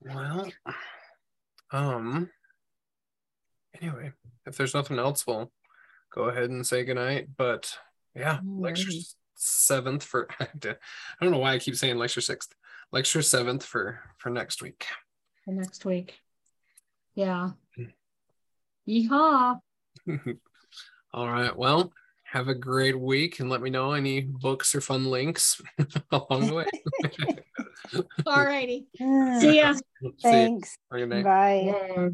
Well, 0.00 0.50
um 1.70 2.30
anyway, 3.82 4.12
if 4.46 4.56
there's 4.56 4.74
nothing 4.74 4.98
else, 4.98 5.26
we'll 5.26 5.50
go 6.14 6.24
ahead 6.24 6.50
and 6.50 6.66
say 6.66 6.84
goodnight. 6.84 7.28
But 7.36 7.76
yeah, 8.14 8.40
lecture 8.44 8.90
seventh 9.34 10.04
for 10.04 10.28
I 10.40 10.46
don't 11.20 11.32
know 11.32 11.38
why 11.38 11.54
I 11.54 11.58
keep 11.58 11.76
saying 11.76 11.98
lecture 11.98 12.20
sixth. 12.20 12.54
Lecture 12.92 13.22
seventh 13.22 13.64
for 13.64 14.00
for 14.18 14.30
next 14.30 14.62
week. 14.62 14.86
For 15.44 15.52
next 15.52 15.84
week. 15.84 16.14
Yeah. 17.14 17.50
Hmm. 17.76 17.84
Yeehaw. 18.88 19.58
All 21.14 21.28
right. 21.28 21.56
Well, 21.56 21.92
have 22.24 22.48
a 22.48 22.54
great 22.54 22.98
week 22.98 23.40
and 23.40 23.50
let 23.50 23.60
me 23.60 23.68
know 23.68 23.92
any 23.92 24.22
books 24.22 24.74
or 24.74 24.80
fun 24.80 25.04
links 25.04 25.60
along 26.10 26.46
the 26.46 26.54
way. 26.54 26.66
All 28.26 28.46
righty. 28.46 28.86
See 28.96 29.58
ya. 29.58 29.74
Thanks. 30.22 30.78
See 30.92 31.00
ya. 31.00 31.22
Bye. 31.22 32.12